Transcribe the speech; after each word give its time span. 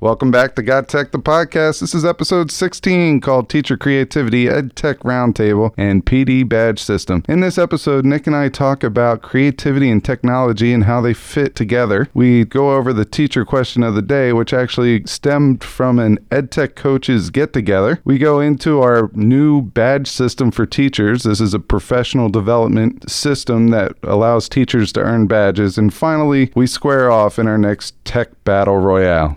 Welcome 0.00 0.30
back 0.30 0.54
to 0.54 0.62
Got 0.62 0.86
Tech, 0.88 1.10
the 1.10 1.18
podcast. 1.18 1.80
This 1.80 1.92
is 1.92 2.04
episode 2.04 2.52
16 2.52 3.20
called 3.20 3.48
Teacher 3.48 3.76
Creativity, 3.76 4.48
Ed 4.48 4.76
Tech 4.76 5.00
Roundtable, 5.00 5.74
and 5.76 6.06
PD 6.06 6.48
Badge 6.48 6.80
System. 6.80 7.24
In 7.28 7.40
this 7.40 7.58
episode, 7.58 8.04
Nick 8.04 8.28
and 8.28 8.36
I 8.36 8.48
talk 8.48 8.84
about 8.84 9.22
creativity 9.22 9.90
and 9.90 10.04
technology 10.04 10.72
and 10.72 10.84
how 10.84 11.00
they 11.00 11.14
fit 11.14 11.56
together. 11.56 12.08
We 12.14 12.44
go 12.44 12.76
over 12.76 12.92
the 12.92 13.04
teacher 13.04 13.44
question 13.44 13.82
of 13.82 13.96
the 13.96 14.02
day, 14.02 14.32
which 14.32 14.52
actually 14.52 15.02
stemmed 15.04 15.64
from 15.64 15.98
an 15.98 16.24
Ed 16.30 16.52
Tech 16.52 16.76
coaches 16.76 17.30
get 17.30 17.52
together. 17.52 18.00
We 18.04 18.18
go 18.18 18.38
into 18.38 18.80
our 18.80 19.10
new 19.14 19.62
badge 19.62 20.06
system 20.06 20.52
for 20.52 20.64
teachers. 20.64 21.24
This 21.24 21.40
is 21.40 21.54
a 21.54 21.58
professional 21.58 22.28
development 22.28 23.10
system 23.10 23.70
that 23.70 23.94
allows 24.04 24.48
teachers 24.48 24.92
to 24.92 25.00
earn 25.00 25.26
badges. 25.26 25.76
And 25.76 25.92
finally, 25.92 26.52
we 26.54 26.68
square 26.68 27.10
off 27.10 27.36
in 27.36 27.48
our 27.48 27.58
next 27.58 27.96
tech 28.04 28.28
battle 28.44 28.76
royale. 28.76 29.36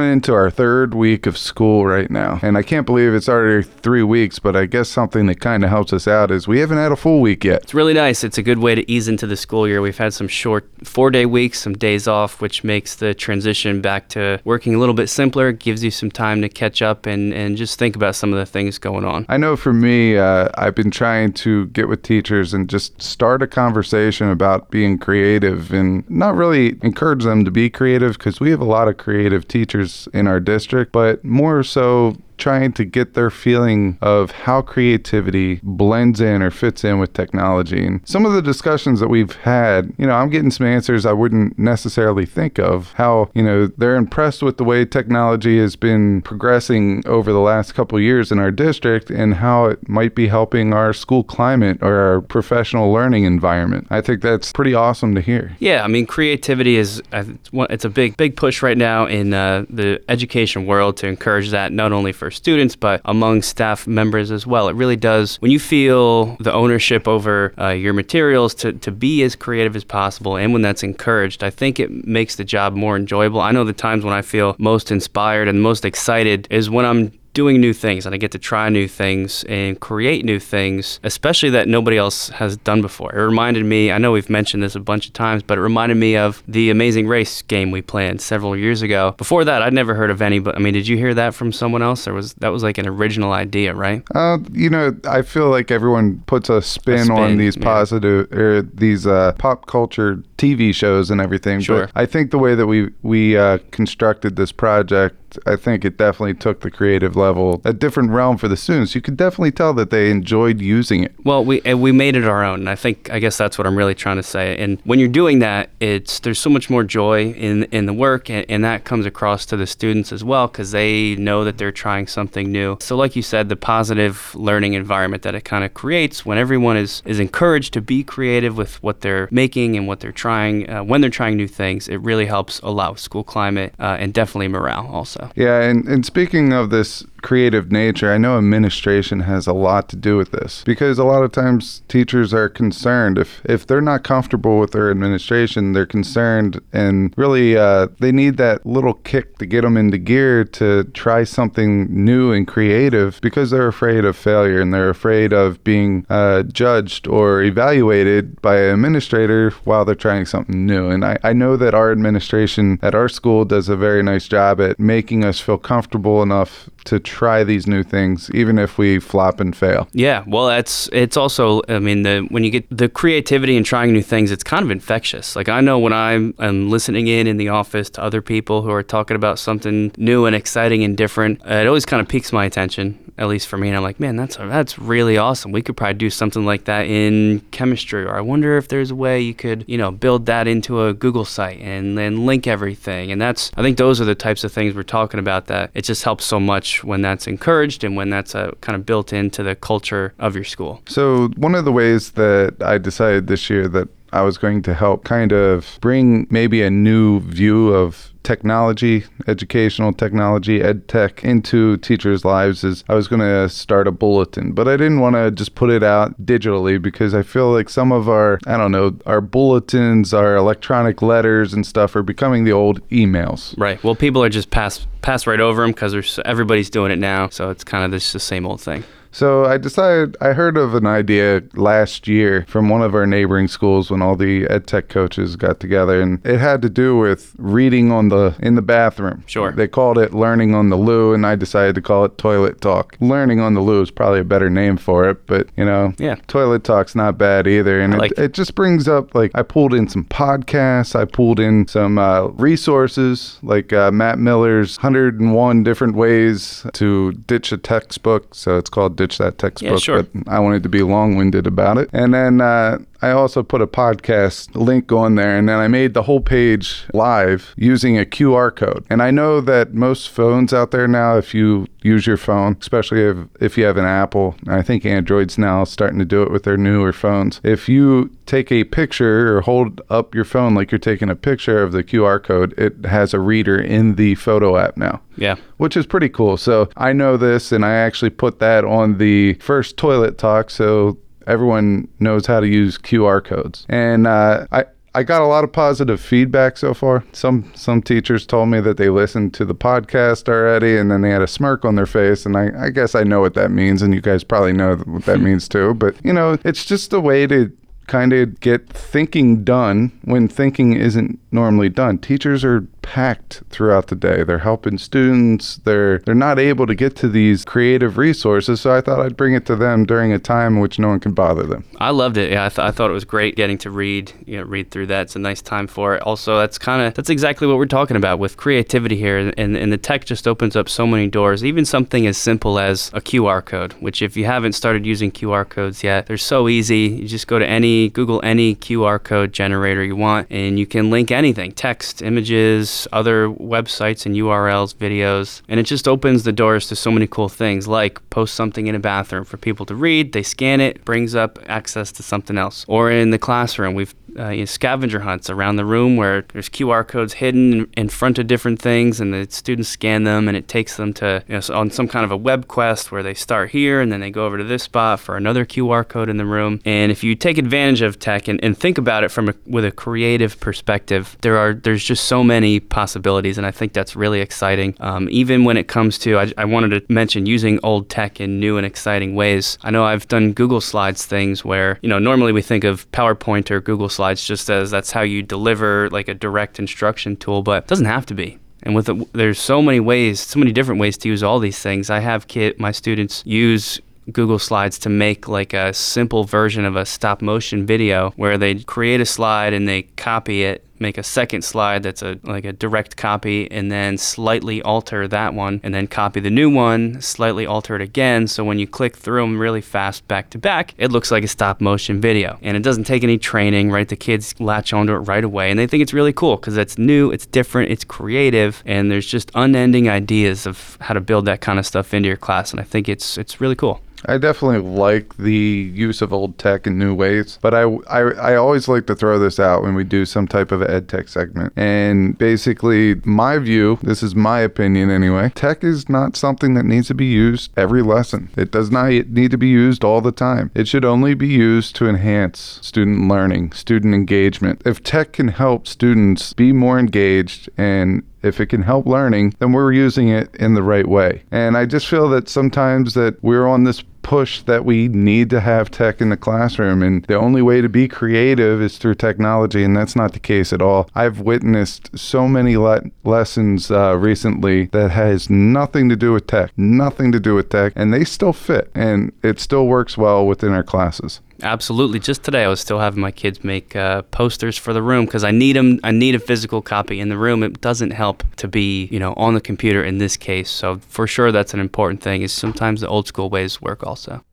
Into 0.00 0.32
our 0.32 0.50
third 0.50 0.94
week 0.94 1.26
of 1.26 1.36
school 1.36 1.86
right 1.86 2.10
now, 2.10 2.40
and 2.42 2.56
I 2.56 2.62
can't 2.62 2.86
believe 2.86 3.14
it's 3.14 3.28
already 3.28 3.62
three 3.62 4.02
weeks. 4.02 4.38
But 4.38 4.56
I 4.56 4.66
guess 4.66 4.88
something 4.88 5.26
that 5.26 5.40
kind 5.40 5.62
of 5.62 5.70
helps 5.70 5.92
us 5.92 6.08
out 6.08 6.30
is 6.30 6.48
we 6.48 6.60
haven't 6.60 6.78
had 6.78 6.92
a 6.92 6.96
full 6.96 7.20
week 7.20 7.44
yet. 7.44 7.62
It's 7.62 7.74
really 7.74 7.94
nice. 7.94 8.24
It's 8.24 8.38
a 8.38 8.42
good 8.42 8.58
way 8.58 8.74
to 8.74 8.90
ease 8.90 9.08
into 9.08 9.26
the 9.26 9.36
school 9.36 9.68
year. 9.68 9.80
We've 9.80 9.98
had 9.98 10.14
some 10.14 10.28
short 10.28 10.68
four 10.84 11.10
day 11.10 11.26
weeks, 11.26 11.60
some 11.60 11.74
days 11.74 12.08
off, 12.08 12.40
which 12.40 12.64
makes 12.64 12.94
the 12.96 13.14
transition 13.14 13.80
back 13.80 14.08
to 14.10 14.40
working 14.44 14.74
a 14.74 14.78
little 14.78 14.94
bit 14.94 15.08
simpler, 15.08 15.52
gives 15.52 15.84
you 15.84 15.90
some 15.90 16.10
time 16.10 16.40
to 16.42 16.48
catch 16.48 16.82
up 16.82 17.06
and, 17.06 17.32
and 17.34 17.56
just 17.56 17.78
think 17.78 17.96
about 17.96 18.16
some 18.16 18.32
of 18.32 18.38
the 18.38 18.46
things 18.46 18.78
going 18.78 19.04
on. 19.04 19.26
I 19.28 19.36
know 19.36 19.56
for 19.56 19.72
me, 19.72 20.16
uh, 20.16 20.48
I've 20.54 20.74
been 20.74 20.90
trying 20.90 21.32
to 21.34 21.66
get 21.68 21.88
with 21.88 22.02
teachers 22.02 22.54
and 22.54 22.68
just 22.68 23.00
start 23.00 23.42
a 23.42 23.46
conversation 23.46 24.30
about 24.30 24.70
being 24.70 24.98
creative 24.98 25.72
and 25.72 26.08
not 26.10 26.34
really 26.34 26.78
encourage 26.82 27.24
them 27.24 27.44
to 27.44 27.50
be 27.50 27.70
creative 27.70 28.18
because 28.18 28.40
we 28.40 28.50
have 28.50 28.60
a 28.60 28.64
lot 28.64 28.88
of 28.88 28.96
creative 28.96 29.46
teachers 29.48 29.89
in 30.12 30.26
our 30.26 30.40
district, 30.40 30.92
but 30.92 31.24
more 31.24 31.62
so 31.62 32.16
trying 32.40 32.72
to 32.72 32.84
get 32.84 33.14
their 33.14 33.30
feeling 33.30 33.98
of 34.00 34.30
how 34.30 34.62
creativity 34.62 35.60
blends 35.62 36.20
in 36.20 36.42
or 36.42 36.50
fits 36.50 36.82
in 36.84 36.98
with 36.98 37.12
technology. 37.12 37.86
And 37.86 38.06
some 38.08 38.26
of 38.26 38.32
the 38.32 38.42
discussions 38.42 38.98
that 39.00 39.08
we've 39.08 39.34
had, 39.36 39.92
you 39.98 40.06
know, 40.06 40.14
I'm 40.14 40.30
getting 40.30 40.50
some 40.50 40.66
answers 40.66 41.06
I 41.06 41.12
wouldn't 41.12 41.58
necessarily 41.58 42.26
think 42.26 42.58
of. 42.58 42.92
How, 42.94 43.30
you 43.34 43.42
know, 43.42 43.66
they're 43.66 43.96
impressed 43.96 44.42
with 44.42 44.56
the 44.56 44.64
way 44.64 44.84
technology 44.84 45.58
has 45.58 45.76
been 45.76 46.22
progressing 46.22 47.06
over 47.06 47.32
the 47.32 47.40
last 47.40 47.74
couple 47.74 48.00
years 48.00 48.32
in 48.32 48.38
our 48.38 48.50
district 48.50 49.10
and 49.10 49.34
how 49.34 49.66
it 49.66 49.88
might 49.88 50.14
be 50.14 50.28
helping 50.28 50.72
our 50.72 50.92
school 50.92 51.22
climate 51.22 51.78
or 51.82 51.94
our 51.94 52.20
professional 52.20 52.92
learning 52.92 53.24
environment. 53.24 53.86
I 53.90 54.00
think 54.00 54.22
that's 54.22 54.52
pretty 54.52 54.74
awesome 54.74 55.14
to 55.14 55.20
hear. 55.20 55.56
Yeah, 55.58 55.84
I 55.84 55.88
mean, 55.88 56.06
creativity 56.06 56.76
is 56.76 57.02
it's 57.12 57.84
a 57.84 57.90
big 57.90 58.16
big 58.16 58.36
push 58.36 58.62
right 58.62 58.78
now 58.78 59.06
in 59.06 59.34
uh, 59.34 59.66
the 59.68 60.02
education 60.08 60.66
world 60.66 60.96
to 60.98 61.06
encourage 61.06 61.50
that 61.50 61.72
not 61.72 61.92
only 61.92 62.12
for 62.12 62.29
students, 62.30 62.76
but 62.76 63.00
among 63.04 63.42
staff 63.42 63.86
members 63.86 64.30
as 64.30 64.46
well. 64.46 64.68
It 64.68 64.74
really 64.76 64.96
does, 64.96 65.36
when 65.36 65.50
you 65.50 65.58
feel 65.58 66.36
the 66.36 66.52
ownership 66.52 67.08
over 67.08 67.54
uh, 67.58 67.70
your 67.70 67.92
materials 67.92 68.54
to, 68.56 68.72
to 68.72 68.90
be 68.90 69.22
as 69.22 69.36
creative 69.36 69.76
as 69.76 69.84
possible, 69.84 70.36
and 70.36 70.52
when 70.52 70.62
that's 70.62 70.82
encouraged, 70.82 71.42
I 71.42 71.50
think 71.50 71.78
it 71.80 72.06
makes 72.06 72.36
the 72.36 72.44
job 72.44 72.74
more 72.74 72.96
enjoyable. 72.96 73.40
I 73.40 73.52
know 73.52 73.64
the 73.64 73.72
times 73.72 74.04
when 74.04 74.14
I 74.14 74.22
feel 74.22 74.56
most 74.58 74.90
inspired 74.90 75.48
and 75.48 75.62
most 75.62 75.84
excited 75.84 76.46
is 76.50 76.70
when 76.70 76.84
I'm 76.84 77.12
doing 77.34 77.60
new 77.60 77.72
things 77.72 78.06
and 78.06 78.14
I 78.14 78.18
get 78.18 78.32
to 78.32 78.38
try 78.38 78.68
new 78.68 78.88
things 78.88 79.44
and 79.44 79.78
create 79.78 80.24
new 80.24 80.40
things, 80.40 81.00
especially 81.02 81.50
that 81.50 81.68
nobody 81.68 81.96
else 81.96 82.28
has 82.30 82.56
done 82.56 82.82
before. 82.82 83.14
It 83.14 83.22
reminded 83.22 83.64
me, 83.64 83.92
I 83.92 83.98
know 83.98 84.12
we've 84.12 84.30
mentioned 84.30 84.62
this 84.62 84.74
a 84.74 84.80
bunch 84.80 85.06
of 85.06 85.12
times, 85.12 85.42
but 85.42 85.58
it 85.58 85.60
reminded 85.60 85.96
me 85.96 86.16
of 86.16 86.42
the 86.48 86.70
Amazing 86.70 87.06
Race 87.08 87.42
game 87.42 87.70
we 87.70 87.82
played 87.82 88.20
several 88.20 88.56
years 88.56 88.82
ago. 88.82 89.14
Before 89.16 89.44
that, 89.44 89.62
I'd 89.62 89.72
never 89.72 89.94
heard 89.94 90.10
of 90.10 90.22
any, 90.22 90.38
but 90.38 90.56
I 90.56 90.58
mean, 90.58 90.74
did 90.74 90.88
you 90.88 90.96
hear 90.96 91.14
that 91.14 91.34
from 91.34 91.52
someone 91.52 91.82
else? 91.82 92.08
Or 92.08 92.14
was 92.14 92.34
that 92.34 92.48
was 92.48 92.62
like 92.62 92.78
an 92.78 92.88
original 92.88 93.32
idea, 93.32 93.74
right? 93.74 94.02
Uh, 94.14 94.38
you 94.52 94.70
know, 94.70 94.96
I 95.08 95.22
feel 95.22 95.50
like 95.50 95.70
everyone 95.70 96.20
puts 96.26 96.48
a 96.48 96.62
spin, 96.62 96.94
a 96.94 97.04
spin 97.04 97.16
on 97.16 97.36
these 97.36 97.56
yeah. 97.56 97.64
positive 97.64 98.32
or 98.32 98.62
these 98.62 99.06
uh, 99.06 99.32
pop 99.38 99.66
culture 99.66 100.22
TV 100.38 100.74
shows 100.74 101.10
and 101.10 101.20
everything. 101.20 101.60
Sure. 101.60 101.86
But 101.86 101.92
I 101.94 102.06
think 102.06 102.30
the 102.30 102.38
way 102.38 102.54
that 102.54 102.66
we 102.66 102.90
we 103.02 103.36
uh, 103.36 103.58
constructed 103.70 104.36
this 104.36 104.52
project 104.52 105.16
I 105.46 105.56
think 105.56 105.84
it 105.84 105.96
definitely 105.96 106.34
took 106.34 106.60
the 106.60 106.70
creative 106.70 107.16
level 107.16 107.60
a 107.64 107.72
different 107.72 108.10
realm 108.10 108.36
for 108.36 108.48
the 108.48 108.56
students. 108.56 108.94
You 108.94 109.00
could 109.00 109.16
definitely 109.16 109.52
tell 109.52 109.72
that 109.74 109.90
they 109.90 110.10
enjoyed 110.10 110.60
using 110.60 111.04
it. 111.04 111.14
Well, 111.24 111.44
we 111.44 111.60
we 111.60 111.92
made 111.92 112.16
it 112.16 112.24
our 112.24 112.44
own. 112.44 112.68
I 112.68 112.76
think 112.76 113.10
I 113.10 113.18
guess 113.18 113.36
that's 113.36 113.58
what 113.58 113.66
I'm 113.66 113.76
really 113.76 113.94
trying 113.94 114.16
to 114.16 114.22
say. 114.22 114.56
And 114.58 114.80
when 114.84 114.98
you're 114.98 115.08
doing 115.08 115.40
that, 115.40 115.70
it's 115.80 116.20
there's 116.20 116.38
so 116.38 116.50
much 116.50 116.70
more 116.70 116.84
joy 116.84 117.32
in 117.32 117.64
in 117.64 117.86
the 117.86 117.92
work, 117.92 118.30
and, 118.30 118.44
and 118.48 118.64
that 118.64 118.84
comes 118.84 119.06
across 119.06 119.46
to 119.46 119.56
the 119.56 119.66
students 119.66 120.12
as 120.12 120.24
well 120.24 120.46
because 120.48 120.70
they 120.70 121.16
know 121.16 121.44
that 121.44 121.58
they're 121.58 121.72
trying 121.72 122.06
something 122.06 122.50
new. 122.50 122.76
So, 122.80 122.96
like 122.96 123.16
you 123.16 123.22
said, 123.22 123.48
the 123.48 123.56
positive 123.56 124.34
learning 124.34 124.74
environment 124.74 125.22
that 125.22 125.34
it 125.34 125.44
kind 125.44 125.64
of 125.64 125.74
creates 125.74 126.24
when 126.24 126.38
everyone 126.38 126.76
is 126.76 127.02
is 127.04 127.20
encouraged 127.20 127.72
to 127.74 127.80
be 127.80 128.02
creative 128.04 128.56
with 128.56 128.82
what 128.82 129.00
they're 129.00 129.28
making 129.30 129.76
and 129.76 129.86
what 129.86 130.00
they're 130.00 130.12
trying 130.12 130.68
uh, 130.70 130.82
when 130.82 131.00
they're 131.00 131.10
trying 131.10 131.36
new 131.36 131.48
things, 131.48 131.88
it 131.88 131.98
really 131.98 132.26
helps 132.26 132.60
a 132.60 132.70
lot 132.70 132.92
with 132.92 133.00
school 133.00 133.24
climate 133.24 133.74
uh, 133.78 133.96
and 133.98 134.14
definitely 134.14 134.48
morale 134.48 134.86
also. 134.90 135.19
Yeah, 135.34 135.60
and, 135.60 135.86
and 135.86 136.04
speaking 136.04 136.52
of 136.52 136.70
this 136.70 137.04
creative 137.22 137.70
nature, 137.70 138.12
I 138.12 138.18
know 138.18 138.38
administration 138.38 139.20
has 139.20 139.46
a 139.46 139.52
lot 139.52 139.88
to 139.90 139.96
do 139.96 140.16
with 140.16 140.30
this 140.30 140.62
because 140.64 140.98
a 140.98 141.04
lot 141.04 141.22
of 141.22 141.32
times 141.32 141.82
teachers 141.88 142.32
are 142.34 142.48
concerned 142.48 143.18
if 143.18 143.40
if 143.44 143.66
they're 143.66 143.80
not 143.80 144.04
comfortable 144.04 144.58
with 144.58 144.72
their 144.72 144.90
administration, 144.90 145.72
they're 145.72 145.86
concerned 145.86 146.60
and 146.72 147.14
really 147.16 147.56
uh, 147.56 147.88
they 147.98 148.12
need 148.12 148.36
that 148.36 148.64
little 148.64 148.94
kick 148.94 149.38
to 149.38 149.46
get 149.46 149.62
them 149.62 149.76
into 149.76 149.98
gear 149.98 150.44
to 150.44 150.84
try 150.94 151.24
something 151.24 151.86
new 151.90 152.32
and 152.32 152.46
creative 152.46 153.20
because 153.20 153.50
they're 153.50 153.68
afraid 153.68 154.04
of 154.04 154.16
failure 154.16 154.60
and 154.60 154.72
they're 154.72 154.90
afraid 154.90 155.32
of 155.32 155.62
being 155.64 156.06
uh, 156.08 156.42
judged 156.44 157.06
or 157.06 157.42
evaluated 157.42 158.40
by 158.42 158.56
an 158.56 158.74
administrator 158.74 159.50
while 159.64 159.84
they're 159.84 159.94
trying 159.94 160.24
something 160.24 160.66
new. 160.66 160.90
And 160.90 161.04
I, 161.04 161.18
I 161.22 161.32
know 161.32 161.56
that 161.56 161.74
our 161.74 161.92
administration 161.92 162.78
at 162.82 162.94
our 162.94 163.08
school 163.08 163.44
does 163.44 163.68
a 163.68 163.76
very 163.76 164.02
nice 164.02 164.28
job 164.28 164.60
at 164.60 164.78
making 164.78 165.24
us 165.24 165.40
feel 165.40 165.58
comfortable 165.58 166.22
enough 166.22 166.70
to 166.84 166.98
try 166.98 167.44
these 167.44 167.66
new 167.66 167.82
things, 167.82 168.30
even 168.32 168.58
if 168.58 168.78
we 168.78 168.98
flop 168.98 169.40
and 169.40 169.56
fail. 169.56 169.88
Yeah, 169.92 170.24
well, 170.26 170.46
that's 170.46 170.88
it's 170.92 171.16
also. 171.16 171.62
I 171.68 171.78
mean, 171.78 172.02
the 172.02 172.26
when 172.30 172.44
you 172.44 172.50
get 172.50 172.66
the 172.70 172.88
creativity 172.88 173.56
and 173.56 173.64
trying 173.66 173.92
new 173.92 174.02
things, 174.02 174.30
it's 174.30 174.44
kind 174.44 174.64
of 174.64 174.70
infectious. 174.70 175.36
Like 175.36 175.48
I 175.48 175.60
know 175.60 175.78
when 175.78 175.92
I'm, 175.92 176.34
I'm 176.38 176.70
listening 176.70 177.06
in 177.06 177.26
in 177.26 177.36
the 177.36 177.48
office 177.48 177.90
to 177.90 178.02
other 178.02 178.22
people 178.22 178.62
who 178.62 178.70
are 178.70 178.82
talking 178.82 179.14
about 179.16 179.38
something 179.38 179.92
new 179.96 180.26
and 180.26 180.34
exciting 180.34 180.84
and 180.84 180.96
different, 180.96 181.40
it 181.44 181.66
always 181.66 181.86
kind 181.86 182.00
of 182.00 182.08
piques 182.08 182.32
my 182.32 182.44
attention 182.44 183.09
at 183.20 183.28
least 183.28 183.46
for 183.46 183.58
me. 183.58 183.68
And 183.68 183.76
I'm 183.76 183.82
like, 183.82 184.00
man, 184.00 184.16
that's 184.16 184.36
that's 184.36 184.78
really 184.78 185.18
awesome. 185.18 185.52
We 185.52 185.60
could 185.62 185.76
probably 185.76 185.94
do 185.94 186.10
something 186.10 186.44
like 186.44 186.64
that 186.64 186.86
in 186.86 187.40
chemistry, 187.52 188.04
or 188.04 188.16
I 188.16 188.22
wonder 188.22 188.56
if 188.56 188.68
there's 188.68 188.90
a 188.90 188.94
way 188.94 189.20
you 189.20 189.34
could, 189.34 189.64
you 189.68 189.76
know, 189.76 189.90
build 189.90 190.26
that 190.26 190.48
into 190.48 190.86
a 190.86 190.94
Google 190.94 191.26
site 191.26 191.60
and 191.60 191.96
then 191.96 192.24
link 192.24 192.46
everything. 192.46 193.12
And 193.12 193.20
that's, 193.20 193.52
I 193.56 193.62
think, 193.62 193.76
those 193.76 194.00
are 194.00 194.06
the 194.06 194.14
types 194.14 194.42
of 194.42 194.52
things 194.52 194.74
we're 194.74 194.82
talking 194.82 195.20
about. 195.20 195.46
That 195.46 195.70
it 195.74 195.84
just 195.84 196.02
helps 196.02 196.24
so 196.24 196.40
much 196.40 196.82
when 196.82 197.02
that's 197.02 197.26
encouraged 197.26 197.84
and 197.84 197.94
when 197.94 198.08
that's 198.08 198.34
a, 198.34 198.54
kind 198.62 198.74
of 198.74 198.86
built 198.86 199.12
into 199.12 199.42
the 199.42 199.54
culture 199.54 200.14
of 200.18 200.34
your 200.34 200.44
school. 200.44 200.80
So 200.88 201.28
one 201.36 201.54
of 201.54 201.66
the 201.66 201.72
ways 201.72 202.12
that 202.12 202.56
I 202.62 202.78
decided 202.78 203.26
this 203.26 203.50
year 203.50 203.68
that 203.68 203.88
I 204.12 204.22
was 204.22 204.38
going 204.38 204.62
to 204.62 204.74
help 204.74 205.04
kind 205.04 205.32
of 205.32 205.78
bring 205.80 206.26
maybe 206.30 206.62
a 206.62 206.70
new 206.70 207.20
view 207.20 207.72
of 207.74 208.12
technology, 208.22 209.04
educational 209.26 209.92
technology, 209.92 210.60
ed 210.60 210.88
tech 210.88 211.24
into 211.24 211.76
teachers' 211.78 212.24
lives 212.24 212.64
is 212.64 212.84
I 212.88 212.94
was 212.94 213.08
going 213.08 213.20
to 213.20 213.48
start 213.48 213.88
a 213.88 213.92
bulletin, 213.92 214.52
but 214.52 214.68
I 214.68 214.76
didn't 214.76 215.00
want 215.00 215.16
to 215.16 215.30
just 215.30 215.54
put 215.54 215.70
it 215.70 215.82
out 215.82 216.20
digitally 216.24 216.80
because 216.80 217.14
I 217.14 217.22
feel 217.22 217.50
like 217.50 217.68
some 217.68 217.92
of 217.92 218.08
our, 218.08 218.38
I 218.46 218.56
don't 218.56 218.72
know, 218.72 218.96
our 219.06 219.20
bulletins, 219.20 220.12
our 220.12 220.36
electronic 220.36 221.02
letters 221.02 221.54
and 221.54 221.66
stuff 221.66 221.96
are 221.96 222.02
becoming 222.02 222.44
the 222.44 222.52
old 222.52 222.86
emails. 222.90 223.54
Right. 223.58 223.82
Well, 223.82 223.94
people 223.94 224.22
are 224.22 224.28
just 224.28 224.50
pass 224.50 224.86
pass 225.02 225.26
right 225.26 225.40
over 225.40 225.62
them 225.62 225.70
because 225.70 226.20
everybody's 226.24 226.70
doing 226.70 226.92
it 226.92 226.98
now, 226.98 227.30
so 227.30 227.50
it's 227.50 227.64
kind 227.64 227.84
of 227.84 227.90
this 227.90 228.12
the 228.12 228.20
same 228.20 228.46
old 228.46 228.60
thing. 228.60 228.84
So 229.12 229.44
I 229.44 229.58
decided, 229.58 230.16
I 230.20 230.32
heard 230.32 230.56
of 230.56 230.74
an 230.74 230.86
idea 230.86 231.42
last 231.54 232.06
year 232.06 232.44
from 232.48 232.68
one 232.68 232.80
of 232.82 232.94
our 232.94 233.06
neighboring 233.06 233.48
schools 233.48 233.90
when 233.90 234.02
all 234.02 234.14
the 234.14 234.46
ed 234.48 234.66
tech 234.66 234.88
coaches 234.88 235.34
got 235.36 235.58
together, 235.58 236.00
and 236.00 236.24
it 236.24 236.38
had 236.38 236.62
to 236.62 236.70
do 236.70 236.96
with 236.96 237.34
reading 237.36 237.90
on 237.90 238.08
the 238.08 238.34
in 238.40 238.54
the 238.54 238.62
bathroom. 238.62 239.24
Sure. 239.26 239.50
They 239.52 239.66
called 239.66 239.98
it 239.98 240.14
learning 240.14 240.54
on 240.54 240.70
the 240.70 240.76
loo, 240.76 241.12
and 241.12 241.26
I 241.26 241.34
decided 241.34 241.74
to 241.74 241.82
call 241.82 242.04
it 242.04 242.18
toilet 242.18 242.60
talk. 242.60 242.96
Learning 243.00 243.40
on 243.40 243.54
the 243.54 243.60
loo 243.60 243.82
is 243.82 243.90
probably 243.90 244.20
a 244.20 244.24
better 244.24 244.48
name 244.48 244.76
for 244.76 245.08
it, 245.08 245.26
but 245.26 245.48
you 245.56 245.64
know, 245.64 245.92
Yeah. 245.98 246.16
toilet 246.28 246.62
talk's 246.62 246.94
not 246.94 247.18
bad 247.18 247.46
either, 247.48 247.80
and 247.80 247.94
it, 247.94 247.98
like 247.98 248.12
it. 248.12 248.18
it 248.18 248.32
just 248.32 248.54
brings 248.54 248.86
up 248.86 249.14
like 249.14 249.32
I 249.34 249.42
pulled 249.42 249.74
in 249.74 249.88
some 249.88 250.04
podcasts, 250.04 250.94
I 250.94 251.04
pulled 251.04 251.40
in 251.40 251.66
some 251.66 251.98
uh, 251.98 252.28
resources 252.28 253.38
like 253.42 253.72
uh, 253.72 253.90
Matt 253.90 254.18
Miller's 254.18 254.76
101 254.78 255.62
different 255.64 255.94
ways 255.96 256.64
to 256.74 257.12
ditch 257.12 257.50
a 257.52 257.56
textbook. 257.58 258.34
So 258.34 258.56
it's 258.56 258.70
called 258.70 258.96
Ditch 259.00 259.16
That 259.16 259.38
Textbook, 259.38 259.80
sure. 259.80 260.02
but 260.02 260.28
I 260.28 260.38
wanted 260.40 260.62
to 260.64 260.68
be 260.68 260.82
long 260.82 261.16
winded 261.16 261.46
about 261.46 261.78
it. 261.78 261.88
And 261.94 262.12
then 262.12 262.42
uh, 262.42 262.76
I 263.02 263.10
also 263.10 263.42
put 263.42 263.62
a 263.62 263.66
podcast 263.66 264.54
link 264.54 264.92
on 264.92 265.14
there, 265.14 265.36
and 265.38 265.48
then 265.48 265.58
I 265.58 265.68
made 265.68 265.94
the 265.94 266.02
whole 266.02 266.20
page 266.20 266.84
live 266.92 267.54
using 267.56 267.98
a 267.98 268.04
QR 268.04 268.54
code. 268.54 268.84
And 268.90 269.02
I 269.02 269.10
know 269.10 269.40
that 269.40 269.72
most 269.74 270.08
phones 270.10 270.52
out 270.52 270.70
there 270.70 270.86
now, 270.86 271.16
if 271.16 271.34
you 271.34 271.66
use 271.82 272.06
your 272.06 272.16
phone, 272.18 272.56
especially 272.60 273.02
if, 273.02 273.16
if 273.40 273.56
you 273.56 273.64
have 273.64 273.78
an 273.78 273.86
Apple, 273.86 274.34
I 274.46 274.60
think 274.62 274.84
Android's 274.84 275.38
now 275.38 275.64
starting 275.64 275.98
to 275.98 276.04
do 276.04 276.22
it 276.22 276.30
with 276.30 276.42
their 276.44 276.58
newer 276.58 276.92
phones. 276.92 277.40
If 277.42 277.68
you 277.68 278.10
take 278.26 278.52
a 278.52 278.64
picture 278.64 279.34
or 279.36 279.40
hold 279.40 279.80
up 279.88 280.14
your 280.14 280.24
phone 280.26 280.54
like 280.54 280.70
you're 280.70 280.78
taking 280.78 281.08
a 281.08 281.16
picture 281.16 281.62
of 281.62 281.72
the 281.72 281.82
QR 281.82 282.22
code, 282.22 282.52
it 282.58 282.84
has 282.84 283.14
a 283.14 283.18
reader 283.18 283.58
in 283.58 283.94
the 283.94 284.14
photo 284.16 284.56
app 284.58 284.76
now 284.76 285.00
Yeah. 285.16 285.36
which 285.56 285.76
is 285.76 285.86
pretty 285.86 286.08
cool. 286.10 286.36
So 286.36 286.68
I 286.76 286.92
know 286.92 287.16
this, 287.16 287.50
and 287.50 287.64
I 287.64 287.72
actually 287.72 288.10
put 288.10 288.38
that 288.40 288.64
on 288.64 288.98
the 288.98 289.34
first 289.34 289.76
toilet 289.78 290.18
talk, 290.18 290.50
so 290.50 290.98
everyone 291.30 291.88
knows 292.00 292.26
how 292.26 292.40
to 292.40 292.46
use 292.46 292.76
QR 292.76 293.24
codes. 293.24 293.66
And 293.68 294.06
uh, 294.06 294.46
I. 294.52 294.64
I 294.92 295.04
got 295.04 295.22
a 295.22 295.26
lot 295.26 295.44
of 295.44 295.52
positive 295.52 296.00
feedback 296.00 296.58
so 296.58 296.74
far. 296.74 297.04
Some 297.12 297.52
some 297.54 297.80
teachers 297.80 298.26
told 298.26 298.48
me 298.48 298.60
that 298.60 298.76
they 298.76 298.88
listened 298.88 299.32
to 299.34 299.44
the 299.44 299.54
podcast 299.54 300.28
already, 300.28 300.76
and 300.76 300.90
then 300.90 301.02
they 301.02 301.10
had 301.10 301.22
a 301.22 301.28
smirk 301.28 301.64
on 301.64 301.76
their 301.76 301.86
face. 301.86 302.26
And 302.26 302.36
I, 302.36 302.50
I 302.58 302.70
guess 302.70 302.96
I 302.96 303.04
know 303.04 303.20
what 303.20 303.34
that 303.34 303.52
means, 303.52 303.82
and 303.82 303.94
you 303.94 304.00
guys 304.00 304.24
probably 304.24 304.52
know 304.52 304.74
what 304.78 305.04
that 305.04 305.20
means 305.28 305.48
too. 305.48 305.74
But 305.74 305.94
you 306.04 306.12
know, 306.12 306.38
it's 306.44 306.64
just 306.64 306.92
a 306.92 306.98
way 306.98 307.28
to 307.28 307.56
kind 307.90 308.12
of 308.12 308.38
get 308.38 308.68
thinking 308.68 309.42
done 309.42 309.90
when 310.04 310.28
thinking 310.28 310.74
isn't 310.74 311.18
normally 311.32 311.68
done. 311.68 311.98
Teachers 311.98 312.44
are 312.44 312.60
packed 312.82 313.42
throughout 313.50 313.88
the 313.88 313.96
day. 313.96 314.22
They're 314.22 314.38
helping 314.38 314.78
students. 314.78 315.56
They're 315.56 315.98
they're 315.98 316.14
not 316.14 316.38
able 316.38 316.66
to 316.68 316.74
get 316.74 316.94
to 316.96 317.08
these 317.08 317.44
creative 317.44 317.98
resources, 317.98 318.60
so 318.60 318.72
I 318.72 318.80
thought 318.80 319.00
I'd 319.00 319.16
bring 319.16 319.34
it 319.34 319.44
to 319.46 319.56
them 319.56 319.84
during 319.84 320.12
a 320.12 320.18
time 320.18 320.54
in 320.54 320.60
which 320.60 320.78
no 320.78 320.88
one 320.88 321.00
can 321.00 321.12
bother 321.12 321.42
them. 321.42 321.64
I 321.78 321.90
loved 321.90 322.16
it. 322.16 322.30
Yeah, 322.30 322.46
I, 322.46 322.48
th- 322.48 322.60
I 322.60 322.70
thought 322.70 322.90
it 322.90 322.94
was 322.94 323.04
great 323.04 323.36
getting 323.36 323.58
to 323.58 323.70
read, 323.70 324.12
you 324.24 324.36
know, 324.38 324.44
read 324.44 324.70
through 324.70 324.86
that. 324.86 325.02
It's 325.02 325.16
a 325.16 325.18
nice 325.18 325.42
time 325.42 325.66
for 325.66 325.96
it. 325.96 326.02
Also, 326.02 326.38
that's 326.38 326.58
kind 326.58 326.82
of 326.82 326.94
that's 326.94 327.10
exactly 327.10 327.48
what 327.48 327.56
we're 327.56 327.66
talking 327.66 327.96
about 327.96 328.20
with 328.20 328.36
creativity 328.36 328.96
here, 328.96 329.18
and 329.18 329.56
and 329.56 329.72
the 329.72 329.78
tech 329.78 330.04
just 330.04 330.28
opens 330.28 330.54
up 330.54 330.68
so 330.68 330.86
many 330.86 331.08
doors. 331.08 331.44
Even 331.44 331.64
something 331.64 332.06
as 332.06 332.16
simple 332.16 332.60
as 332.60 332.90
a 332.94 333.00
QR 333.00 333.44
code, 333.44 333.72
which 333.74 334.00
if 334.00 334.16
you 334.16 334.26
haven't 334.26 334.52
started 334.52 334.86
using 334.86 335.10
QR 335.10 335.48
codes 335.48 335.82
yet, 335.82 336.06
they're 336.06 336.16
so 336.16 336.48
easy. 336.48 337.00
You 337.00 337.08
just 337.08 337.26
go 337.26 337.38
to 337.38 337.46
any 337.46 337.79
Google 337.88 338.20
any 338.22 338.54
QR 338.54 339.02
code 339.02 339.32
generator 339.32 339.82
you 339.82 339.96
want, 339.96 340.26
and 340.30 340.58
you 340.58 340.66
can 340.66 340.90
link 340.90 341.10
anything: 341.10 341.52
text, 341.52 342.02
images, 342.02 342.86
other 342.92 343.28
websites 343.28 344.06
and 344.06 344.14
URLs, 344.14 344.74
videos, 344.74 345.42
and 345.48 345.58
it 345.58 345.64
just 345.64 345.88
opens 345.88 346.24
the 346.24 346.32
doors 346.32 346.68
to 346.68 346.76
so 346.76 346.90
many 346.90 347.06
cool 347.06 347.28
things 347.28 347.66
like 347.66 347.98
post 348.10 348.34
something 348.34 348.66
in 348.66 348.74
a 348.74 348.80
bathroom 348.80 349.24
for 349.24 349.36
people 349.36 349.64
to 349.66 349.74
read. 349.74 350.12
They 350.12 350.22
scan 350.22 350.60
it, 350.60 350.84
brings 350.84 351.14
up 351.14 351.38
access 351.46 351.92
to 351.92 352.02
something 352.02 352.36
else. 352.36 352.64
Or 352.68 352.90
in 352.90 353.10
the 353.10 353.18
classroom, 353.18 353.74
we've 353.74 353.94
uh, 354.18 354.28
you 354.30 354.40
know, 354.40 354.44
scavenger 354.44 355.00
hunts 355.00 355.30
around 355.30 355.56
the 355.56 355.64
room 355.64 355.96
where 355.96 356.22
there's 356.32 356.48
QR 356.48 356.86
codes 356.86 357.14
hidden 357.14 357.70
in 357.76 357.88
front 357.88 358.18
of 358.18 358.26
different 358.26 358.60
things, 358.60 359.00
and 359.00 359.12
the 359.12 359.26
students 359.30 359.68
scan 359.68 360.04
them, 360.04 360.28
and 360.28 360.36
it 360.36 360.48
takes 360.48 360.76
them 360.76 360.92
to 360.94 361.22
you 361.28 361.34
know, 361.34 361.54
on 361.54 361.70
some 361.70 361.88
kind 361.88 362.04
of 362.04 362.10
a 362.10 362.16
web 362.16 362.48
quest 362.48 362.90
where 362.90 363.02
they 363.02 363.14
start 363.14 363.50
here 363.50 363.80
and 363.80 363.92
then 363.92 364.00
they 364.00 364.10
go 364.10 364.26
over 364.26 364.38
to 364.38 364.44
this 364.44 364.64
spot 364.64 365.00
for 365.00 365.16
another 365.16 365.44
QR 365.44 365.86
code 365.86 366.08
in 366.08 366.16
the 366.16 366.24
room. 366.24 366.60
And 366.64 366.90
if 366.90 367.04
you 367.04 367.14
take 367.14 367.38
advantage 367.38 367.82
of 367.82 367.98
tech 367.98 368.28
and, 368.28 368.42
and 368.42 368.56
think 368.56 368.78
about 368.78 369.04
it 369.04 369.10
from 369.10 369.28
a, 369.28 369.34
with 369.46 369.64
a 369.64 369.70
creative 369.70 370.38
perspective, 370.40 371.16
there 371.22 371.36
are 371.36 371.54
there's 371.54 371.84
just 371.84 372.04
so 372.04 372.24
many 372.24 372.60
possibilities, 372.60 373.38
and 373.38 373.46
I 373.46 373.50
think 373.50 373.72
that's 373.72 373.94
really 373.94 374.20
exciting. 374.20 374.74
Um, 374.80 375.08
even 375.10 375.44
when 375.44 375.56
it 375.56 375.68
comes 375.68 375.98
to, 375.98 376.18
I, 376.18 376.32
I 376.36 376.44
wanted 376.44 376.70
to 376.70 376.92
mention 376.92 377.26
using 377.26 377.60
old 377.62 377.88
tech 377.88 378.20
in 378.20 378.40
new 378.40 378.56
and 378.56 378.66
exciting 378.66 379.14
ways. 379.14 379.58
I 379.62 379.70
know 379.70 379.84
I've 379.84 380.08
done 380.08 380.32
Google 380.32 380.60
Slides 380.60 381.06
things 381.06 381.44
where 381.44 381.78
you 381.82 381.88
know 381.88 381.98
normally 381.98 382.32
we 382.32 382.42
think 382.42 382.64
of 382.64 382.90
PowerPoint 382.92 383.50
or 383.50 383.60
Google 383.60 383.88
Slides 383.88 383.99
just 384.00 384.50
as 384.50 384.70
that's 384.70 384.90
how 384.90 385.02
you 385.02 385.22
deliver 385.22 385.88
like 385.90 386.08
a 386.08 386.14
direct 386.14 386.58
instruction 386.58 387.16
tool, 387.16 387.42
but 387.42 387.64
it 387.64 387.68
doesn't 387.68 387.86
have 387.86 388.06
to 388.06 388.14
be. 388.14 388.38
And 388.62 388.74
with 388.74 388.88
it, 388.88 389.12
there's 389.12 389.38
so 389.38 389.62
many 389.62 389.80
ways, 389.80 390.20
so 390.20 390.38
many 390.38 390.52
different 390.52 390.80
ways 390.80 390.98
to 390.98 391.08
use 391.08 391.22
all 391.22 391.38
these 391.38 391.58
things. 391.58 391.88
I 391.88 392.00
have 392.00 392.28
kid, 392.28 392.58
my 392.58 392.72
students 392.72 393.22
use 393.24 393.80
Google 394.12 394.38
Slides 394.38 394.78
to 394.80 394.88
make 394.88 395.28
like 395.28 395.52
a 395.52 395.72
simple 395.72 396.24
version 396.24 396.64
of 396.64 396.76
a 396.76 396.84
stop 396.84 397.22
motion 397.22 397.64
video 397.64 398.10
where 398.16 398.36
they 398.36 398.56
create 398.56 399.00
a 399.00 399.06
slide 399.06 399.52
and 399.52 399.68
they 399.68 399.82
copy 399.82 400.42
it 400.42 400.64
make 400.80 400.98
a 400.98 401.02
second 401.02 401.42
slide 401.42 401.82
that's 401.82 402.02
a 402.02 402.18
like 402.22 402.44
a 402.44 402.52
direct 402.52 402.96
copy 402.96 403.50
and 403.50 403.70
then 403.70 403.98
slightly 403.98 404.62
alter 404.62 405.06
that 405.06 405.34
one 405.34 405.60
and 405.62 405.74
then 405.74 405.86
copy 405.86 406.20
the 406.20 406.30
new 406.30 406.50
one 406.50 407.00
slightly 407.00 407.46
alter 407.46 407.76
it 407.76 407.82
again. 407.82 408.26
So 408.26 408.44
when 408.44 408.58
you 408.58 408.66
click 408.66 408.96
through 408.96 409.22
them 409.22 409.38
really 409.38 409.60
fast 409.60 410.06
back 410.08 410.30
to 410.30 410.38
back 410.38 410.74
it 410.78 410.90
looks 410.90 411.10
like 411.10 411.24
a 411.24 411.28
stop 411.28 411.60
motion 411.60 412.00
video. 412.00 412.38
And 412.42 412.56
it 412.56 412.62
doesn't 412.62 412.84
take 412.84 413.04
any 413.04 413.18
training 413.18 413.70
right? 413.70 413.88
The 413.88 413.96
kids 413.96 414.38
latch 414.40 414.72
onto 414.72 414.94
it 414.94 415.00
right 415.00 415.24
away 415.24 415.50
and 415.50 415.58
they 415.58 415.66
think 415.66 415.82
it's 415.82 415.92
really 415.92 416.12
cool 416.12 416.36
because 416.36 416.56
it's 416.56 416.78
new 416.78 417.10
it's 417.10 417.26
different 417.26 417.70
it's 417.70 417.84
creative 417.84 418.62
and 418.66 418.90
there's 418.90 419.06
just 419.06 419.30
unending 419.34 419.88
ideas 419.88 420.46
of 420.46 420.78
how 420.80 420.94
to 420.94 421.00
build 421.00 421.26
that 421.26 421.40
kind 421.40 421.58
of 421.58 421.66
stuff 421.66 421.92
into 421.92 422.08
your 422.08 422.16
class. 422.16 422.52
And 422.52 422.60
i 422.60 422.64
think 422.64 422.88
it's 422.88 423.18
it's 423.18 423.40
really 423.40 423.56
cool 423.56 423.80
I 424.06 424.18
definitely 424.18 424.60
like 424.60 425.16
the 425.16 425.32
use 425.32 426.02
of 426.02 426.12
old 426.12 426.38
tech 426.38 426.66
in 426.66 426.78
new 426.78 426.94
ways, 426.94 427.38
but 427.42 427.54
I, 427.54 427.62
I, 427.62 428.00
I 428.00 428.36
always 428.36 428.68
like 428.68 428.86
to 428.86 428.94
throw 428.94 429.18
this 429.18 429.38
out 429.38 429.62
when 429.62 429.74
we 429.74 429.84
do 429.84 430.06
some 430.06 430.26
type 430.26 430.52
of 430.52 430.62
ed 430.62 430.88
tech 430.88 431.08
segment. 431.08 431.52
And 431.56 432.16
basically, 432.16 432.96
my 433.04 433.38
view, 433.38 433.78
this 433.82 434.02
is 434.02 434.14
my 434.14 434.40
opinion 434.40 434.90
anyway, 434.90 435.30
tech 435.34 435.62
is 435.64 435.88
not 435.88 436.16
something 436.16 436.54
that 436.54 436.64
needs 436.64 436.88
to 436.88 436.94
be 436.94 437.06
used 437.06 437.50
every 437.56 437.82
lesson. 437.82 438.30
It 438.36 438.50
does 438.50 438.70
not 438.70 438.88
need 438.88 439.30
to 439.30 439.38
be 439.38 439.48
used 439.48 439.84
all 439.84 440.00
the 440.00 440.12
time. 440.12 440.50
It 440.54 440.68
should 440.68 440.84
only 440.84 441.14
be 441.14 441.28
used 441.28 441.76
to 441.76 441.88
enhance 441.88 442.58
student 442.62 443.08
learning, 443.08 443.52
student 443.52 443.94
engagement. 443.94 444.62
If 444.64 444.82
tech 444.82 445.12
can 445.12 445.28
help 445.28 445.66
students 445.66 446.32
be 446.32 446.52
more 446.52 446.78
engaged 446.78 447.48
and 447.56 448.02
if 448.22 448.40
it 448.40 448.46
can 448.46 448.62
help 448.62 448.86
learning, 448.86 449.34
then 449.38 449.52
we're 449.52 449.72
using 449.72 450.08
it 450.08 450.34
in 450.36 450.54
the 450.54 450.62
right 450.62 450.86
way. 450.86 451.22
And 451.30 451.56
I 451.56 451.66
just 451.66 451.88
feel 451.88 452.08
that 452.10 452.28
sometimes 452.28 452.94
that 452.94 453.22
we're 453.22 453.46
on 453.46 453.64
this 453.64 453.82
push 454.02 454.42
that 454.42 454.64
we 454.64 454.88
need 454.88 455.30
to 455.30 455.40
have 455.40 455.70
tech 455.70 456.00
in 456.00 456.10
the 456.10 456.16
classroom. 456.16 456.82
And 456.82 457.04
the 457.04 457.14
only 457.14 457.42
way 457.42 457.60
to 457.60 457.68
be 457.68 457.88
creative 457.88 458.60
is 458.60 458.78
through 458.78 458.94
technology 458.94 459.64
and 459.64 459.76
that's 459.76 459.96
not 459.96 460.12
the 460.12 460.20
case 460.20 460.52
at 460.52 460.62
all. 460.62 460.88
I've 460.94 461.20
witnessed 461.20 461.98
so 461.98 462.26
many 462.28 462.56
le- 462.56 462.82
lessons 463.04 463.70
uh, 463.70 463.96
recently 463.96 464.66
that 464.66 464.90
has 464.90 465.30
nothing 465.30 465.88
to 465.88 465.96
do 465.96 466.12
with 466.12 466.26
tech 466.26 466.52
nothing 466.56 467.12
to 467.12 467.20
do 467.20 467.34
with 467.34 467.48
tech 467.48 467.72
and 467.76 467.92
they 467.92 468.04
still 468.04 468.32
fit 468.32 468.70
and 468.74 469.12
it 469.22 469.40
still 469.40 469.66
works 469.66 469.96
well 469.96 470.26
within 470.26 470.52
our 470.52 470.62
classes 470.62 471.20
Absolutely. 471.42 471.98
Just 471.98 472.22
today, 472.22 472.44
I 472.44 472.48
was 472.48 472.60
still 472.60 472.78
having 472.78 473.00
my 473.00 473.10
kids 473.10 473.42
make 473.42 473.74
uh, 473.74 474.02
posters 474.02 474.58
for 474.58 474.72
the 474.72 474.82
room 474.82 475.06
because 475.06 475.24
I 475.24 475.30
need 475.30 475.56
them. 475.56 475.80
I 475.82 475.90
need 475.90 476.14
a 476.14 476.18
physical 476.18 476.60
copy 476.60 477.00
in 477.00 477.08
the 477.08 477.16
room. 477.16 477.42
It 477.42 477.60
doesn't 477.60 477.92
help 477.92 478.24
to 478.36 478.48
be, 478.48 478.86
you 478.86 478.98
know, 478.98 479.14
on 479.14 479.34
the 479.34 479.40
computer 479.40 479.82
in 479.82 479.98
this 479.98 480.16
case. 480.16 480.50
So 480.50 480.78
for 480.88 481.06
sure, 481.06 481.32
that's 481.32 481.54
an 481.54 481.60
important 481.60 482.02
thing. 482.02 482.22
Is 482.22 482.32
sometimes 482.32 482.80
the 482.80 482.88
old 482.88 483.06
school 483.06 483.30
ways 483.30 483.60
work 483.60 483.86
also. 483.86 484.24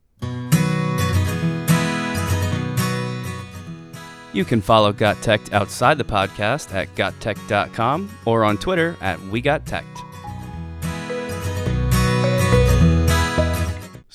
You 4.34 4.46
can 4.46 4.62
follow 4.62 4.94
Got 4.94 5.20
Tech 5.24 5.52
outside 5.52 5.98
the 5.98 6.04
podcast 6.04 6.72
at 6.74 6.94
gottech.com 6.96 8.18
or 8.26 8.44
on 8.44 8.58
Twitter 8.58 8.96
at 9.02 9.20
We 9.28 9.42
Got 9.42 9.66
Tech. 9.66 9.86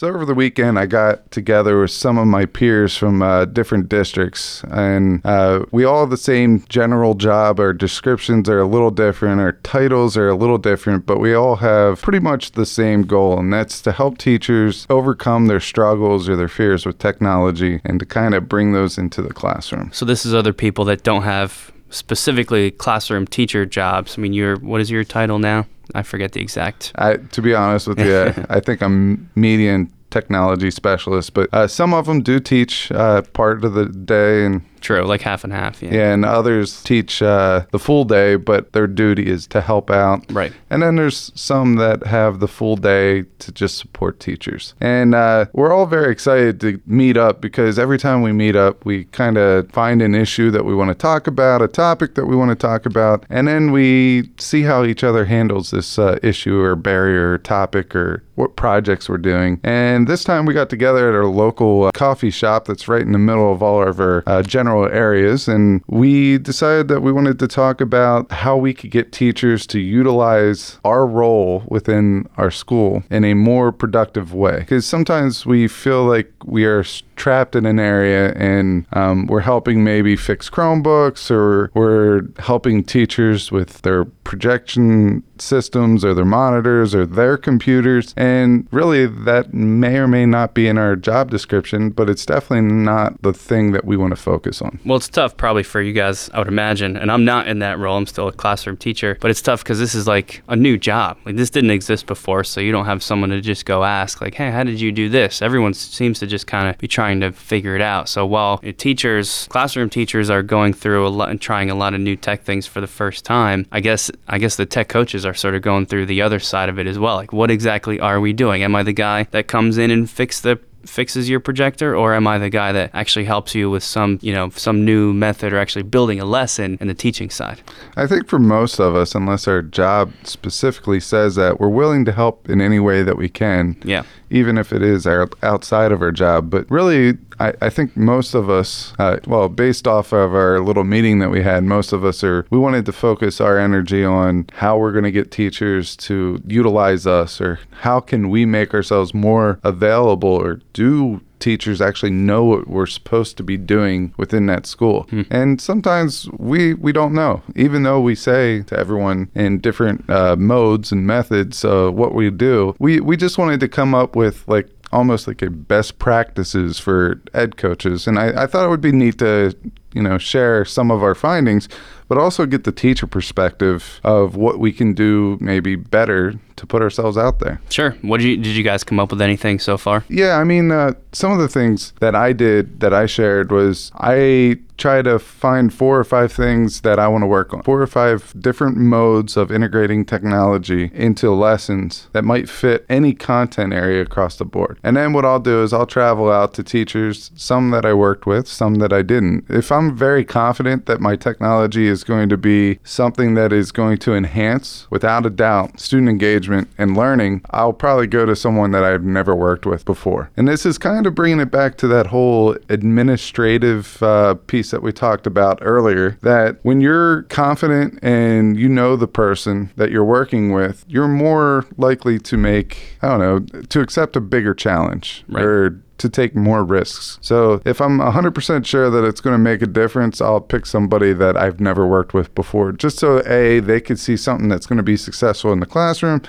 So 0.02 0.08
over 0.08 0.24
the 0.24 0.34
weekend, 0.34 0.80
I 0.80 0.86
got 0.86 1.30
together 1.30 1.80
with 1.80 1.92
some 1.92 2.18
of 2.18 2.26
my 2.26 2.44
peers 2.44 2.96
from 2.96 3.22
uh, 3.22 3.44
different 3.44 3.88
districts, 3.88 4.64
and 4.64 5.24
uh, 5.24 5.64
we 5.70 5.84
all 5.84 6.00
have 6.00 6.10
the 6.10 6.16
same 6.16 6.64
general 6.68 7.14
job. 7.14 7.60
Our 7.60 7.72
descriptions 7.72 8.48
are 8.48 8.58
a 8.58 8.66
little 8.66 8.90
different, 8.90 9.40
our 9.40 9.52
titles 9.52 10.16
are 10.16 10.28
a 10.28 10.34
little 10.34 10.58
different, 10.58 11.06
but 11.06 11.20
we 11.20 11.34
all 11.34 11.54
have 11.54 12.02
pretty 12.02 12.18
much 12.18 12.50
the 12.50 12.66
same 12.66 13.02
goal, 13.02 13.38
and 13.38 13.52
that's 13.52 13.80
to 13.82 13.92
help 13.92 14.18
teachers 14.18 14.88
overcome 14.90 15.46
their 15.46 15.60
struggles 15.60 16.28
or 16.28 16.34
their 16.34 16.48
fears 16.48 16.84
with 16.84 16.98
technology 16.98 17.80
and 17.84 18.00
to 18.00 18.04
kind 18.04 18.34
of 18.34 18.48
bring 18.48 18.72
those 18.72 18.98
into 18.98 19.22
the 19.22 19.32
classroom. 19.32 19.92
So 19.92 20.04
this 20.04 20.26
is 20.26 20.34
other 20.34 20.52
people 20.52 20.84
that 20.86 21.04
don't 21.04 21.22
have 21.22 21.70
specifically 21.90 22.72
classroom 22.72 23.24
teacher 23.24 23.64
jobs. 23.66 24.18
I 24.18 24.20
mean, 24.20 24.32
you're 24.32 24.56
what 24.56 24.80
is 24.80 24.90
your 24.90 25.04
title 25.04 25.38
now? 25.38 25.66
I 25.94 26.02
forget 26.02 26.32
the 26.32 26.40
exact. 26.40 26.92
I, 26.94 27.16
to 27.16 27.42
be 27.42 27.54
honest 27.54 27.86
with 27.86 27.98
you, 27.98 28.32
I 28.48 28.60
think 28.60 28.82
I'm 28.82 29.30
median 29.34 29.92
technology 30.10 30.70
specialist, 30.70 31.34
but 31.34 31.52
uh, 31.52 31.66
some 31.66 31.94
of 31.94 32.06
them 32.06 32.22
do 32.22 32.38
teach 32.38 32.92
uh, 32.92 33.22
part 33.32 33.64
of 33.64 33.74
the 33.74 33.86
day 33.86 34.44
and 34.44 34.62
True, 34.82 35.02
like 35.04 35.22
half 35.22 35.44
and 35.44 35.52
half. 35.52 35.82
Yeah. 35.82 35.94
yeah, 35.94 36.12
and 36.12 36.24
others 36.24 36.82
teach 36.82 37.22
uh, 37.22 37.64
the 37.70 37.78
full 37.78 38.04
day, 38.04 38.36
but 38.36 38.72
their 38.72 38.86
duty 38.86 39.28
is 39.28 39.46
to 39.48 39.60
help 39.60 39.90
out. 39.90 40.30
Right. 40.30 40.52
And 40.70 40.82
then 40.82 40.96
there's 40.96 41.30
some 41.34 41.76
that 41.76 42.04
have 42.04 42.40
the 42.40 42.48
full 42.48 42.76
day 42.76 43.22
to 43.38 43.52
just 43.52 43.78
support 43.78 44.18
teachers. 44.18 44.74
And 44.80 45.14
uh, 45.14 45.46
we're 45.52 45.72
all 45.72 45.86
very 45.86 46.10
excited 46.10 46.60
to 46.62 46.80
meet 46.84 47.16
up 47.16 47.40
because 47.40 47.78
every 47.78 47.98
time 47.98 48.22
we 48.22 48.32
meet 48.32 48.56
up, 48.56 48.84
we 48.84 49.04
kind 49.04 49.38
of 49.38 49.70
find 49.70 50.02
an 50.02 50.14
issue 50.14 50.50
that 50.50 50.64
we 50.64 50.74
want 50.74 50.88
to 50.88 50.94
talk 50.94 51.26
about, 51.26 51.62
a 51.62 51.68
topic 51.68 52.14
that 52.16 52.26
we 52.26 52.34
want 52.34 52.50
to 52.50 52.56
talk 52.56 52.84
about, 52.84 53.24
and 53.30 53.46
then 53.46 53.70
we 53.70 54.30
see 54.38 54.62
how 54.62 54.84
each 54.84 55.04
other 55.04 55.26
handles 55.26 55.70
this 55.70 55.98
uh, 55.98 56.18
issue 56.22 56.58
or 56.58 56.74
barrier 56.74 57.32
or 57.34 57.38
topic 57.38 57.94
or 57.94 58.24
what 58.34 58.56
projects 58.56 59.08
we're 59.08 59.18
doing. 59.18 59.60
And 59.62 60.06
this 60.06 60.24
time 60.24 60.46
we 60.46 60.54
got 60.54 60.70
together 60.70 61.08
at 61.08 61.14
our 61.14 61.26
local 61.26 61.84
uh, 61.84 61.90
coffee 61.92 62.30
shop 62.30 62.64
that's 62.64 62.88
right 62.88 63.02
in 63.02 63.12
the 63.12 63.18
middle 63.18 63.52
of 63.52 63.62
all 63.62 63.86
of 63.86 64.00
our 64.00 64.22
uh, 64.26 64.42
general 64.72 64.92
areas. 64.92 65.48
And 65.48 65.82
we 65.86 66.38
decided 66.38 66.88
that 66.88 67.00
we 67.00 67.12
wanted 67.12 67.38
to 67.38 67.48
talk 67.48 67.80
about 67.80 68.30
how 68.32 68.56
we 68.56 68.74
could 68.74 68.90
get 68.90 69.12
teachers 69.12 69.66
to 69.68 69.80
utilize 69.80 70.78
our 70.84 71.06
role 71.06 71.64
within 71.68 72.28
our 72.36 72.50
school 72.50 73.02
in 73.10 73.24
a 73.24 73.34
more 73.34 73.72
productive 73.72 74.32
way. 74.34 74.60
Because 74.60 74.86
sometimes 74.86 75.46
we 75.46 75.68
feel 75.68 76.04
like 76.04 76.32
we 76.44 76.64
are 76.64 76.84
trapped 77.16 77.54
in 77.54 77.66
an 77.66 77.78
area 77.78 78.32
and 78.34 78.86
um, 78.92 79.26
we're 79.26 79.40
helping 79.40 79.84
maybe 79.84 80.16
fix 80.16 80.48
Chromebooks 80.50 81.30
or 81.30 81.70
we're 81.74 82.22
helping 82.38 82.84
teachers 82.84 83.52
with 83.52 83.82
their 83.82 84.04
projection 84.04 85.22
systems 85.38 86.04
or 86.04 86.14
their 86.14 86.24
monitors 86.24 86.94
or 86.94 87.04
their 87.04 87.36
computers. 87.36 88.14
And 88.16 88.66
really, 88.70 89.06
that 89.06 89.52
may 89.52 89.96
or 89.96 90.08
may 90.08 90.24
not 90.26 90.54
be 90.54 90.68
in 90.68 90.78
our 90.78 90.96
job 90.96 91.30
description, 91.30 91.90
but 91.90 92.08
it's 92.08 92.24
definitely 92.24 92.72
not 92.72 93.20
the 93.22 93.32
thing 93.32 93.72
that 93.72 93.84
we 93.84 93.96
want 93.96 94.12
to 94.12 94.16
focus 94.16 94.62
on. 94.62 94.78
Well, 94.84 94.96
it's 94.96 95.08
tough 95.08 95.36
probably 95.36 95.62
for 95.62 95.82
you 95.82 95.92
guys, 95.92 96.30
I 96.32 96.38
would 96.38 96.48
imagine. 96.48 96.96
And 96.96 97.10
I'm 97.10 97.24
not 97.24 97.48
in 97.48 97.58
that 97.58 97.78
role. 97.78 97.96
I'm 97.96 98.06
still 98.06 98.28
a 98.28 98.32
classroom 98.32 98.76
teacher, 98.76 99.18
but 99.20 99.30
it's 99.30 99.42
tough 99.42 99.62
because 99.62 99.78
this 99.78 99.94
is 99.94 100.06
like 100.06 100.42
a 100.48 100.56
new 100.56 100.78
job. 100.78 101.18
Like 101.24 101.36
this 101.36 101.50
didn't 101.50 101.70
exist 101.70 102.06
before, 102.06 102.44
so 102.44 102.60
you 102.60 102.72
don't 102.72 102.86
have 102.86 103.02
someone 103.02 103.30
to 103.30 103.40
just 103.40 103.66
go 103.66 103.84
ask, 103.84 104.20
like, 104.20 104.34
hey, 104.34 104.50
how 104.50 104.64
did 104.64 104.80
you 104.80 104.92
do 104.92 105.08
this? 105.08 105.42
Everyone 105.42 105.74
seems 105.74 106.18
to 106.20 106.26
just 106.26 106.46
kind 106.46 106.68
of 106.68 106.78
be 106.78 106.88
trying 106.88 107.01
to 107.20 107.32
figure 107.32 107.74
it 107.76 107.82
out. 107.82 108.08
So 108.08 108.24
while 108.24 108.58
teachers, 108.58 109.46
classroom 109.50 109.90
teachers 109.90 110.30
are 110.30 110.42
going 110.42 110.72
through 110.72 111.06
a 111.06 111.10
lot 111.10 111.30
and 111.30 111.40
trying 111.40 111.70
a 111.70 111.74
lot 111.74 111.94
of 111.94 112.00
new 112.00 112.16
tech 112.16 112.44
things 112.44 112.66
for 112.66 112.80
the 112.80 112.86
first 112.86 113.24
time, 113.24 113.66
I 113.72 113.80
guess 113.80 114.10
I 114.28 114.38
guess 114.38 114.56
the 114.56 114.66
tech 114.66 114.88
coaches 114.88 115.26
are 115.26 115.34
sort 115.34 115.54
of 115.54 115.62
going 115.62 115.86
through 115.86 116.06
the 116.06 116.22
other 116.22 116.38
side 116.38 116.68
of 116.68 116.78
it 116.78 116.86
as 116.86 116.98
well. 116.98 117.16
Like 117.16 117.32
what 117.32 117.50
exactly 117.50 118.00
are 118.00 118.20
we 118.20 118.32
doing? 118.32 118.62
Am 118.62 118.74
I 118.74 118.82
the 118.82 118.92
guy 118.92 119.24
that 119.32 119.46
comes 119.48 119.78
in 119.78 119.90
and 119.90 120.08
fix 120.08 120.40
the 120.40 120.58
fixes 120.86 121.28
your 121.28 121.40
projector 121.40 121.96
or 121.96 122.14
am 122.14 122.26
I 122.26 122.38
the 122.38 122.50
guy 122.50 122.72
that 122.72 122.90
actually 122.92 123.24
helps 123.24 123.54
you 123.54 123.70
with 123.70 123.82
some, 123.82 124.18
you 124.22 124.32
know, 124.32 124.50
some 124.50 124.84
new 124.84 125.12
method 125.12 125.52
or 125.52 125.58
actually 125.58 125.82
building 125.82 126.20
a 126.20 126.24
lesson 126.24 126.78
in 126.80 126.88
the 126.88 126.94
teaching 126.94 127.30
side? 127.30 127.62
I 127.96 128.06
think 128.06 128.28
for 128.28 128.38
most 128.38 128.78
of 128.78 128.94
us, 128.94 129.14
unless 129.14 129.46
our 129.46 129.62
job 129.62 130.12
specifically 130.24 131.00
says 131.00 131.34
that, 131.36 131.60
we're 131.60 131.68
willing 131.68 132.04
to 132.06 132.12
help 132.12 132.48
in 132.48 132.60
any 132.60 132.80
way 132.80 133.02
that 133.02 133.16
we 133.16 133.28
can. 133.28 133.76
Yeah. 133.84 134.02
Even 134.32 134.58
if 134.58 134.72
it 134.72 134.82
is 134.82 135.06
outside 135.06 135.92
of 135.92 136.02
our 136.02 136.10
job. 136.10 136.50
But 136.50 136.70
really, 136.70 137.18
I, 137.38 137.52
I 137.60 137.70
think 137.70 137.96
most 137.96 138.34
of 138.34 138.48
us, 138.48 138.94
uh, 138.98 139.18
well, 139.26 139.48
based 139.48 139.86
off 139.86 140.12
of 140.12 140.34
our 140.34 140.60
little 140.60 140.84
meeting 140.84 141.18
that 141.18 141.30
we 141.30 141.42
had, 141.42 141.64
most 141.64 141.92
of 141.92 142.04
us 142.04 142.24
are, 142.24 142.46
we 142.50 142.58
wanted 142.58 142.86
to 142.86 142.92
focus 142.92 143.40
our 143.40 143.58
energy 143.58 144.04
on 144.04 144.46
how 144.54 144.78
we're 144.78 144.92
going 144.92 145.04
to 145.04 145.10
get 145.10 145.30
teachers 145.30 145.96
to 145.96 146.42
utilize 146.46 147.06
us 147.06 147.40
or 147.40 147.60
how 147.80 148.00
can 148.00 148.30
we 148.30 148.46
make 148.46 148.72
ourselves 148.72 149.12
more 149.12 149.58
available 149.62 150.30
or 150.30 150.60
do 150.72 151.20
teachers 151.42 151.80
actually 151.80 152.12
know 152.12 152.44
what 152.44 152.68
we're 152.68 152.86
supposed 152.86 153.36
to 153.36 153.42
be 153.42 153.56
doing 153.56 154.14
within 154.16 154.46
that 154.46 154.64
school. 154.64 155.02
Hmm. 155.10 155.22
And 155.30 155.60
sometimes 155.60 156.28
we 156.38 156.74
we 156.74 156.92
don't 156.92 157.12
know, 157.12 157.42
even 157.56 157.82
though 157.82 158.00
we 158.00 158.14
say 158.14 158.62
to 158.62 158.78
everyone 158.78 159.28
in 159.34 159.58
different 159.58 160.08
uh, 160.08 160.36
modes 160.36 160.92
and 160.92 161.06
methods 161.06 161.64
uh, 161.64 161.90
what 161.90 162.14
we 162.14 162.30
do. 162.30 162.76
We 162.78 163.00
we 163.00 163.16
just 163.16 163.38
wanted 163.38 163.58
to 163.60 163.68
come 163.68 163.94
up 163.94 164.14
with 164.14 164.46
like 164.46 164.68
almost 164.92 165.26
like 165.26 165.42
a 165.42 165.50
best 165.50 165.98
practices 165.98 166.78
for 166.78 167.20
ed 167.34 167.56
coaches, 167.56 168.06
and 168.06 168.18
I, 168.18 168.44
I 168.44 168.46
thought 168.46 168.64
it 168.64 168.70
would 168.70 168.80
be 168.80 168.92
neat 168.92 169.18
to 169.18 169.54
you 169.92 170.02
know 170.02 170.18
share 170.18 170.64
some 170.64 170.90
of 170.90 171.02
our 171.02 171.14
findings 171.14 171.68
but 172.12 172.20
also 172.20 172.44
get 172.44 172.64
the 172.64 172.72
teacher 172.72 173.06
perspective 173.06 173.98
of 174.04 174.36
what 174.36 174.58
we 174.58 174.70
can 174.70 174.92
do 174.92 175.38
maybe 175.40 175.76
better 175.76 176.34
to 176.56 176.66
put 176.66 176.82
ourselves 176.82 177.16
out 177.16 177.38
there. 177.38 177.58
Sure. 177.70 177.92
What 178.02 178.20
did 178.20 178.26
you 178.26 178.36
did 178.36 178.54
you 178.54 178.62
guys 178.62 178.84
come 178.84 179.00
up 179.00 179.10
with 179.10 179.22
anything 179.22 179.58
so 179.58 179.78
far? 179.78 180.04
Yeah, 180.08 180.36
I 180.36 180.44
mean, 180.44 180.70
uh, 180.70 180.92
some 181.12 181.32
of 181.32 181.38
the 181.38 181.48
things 181.48 181.94
that 182.00 182.14
I 182.14 182.34
did 182.34 182.80
that 182.80 182.92
I 182.92 183.06
shared 183.06 183.50
was 183.50 183.90
I 183.94 184.58
try 184.78 185.00
to 185.02 185.18
find 185.18 185.72
four 185.72 185.98
or 185.98 186.04
five 186.04 186.32
things 186.32 186.80
that 186.80 186.98
I 186.98 187.06
want 187.06 187.22
to 187.22 187.26
work 187.26 187.54
on. 187.54 187.62
Four 187.62 187.80
or 187.80 187.86
five 187.86 188.34
different 188.40 188.76
modes 188.76 189.36
of 189.36 189.52
integrating 189.52 190.04
technology 190.04 190.90
into 190.92 191.30
lessons 191.30 192.08
that 192.12 192.24
might 192.24 192.48
fit 192.48 192.84
any 192.88 193.14
content 193.14 193.72
area 193.72 194.02
across 194.02 194.36
the 194.36 194.44
board. 194.44 194.78
And 194.82 194.96
then 194.96 195.12
what 195.12 195.24
I'll 195.24 195.38
do 195.40 195.62
is 195.62 195.72
I'll 195.72 195.86
travel 195.86 196.32
out 196.32 196.54
to 196.54 196.64
teachers, 196.64 197.30
some 197.36 197.70
that 197.70 197.84
I 197.84 197.94
worked 197.94 198.26
with, 198.26 198.48
some 198.48 198.76
that 198.76 198.92
I 198.92 199.02
didn't. 199.02 199.44
If 199.48 199.70
I'm 199.70 199.96
very 199.96 200.24
confident 200.24 200.86
that 200.86 201.00
my 201.00 201.14
technology 201.14 201.86
is 201.86 202.01
going 202.04 202.28
to 202.28 202.36
be 202.36 202.78
something 202.84 203.34
that 203.34 203.52
is 203.52 203.72
going 203.72 203.98
to 203.98 204.14
enhance, 204.14 204.86
without 204.90 205.26
a 205.26 205.30
doubt, 205.30 205.80
student 205.80 206.08
engagement 206.08 206.68
and 206.78 206.96
learning, 206.96 207.42
I'll 207.50 207.72
probably 207.72 208.06
go 208.06 208.26
to 208.26 208.34
someone 208.36 208.70
that 208.72 208.84
I've 208.84 209.04
never 209.04 209.34
worked 209.34 209.66
with 209.66 209.84
before. 209.84 210.30
And 210.36 210.46
this 210.48 210.64
is 210.66 210.78
kind 210.78 211.06
of 211.06 211.14
bringing 211.14 211.40
it 211.40 211.50
back 211.50 211.76
to 211.78 211.88
that 211.88 212.08
whole 212.08 212.56
administrative 212.68 214.02
uh, 214.02 214.34
piece 214.46 214.70
that 214.70 214.82
we 214.82 214.92
talked 214.92 215.26
about 215.26 215.58
earlier 215.62 216.18
that 216.22 216.58
when 216.62 216.80
you're 216.80 217.22
confident 217.24 217.98
and 218.02 218.56
you 218.58 218.68
know 218.68 218.96
the 218.96 219.08
person 219.08 219.70
that 219.76 219.90
you're 219.90 220.04
working 220.04 220.52
with, 220.52 220.84
you're 220.88 221.08
more 221.08 221.66
likely 221.76 222.18
to 222.18 222.36
make, 222.36 222.96
I 223.02 223.08
don't 223.16 223.20
know, 223.52 223.60
to 223.64 223.80
accept 223.80 224.16
a 224.16 224.20
bigger 224.20 224.54
challenge 224.54 225.24
Right. 225.28 225.44
or 225.44 225.80
to 225.98 226.08
take 226.08 226.34
more 226.34 226.64
risks. 226.64 227.18
So 227.20 227.60
if 227.64 227.80
I'm 227.80 227.98
100% 227.98 228.66
sure 228.66 228.90
that 228.90 229.04
it's 229.04 229.20
going 229.20 229.34
to 229.34 229.38
make 229.38 229.62
a 229.62 229.66
difference, 229.66 230.20
I'll 230.20 230.40
pick 230.40 230.66
somebody 230.66 231.12
that 231.12 231.36
I've 231.36 231.60
never 231.60 231.86
worked 231.86 232.12
with 232.14 232.34
before, 232.34 232.72
just 232.72 232.98
so 232.98 233.22
A, 233.26 233.60
they 233.60 233.80
could 233.80 233.98
see 233.98 234.16
something 234.16 234.48
that's 234.48 234.66
going 234.66 234.78
to 234.78 234.82
be 234.82 234.96
successful 234.96 235.52
in 235.52 235.60
the 235.60 235.66
classroom. 235.66 236.22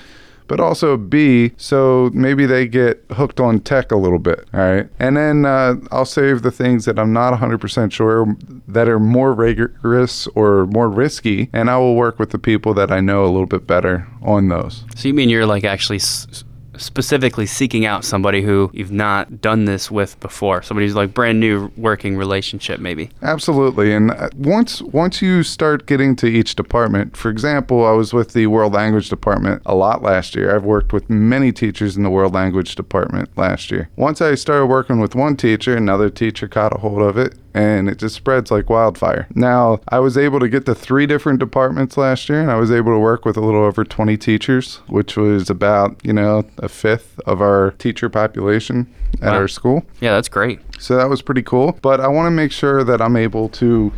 But 0.46 0.60
also 0.60 0.98
B, 0.98 1.52
so 1.56 2.10
maybe 2.12 2.44
they 2.44 2.68
get 2.68 3.02
hooked 3.12 3.40
on 3.40 3.60
tech 3.60 3.90
a 3.90 3.96
little 3.96 4.18
bit, 4.18 4.46
all 4.52 4.60
right? 4.60 4.86
And 4.98 5.16
then 5.16 5.46
uh, 5.46 5.76
I'll 5.90 6.04
save 6.04 6.42
the 6.42 6.50
things 6.50 6.84
that 6.84 6.98
I'm 6.98 7.14
not 7.14 7.32
100% 7.32 7.90
sure 7.90 8.26
that 8.68 8.86
are 8.86 9.00
more 9.00 9.32
rigorous 9.32 10.26
or 10.34 10.66
more 10.66 10.90
risky, 10.90 11.48
and 11.54 11.70
I 11.70 11.78
will 11.78 11.94
work 11.96 12.18
with 12.18 12.28
the 12.28 12.38
people 12.38 12.74
that 12.74 12.90
I 12.92 13.00
know 13.00 13.24
a 13.24 13.30
little 13.32 13.46
bit 13.46 13.66
better 13.66 14.06
on 14.20 14.48
those. 14.50 14.84
So 14.96 15.08
you 15.08 15.14
mean 15.14 15.30
you're 15.30 15.46
like 15.46 15.64
actually 15.64 15.96
s- 15.96 16.44
specifically 16.76 17.46
seeking 17.46 17.86
out 17.86 18.04
somebody 18.04 18.42
who 18.42 18.70
you've 18.72 18.92
not 18.92 19.40
done 19.40 19.64
this 19.64 19.90
with 19.90 20.18
before, 20.20 20.62
somebody 20.62 20.86
who's 20.86 20.94
like 20.94 21.14
brand 21.14 21.40
new 21.40 21.70
working 21.76 22.16
relationship 22.16 22.80
maybe. 22.80 23.10
Absolutely. 23.22 23.92
And 23.92 24.10
uh, 24.10 24.30
once 24.36 24.82
once 24.82 25.22
you 25.22 25.42
start 25.42 25.86
getting 25.86 26.16
to 26.16 26.26
each 26.26 26.54
department, 26.54 27.16
for 27.16 27.30
example, 27.30 27.84
I 27.84 27.92
was 27.92 28.12
with 28.12 28.32
the 28.32 28.46
world 28.46 28.72
language 28.72 29.08
department 29.08 29.62
a 29.66 29.74
lot 29.74 30.02
last 30.02 30.34
year. 30.34 30.54
I've 30.54 30.64
worked 30.64 30.92
with 30.92 31.08
many 31.08 31.52
teachers 31.52 31.96
in 31.96 32.02
the 32.02 32.10
world 32.10 32.34
language 32.34 32.74
department 32.74 33.36
last 33.36 33.70
year. 33.70 33.88
Once 33.96 34.20
I 34.20 34.34
started 34.34 34.66
working 34.66 35.00
with 35.00 35.14
one 35.14 35.36
teacher, 35.36 35.76
another 35.76 36.10
teacher 36.10 36.48
caught 36.48 36.74
a 36.74 36.78
hold 36.78 37.02
of 37.02 37.16
it 37.16 37.34
and 37.54 37.88
it 37.88 37.98
just 37.98 38.16
spreads 38.16 38.50
like 38.50 38.68
wildfire. 38.68 39.28
Now, 39.34 39.78
I 39.88 40.00
was 40.00 40.18
able 40.18 40.40
to 40.40 40.48
get 40.48 40.66
to 40.66 40.74
three 40.74 41.06
different 41.06 41.38
departments 41.38 41.96
last 41.96 42.28
year 42.28 42.40
and 42.40 42.50
I 42.50 42.56
was 42.56 42.70
able 42.72 42.92
to 42.92 42.98
work 42.98 43.24
with 43.24 43.36
a 43.36 43.40
little 43.40 43.62
over 43.62 43.84
20 43.84 44.16
teachers, 44.16 44.76
which 44.88 45.16
was 45.16 45.48
about, 45.48 45.96
you 46.02 46.12
know, 46.12 46.44
a 46.58 46.68
fifth 46.68 47.20
of 47.26 47.40
our 47.40 47.70
teacher 47.78 48.08
population 48.10 48.92
at 49.22 49.32
Wow. 49.32 49.38
our 49.38 49.48
school. 49.48 49.84
Yeah, 50.00 50.14
that's 50.14 50.28
great. 50.28 50.58
So 50.80 50.96
that 50.96 51.08
was 51.08 51.22
pretty 51.22 51.42
cool. 51.42 51.78
But 51.80 52.00
I 52.00 52.08
want 52.08 52.26
to 52.26 52.30
make 52.32 52.50
sure 52.50 52.82
that 52.82 53.00
I'm 53.00 53.16
able 53.16 53.48
to 53.50 53.92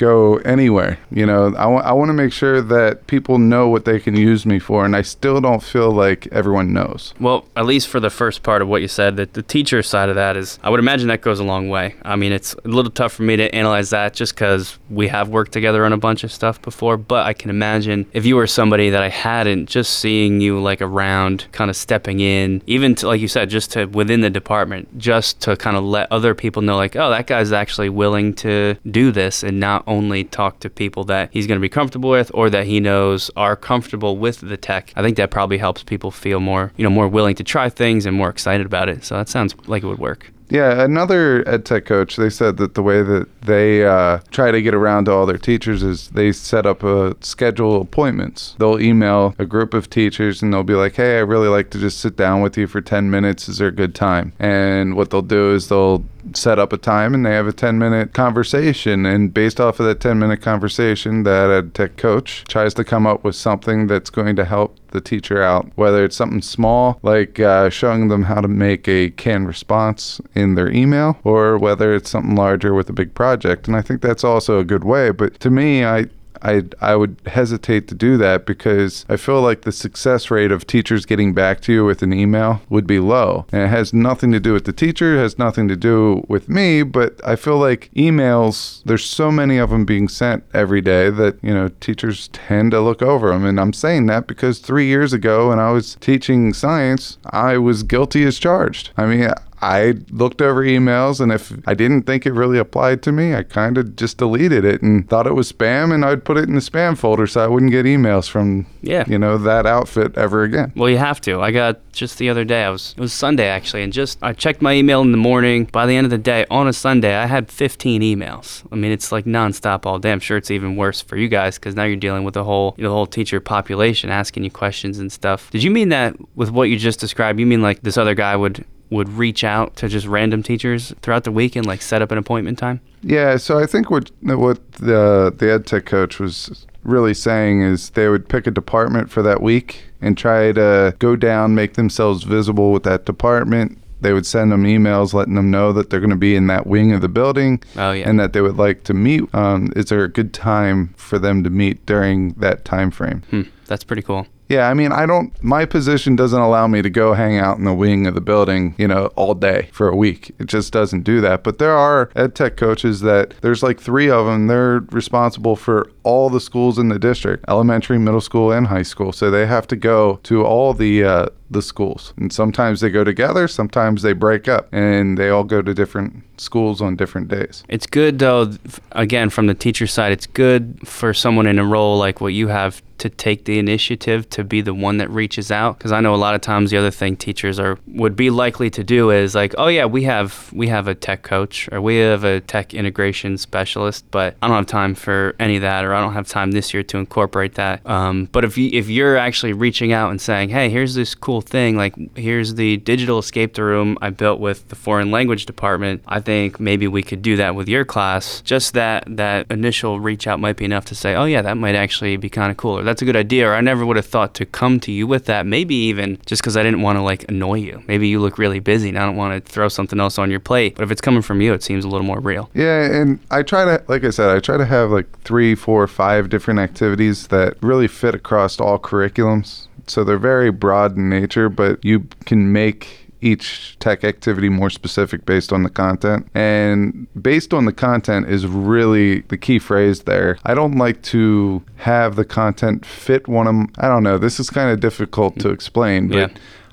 go 0.00 0.38
anywhere. 0.38 0.98
You 1.10 1.26
know, 1.26 1.54
I 1.56 1.66
want 1.66 1.86
I 1.86 1.92
want 1.92 2.08
to 2.08 2.14
make 2.14 2.32
sure 2.32 2.62
that 2.62 3.06
people 3.06 3.38
know 3.38 3.68
what 3.68 3.84
they 3.84 4.00
can 4.00 4.16
use 4.16 4.46
me 4.46 4.58
for, 4.58 4.84
and 4.84 4.96
I 4.96 5.02
still 5.02 5.40
don't 5.40 5.62
feel 5.62 5.92
like 5.92 6.26
everyone 6.32 6.72
knows. 6.72 7.12
Well, 7.20 7.44
at 7.54 7.66
least 7.66 7.88
for 7.88 8.00
the 8.00 8.10
first 8.10 8.42
part 8.42 8.62
of 8.62 8.68
what 8.68 8.80
you 8.80 8.88
said, 8.88 9.16
that 9.16 9.34
the 9.34 9.42
teacher 9.42 9.82
side 9.82 10.08
of 10.08 10.14
that 10.14 10.36
is, 10.36 10.58
I 10.62 10.70
would 10.70 10.80
imagine 10.80 11.08
that 11.08 11.20
goes 11.20 11.38
a 11.38 11.44
long 11.44 11.68
way. 11.68 11.94
I 12.02 12.16
mean, 12.16 12.32
it's 12.32 12.54
a 12.64 12.68
little 12.68 12.90
tough 12.90 13.12
for 13.12 13.22
me 13.22 13.36
to 13.36 13.54
analyze 13.54 13.90
that 13.90 14.14
just 14.14 14.34
because 14.34 14.78
we 14.88 15.08
have 15.08 15.28
worked 15.28 15.52
together 15.52 15.84
on 15.84 15.92
a 15.92 15.98
bunch 15.98 16.24
of 16.24 16.32
stuff 16.32 16.60
before. 16.62 16.96
But 16.96 17.26
I 17.26 17.34
can 17.34 17.50
imagine 17.50 18.06
if 18.14 18.24
you 18.24 18.36
were 18.36 18.46
somebody 18.46 18.88
that 18.90 19.02
I 19.02 19.10
hadn't, 19.10 19.68
just 19.68 19.98
seeing 19.98 20.40
you 20.40 20.60
like 20.60 20.80
around, 20.80 21.46
kind 21.52 21.68
of 21.68 21.76
stepping 21.76 22.20
in, 22.20 22.62
even 22.66 22.94
to, 22.96 23.08
like 23.08 23.20
you 23.20 23.28
said, 23.28 23.50
just 23.50 23.72
to 23.72 23.84
within 23.84 24.22
the 24.22 24.30
department, 24.30 24.96
just 24.96 25.40
to 25.42 25.56
kind 25.56 25.76
of 25.76 25.84
let 25.84 26.10
other 26.10 26.34
people 26.34 26.62
know, 26.62 26.76
like, 26.76 26.96
oh, 26.96 27.10
that 27.10 27.26
guy's 27.26 27.52
actually 27.52 27.90
willing 27.90 28.32
to 28.32 28.76
do 28.90 29.12
this 29.12 29.42
and 29.42 29.60
not 29.60 29.84
only 29.90 30.24
talk 30.24 30.60
to 30.60 30.70
people 30.70 31.04
that 31.04 31.28
he's 31.32 31.46
going 31.46 31.58
to 31.58 31.60
be 31.60 31.68
comfortable 31.68 32.08
with 32.08 32.30
or 32.32 32.48
that 32.48 32.66
he 32.66 32.80
knows 32.80 33.30
are 33.36 33.56
comfortable 33.56 34.16
with 34.16 34.40
the 34.40 34.56
tech. 34.56 34.92
I 34.96 35.02
think 35.02 35.16
that 35.16 35.30
probably 35.30 35.58
helps 35.58 35.82
people 35.82 36.10
feel 36.10 36.40
more, 36.40 36.72
you 36.76 36.84
know, 36.84 36.90
more 36.90 37.08
willing 37.08 37.34
to 37.34 37.44
try 37.44 37.68
things 37.68 38.06
and 38.06 38.16
more 38.16 38.30
excited 38.30 38.64
about 38.64 38.88
it. 38.88 39.04
So 39.04 39.16
that 39.16 39.28
sounds 39.28 39.54
like 39.66 39.82
it 39.82 39.86
would 39.86 39.98
work. 39.98 40.32
Yeah, 40.50 40.82
another 40.82 41.48
ed 41.48 41.64
tech 41.64 41.84
coach, 41.84 42.16
they 42.16 42.28
said 42.28 42.56
that 42.56 42.74
the 42.74 42.82
way 42.82 43.02
that 43.02 43.28
they 43.42 43.84
uh, 43.86 44.18
try 44.32 44.50
to 44.50 44.60
get 44.60 44.74
around 44.74 45.04
to 45.04 45.12
all 45.12 45.24
their 45.24 45.38
teachers 45.38 45.84
is 45.84 46.08
they 46.08 46.32
set 46.32 46.66
up 46.66 46.82
a 46.82 47.16
schedule 47.20 47.80
appointments. 47.80 48.56
They'll 48.58 48.80
email 48.80 49.34
a 49.38 49.46
group 49.46 49.74
of 49.74 49.88
teachers 49.88 50.42
and 50.42 50.52
they'll 50.52 50.64
be 50.64 50.74
like, 50.74 50.96
hey, 50.96 51.18
I 51.18 51.20
really 51.20 51.46
like 51.46 51.70
to 51.70 51.78
just 51.78 52.00
sit 52.00 52.16
down 52.16 52.42
with 52.42 52.58
you 52.58 52.66
for 52.66 52.80
10 52.80 53.10
minutes. 53.10 53.48
Is 53.48 53.58
there 53.58 53.68
a 53.68 53.72
good 53.72 53.94
time? 53.94 54.32
And 54.40 54.96
what 54.96 55.10
they'll 55.10 55.22
do 55.22 55.54
is 55.54 55.68
they'll 55.68 56.04
set 56.34 56.58
up 56.58 56.72
a 56.72 56.78
time 56.78 57.14
and 57.14 57.24
they 57.24 57.32
have 57.32 57.46
a 57.46 57.52
10 57.52 57.78
minute 57.78 58.12
conversation. 58.12 59.06
And 59.06 59.32
based 59.32 59.60
off 59.60 59.80
of 59.80 59.86
that 59.86 60.00
10 60.00 60.18
minute 60.18 60.40
conversation, 60.40 61.22
that 61.24 61.50
ed 61.50 61.74
tech 61.74 61.96
coach 61.96 62.44
tries 62.48 62.74
to 62.74 62.84
come 62.84 63.06
up 63.06 63.24
with 63.24 63.34
something 63.34 63.86
that's 63.86 64.10
going 64.10 64.36
to 64.36 64.44
help 64.44 64.76
the 64.88 65.00
teacher 65.00 65.42
out, 65.42 65.70
whether 65.76 66.04
it's 66.04 66.16
something 66.16 66.42
small 66.42 66.98
like 67.02 67.38
uh, 67.38 67.70
showing 67.70 68.08
them 68.08 68.24
how 68.24 68.40
to 68.40 68.48
make 68.48 68.88
a 68.88 69.10
canned 69.10 69.46
response 69.46 70.20
in 70.34 70.54
their 70.54 70.70
email, 70.70 71.18
or 71.24 71.58
whether 71.58 71.94
it's 71.94 72.10
something 72.10 72.34
larger 72.34 72.74
with 72.74 72.88
a 72.88 72.92
big 72.92 73.14
project. 73.14 73.68
And 73.68 73.76
I 73.76 73.82
think 73.82 74.02
that's 74.02 74.24
also 74.24 74.58
a 74.58 74.64
good 74.64 74.84
way. 74.84 75.10
But 75.10 75.38
to 75.40 75.50
me, 75.50 75.84
I, 75.84 76.06
I 76.42 76.64
I 76.80 76.96
would 76.96 77.16
hesitate 77.26 77.88
to 77.88 77.94
do 77.94 78.16
that 78.18 78.46
because 78.46 79.04
I 79.08 79.16
feel 79.16 79.40
like 79.42 79.62
the 79.62 79.72
success 79.72 80.30
rate 80.30 80.52
of 80.52 80.66
teachers 80.66 81.06
getting 81.06 81.34
back 81.34 81.60
to 81.62 81.72
you 81.72 81.84
with 81.84 82.02
an 82.02 82.12
email 82.12 82.62
would 82.68 82.86
be 82.86 82.98
low. 82.98 83.46
And 83.52 83.62
it 83.62 83.68
has 83.68 83.92
nothing 83.92 84.32
to 84.32 84.40
do 84.40 84.52
with 84.52 84.64
the 84.64 84.72
teacher, 84.72 85.16
it 85.16 85.20
has 85.20 85.38
nothing 85.38 85.68
to 85.68 85.76
do 85.76 86.24
with 86.28 86.48
me, 86.48 86.82
but 86.82 87.20
I 87.24 87.36
feel 87.36 87.58
like 87.58 87.90
emails 87.94 88.82
there's 88.84 89.04
so 89.04 89.30
many 89.30 89.58
of 89.58 89.70
them 89.70 89.84
being 89.84 90.08
sent 90.08 90.44
every 90.54 90.80
day 90.80 91.10
that, 91.10 91.38
you 91.42 91.54
know, 91.54 91.68
teachers 91.80 92.28
tend 92.28 92.70
to 92.72 92.80
look 92.80 93.02
over 93.02 93.30
them 93.30 93.44
and 93.44 93.60
I'm 93.60 93.72
saying 93.72 94.06
that 94.06 94.26
because 94.26 94.58
3 94.58 94.86
years 94.86 95.12
ago 95.12 95.48
when 95.50 95.58
I 95.58 95.70
was 95.70 95.96
teaching 96.00 96.52
science, 96.52 97.18
I 97.26 97.58
was 97.58 97.82
guilty 97.82 98.24
as 98.24 98.38
charged. 98.38 98.90
I 98.96 99.06
mean, 99.06 99.30
I 99.62 99.94
looked 100.10 100.40
over 100.40 100.62
emails, 100.64 101.20
and 101.20 101.30
if 101.30 101.52
I 101.66 101.74
didn't 101.74 102.02
think 102.02 102.24
it 102.26 102.32
really 102.32 102.58
applied 102.58 103.02
to 103.02 103.12
me, 103.12 103.34
I 103.34 103.42
kind 103.42 103.76
of 103.78 103.94
just 103.96 104.16
deleted 104.18 104.64
it 104.64 104.80
and 104.82 105.08
thought 105.08 105.26
it 105.26 105.34
was 105.34 105.52
spam, 105.52 105.92
and 105.94 106.04
I'd 106.04 106.24
put 106.24 106.36
it 106.38 106.48
in 106.48 106.54
the 106.54 106.60
spam 106.60 106.96
folder 106.96 107.26
so 107.26 107.42
I 107.44 107.46
wouldn't 107.46 107.70
get 107.70 107.84
emails 107.86 108.28
from 108.28 108.66
Yeah. 108.82 109.04
you 109.06 109.18
know 109.18 109.36
that 109.38 109.66
outfit 109.66 110.16
ever 110.16 110.42
again. 110.44 110.72
Well, 110.76 110.88
you 110.88 110.96
have 110.98 111.20
to. 111.22 111.40
I 111.40 111.50
got 111.50 111.78
just 111.92 112.18
the 112.18 112.30
other 112.30 112.44
day. 112.44 112.64
I 112.64 112.70
was 112.70 112.94
it 112.96 113.00
was 113.00 113.12
Sunday 113.12 113.48
actually, 113.48 113.82
and 113.82 113.92
just 113.92 114.18
I 114.22 114.32
checked 114.32 114.62
my 114.62 114.72
email 114.74 115.00
in 115.02 115.12
the 115.12 115.18
morning. 115.18 115.64
By 115.64 115.86
the 115.86 115.94
end 115.96 116.06
of 116.06 116.10
the 116.10 116.18
day, 116.18 116.46
on 116.50 116.66
a 116.66 116.72
Sunday, 116.72 117.14
I 117.14 117.26
had 117.26 117.50
15 117.50 118.00
emails. 118.02 118.64
I 118.72 118.76
mean, 118.76 118.92
it's 118.92 119.12
like 119.12 119.24
nonstop 119.26 119.84
all 119.86 119.98
day. 119.98 120.12
I'm 120.12 120.20
sure 120.20 120.36
it's 120.36 120.50
even 120.50 120.76
worse 120.76 121.00
for 121.02 121.16
you 121.16 121.28
guys 121.28 121.58
because 121.58 121.74
now 121.74 121.84
you're 121.84 121.96
dealing 121.96 122.24
with 122.24 122.34
the 122.34 122.44
whole 122.44 122.74
you 122.78 122.84
know, 122.84 122.90
the 122.90 122.94
whole 122.94 123.06
teacher 123.06 123.40
population 123.40 124.08
asking 124.10 124.44
you 124.44 124.50
questions 124.50 124.98
and 124.98 125.12
stuff. 125.12 125.50
Did 125.50 125.62
you 125.62 125.70
mean 125.70 125.90
that 125.90 126.16
with 126.34 126.50
what 126.50 126.70
you 126.70 126.78
just 126.78 127.00
described? 127.00 127.38
You 127.38 127.46
mean 127.46 127.60
like 127.62 127.82
this 127.82 127.98
other 127.98 128.14
guy 128.14 128.34
would 128.36 128.64
would 128.90 129.08
reach 129.08 129.44
out 129.44 129.76
to 129.76 129.88
just 129.88 130.06
random 130.06 130.42
teachers 130.42 130.92
throughout 131.02 131.24
the 131.24 131.32
week 131.32 131.56
and 131.56 131.64
like 131.64 131.80
set 131.82 132.02
up 132.02 132.10
an 132.10 132.18
appointment 132.18 132.58
time? 132.58 132.80
Yeah, 133.02 133.36
so 133.36 133.58
I 133.58 133.66
think 133.66 133.90
what 133.90 134.10
what 134.22 134.72
the 134.72 135.32
the 135.36 135.50
ed 135.52 135.66
tech 135.66 135.86
coach 135.86 136.18
was 136.18 136.66
really 136.84 137.14
saying 137.14 137.62
is 137.62 137.90
they 137.90 138.08
would 138.08 138.28
pick 138.28 138.46
a 138.46 138.50
department 138.50 139.10
for 139.10 139.22
that 139.22 139.42
week 139.42 139.82
and 140.00 140.16
try 140.16 140.50
to 140.52 140.94
go 140.98 141.14
down, 141.16 141.54
make 141.54 141.74
themselves 141.74 142.24
visible 142.24 142.72
with 142.72 142.82
that 142.84 143.04
department. 143.06 143.78
They 144.02 144.14
would 144.14 144.24
send 144.24 144.50
them 144.50 144.64
emails 144.64 145.12
letting 145.12 145.34
them 145.34 145.50
know 145.50 145.74
that 145.74 145.90
they're 145.90 146.00
going 146.00 146.08
to 146.08 146.16
be 146.16 146.34
in 146.34 146.46
that 146.46 146.66
wing 146.66 146.92
of 146.94 147.02
the 147.02 147.08
building 147.08 147.62
Oh 147.76 147.92
yeah. 147.92 148.08
and 148.08 148.18
that 148.18 148.32
they 148.32 148.40
would 148.40 148.56
like 148.56 148.82
to 148.84 148.94
meet. 148.94 149.22
Um, 149.34 149.70
is 149.76 149.90
there 149.90 150.02
a 150.04 150.08
good 150.08 150.32
time 150.32 150.94
for 150.96 151.18
them 151.18 151.44
to 151.44 151.50
meet 151.50 151.84
during 151.84 152.30
that 152.38 152.64
time 152.64 152.90
frame? 152.90 153.22
hmm, 153.28 153.42
that's 153.66 153.84
pretty 153.84 154.00
cool. 154.00 154.26
Yeah, 154.50 154.68
I 154.68 154.74
mean, 154.74 154.90
I 154.90 155.06
don't. 155.06 155.32
My 155.44 155.64
position 155.64 156.16
doesn't 156.16 156.40
allow 156.40 156.66
me 156.66 156.82
to 156.82 156.90
go 156.90 157.14
hang 157.14 157.38
out 157.38 157.58
in 157.58 157.64
the 157.64 157.72
wing 157.72 158.08
of 158.08 158.16
the 158.16 158.20
building, 158.20 158.74
you 158.78 158.88
know, 158.88 159.06
all 159.14 159.32
day 159.34 159.68
for 159.70 159.88
a 159.88 159.94
week. 159.94 160.34
It 160.40 160.46
just 160.46 160.72
doesn't 160.72 161.02
do 161.02 161.20
that. 161.20 161.44
But 161.44 161.58
there 161.58 161.76
are 161.76 162.10
ed 162.16 162.34
tech 162.34 162.56
coaches 162.56 163.00
that 163.02 163.34
there's 163.42 163.62
like 163.62 163.80
three 163.80 164.10
of 164.10 164.26
them. 164.26 164.48
They're 164.48 164.80
responsible 164.90 165.54
for 165.54 165.88
all 166.02 166.30
the 166.30 166.40
schools 166.40 166.80
in 166.80 166.88
the 166.88 166.98
district, 166.98 167.44
elementary, 167.46 167.96
middle 168.00 168.20
school, 168.20 168.50
and 168.50 168.66
high 168.66 168.82
school. 168.82 169.12
So 169.12 169.30
they 169.30 169.46
have 169.46 169.68
to 169.68 169.76
go 169.76 170.18
to 170.24 170.44
all 170.44 170.74
the 170.74 171.04
uh, 171.04 171.26
the 171.50 171.62
schools, 171.62 172.14
and 172.16 172.32
sometimes 172.32 172.80
they 172.80 172.90
go 172.90 173.04
together, 173.04 173.48
sometimes 173.48 174.02
they 174.02 174.12
break 174.12 174.48
up, 174.48 174.68
and 174.72 175.18
they 175.18 175.28
all 175.28 175.44
go 175.44 175.60
to 175.60 175.74
different 175.74 176.22
schools 176.40 176.80
on 176.80 176.96
different 176.96 177.28
days. 177.28 177.64
It's 177.68 177.86
good 177.86 178.18
though. 178.18 178.52
Again, 178.92 179.30
from 179.30 179.46
the 179.46 179.54
teacher 179.54 179.86
side, 179.86 180.12
it's 180.12 180.26
good 180.26 180.86
for 180.86 181.12
someone 181.12 181.46
in 181.46 181.58
a 181.58 181.64
role 181.64 181.98
like 181.98 182.20
what 182.20 182.32
you 182.32 182.48
have 182.48 182.82
to 183.00 183.08
take 183.08 183.46
the 183.46 183.58
initiative 183.58 184.28
to 184.28 184.44
be 184.44 184.60
the 184.60 184.74
one 184.74 184.98
that 184.98 185.08
reaches 185.10 185.50
out. 185.50 185.78
Because 185.78 185.90
I 185.90 186.00
know 186.00 186.14
a 186.14 186.16
lot 186.16 186.34
of 186.34 186.42
times 186.42 186.70
the 186.70 186.76
other 186.76 186.90
thing 186.90 187.16
teachers 187.16 187.58
are 187.58 187.78
would 187.88 188.14
be 188.14 188.28
likely 188.30 188.68
to 188.70 188.84
do 188.84 189.10
is 189.10 189.34
like, 189.34 189.54
oh 189.58 189.68
yeah, 189.68 189.86
we 189.86 190.04
have 190.04 190.50
we 190.52 190.68
have 190.68 190.86
a 190.86 190.94
tech 190.94 191.22
coach 191.22 191.68
or 191.72 191.80
we 191.80 191.96
have 191.96 192.24
a 192.24 192.40
tech 192.40 192.74
integration 192.74 193.38
specialist, 193.38 194.04
but 194.10 194.36
I 194.42 194.48
don't 194.48 194.56
have 194.56 194.66
time 194.66 194.94
for 194.94 195.34
any 195.38 195.56
of 195.56 195.62
that, 195.62 195.84
or 195.84 195.94
I 195.94 196.00
don't 196.00 196.12
have 196.12 196.28
time 196.28 196.52
this 196.52 196.74
year 196.74 196.82
to 196.84 196.98
incorporate 196.98 197.54
that. 197.54 197.84
Um, 197.86 198.28
but 198.32 198.44
if 198.44 198.58
you 198.58 198.70
if 198.72 198.88
you're 198.88 199.16
actually 199.16 199.54
reaching 199.54 199.92
out 199.92 200.10
and 200.10 200.20
saying, 200.20 200.50
hey, 200.50 200.68
here's 200.68 200.94
this 200.94 201.14
cool 201.14 201.39
thing, 201.40 201.76
like 201.76 201.94
here's 202.16 202.54
the 202.54 202.78
digital 202.78 203.18
escape 203.18 203.54
the 203.54 203.64
room 203.64 203.98
I 204.00 204.10
built 204.10 204.40
with 204.40 204.68
the 204.68 204.76
foreign 204.76 205.10
language 205.10 205.46
department, 205.46 206.02
I 206.06 206.20
think 206.20 206.60
maybe 206.60 206.86
we 206.86 207.02
could 207.02 207.22
do 207.22 207.36
that 207.36 207.54
with 207.54 207.68
your 207.68 207.84
class. 207.84 208.40
Just 208.42 208.74
that 208.74 209.04
that 209.06 209.46
initial 209.50 210.00
reach 210.00 210.26
out 210.26 210.40
might 210.40 210.56
be 210.56 210.64
enough 210.64 210.84
to 210.86 210.94
say, 210.94 211.14
oh 211.14 211.24
yeah, 211.24 211.42
that 211.42 211.56
might 211.56 211.74
actually 211.74 212.16
be 212.16 212.28
kind 212.28 212.50
of 212.50 212.56
cool, 212.56 212.78
or 212.78 212.82
that's 212.82 213.02
a 213.02 213.04
good 213.04 213.16
idea, 213.16 213.48
or 213.48 213.54
I 213.54 213.60
never 213.60 213.84
would 213.84 213.96
have 213.96 214.06
thought 214.06 214.34
to 214.34 214.46
come 214.46 214.80
to 214.80 214.92
you 214.92 215.06
with 215.06 215.26
that. 215.26 215.46
Maybe 215.46 215.74
even 215.74 216.18
just 216.26 216.42
because 216.42 216.56
I 216.56 216.62
didn't 216.62 216.82
want 216.82 216.96
to 216.98 217.02
like 217.02 217.28
annoy 217.28 217.58
you. 217.58 217.82
Maybe 217.86 218.08
you 218.08 218.20
look 218.20 218.38
really 218.38 218.60
busy 218.60 218.88
and 218.88 218.98
I 218.98 219.06
don't 219.06 219.16
want 219.16 219.44
to 219.44 219.52
throw 219.52 219.68
something 219.68 220.00
else 220.00 220.18
on 220.18 220.30
your 220.30 220.40
plate. 220.40 220.76
But 220.76 220.84
if 220.84 220.90
it's 220.90 221.00
coming 221.00 221.22
from 221.22 221.40
you, 221.40 221.52
it 221.52 221.62
seems 221.62 221.84
a 221.84 221.88
little 221.88 222.06
more 222.06 222.20
real. 222.20 222.50
Yeah, 222.54 222.84
and 222.84 223.18
I 223.30 223.42
try 223.42 223.64
to, 223.64 223.82
like 223.88 224.04
I 224.04 224.10
said, 224.10 224.30
I 224.30 224.40
try 224.40 224.56
to 224.56 224.64
have 224.64 224.90
like 224.90 225.06
three, 225.22 225.54
four, 225.54 225.86
five 225.86 226.28
different 226.28 226.60
activities 226.60 227.28
that 227.28 227.56
really 227.62 227.88
fit 227.88 228.14
across 228.14 228.60
all 228.60 228.78
curriculums. 228.78 229.66
So 229.90 230.04
they're 230.04 230.18
very 230.18 230.50
broad 230.50 230.96
in 230.96 231.08
nature, 231.08 231.48
but 231.48 231.84
you 231.84 232.06
can 232.24 232.52
make 232.52 233.10
each 233.20 233.76
tech 233.80 234.02
activity 234.04 234.48
more 234.48 234.70
specific 234.70 235.26
based 235.26 235.52
on 235.52 235.62
the 235.62 235.68
content. 235.68 236.26
And 236.34 237.06
based 237.20 237.52
on 237.52 237.66
the 237.66 237.72
content 237.72 238.28
is 238.28 238.46
really 238.46 239.20
the 239.22 239.36
key 239.36 239.58
phrase 239.58 240.04
there. 240.04 240.38
I 240.44 240.54
don't 240.54 240.76
like 240.76 241.02
to 241.02 241.62
have 241.76 242.16
the 242.16 242.24
content 242.24 242.86
fit 242.86 243.28
one 243.28 243.46
of 243.46 243.66
I 243.78 243.88
don't 243.88 244.02
know. 244.02 244.16
This 244.16 244.40
is 244.40 244.48
kind 244.48 244.70
of 244.70 244.80
difficult 244.80 245.38
to 245.40 245.50
explain, 245.50 246.08
but 246.08 246.16
Yeah. 246.16 246.28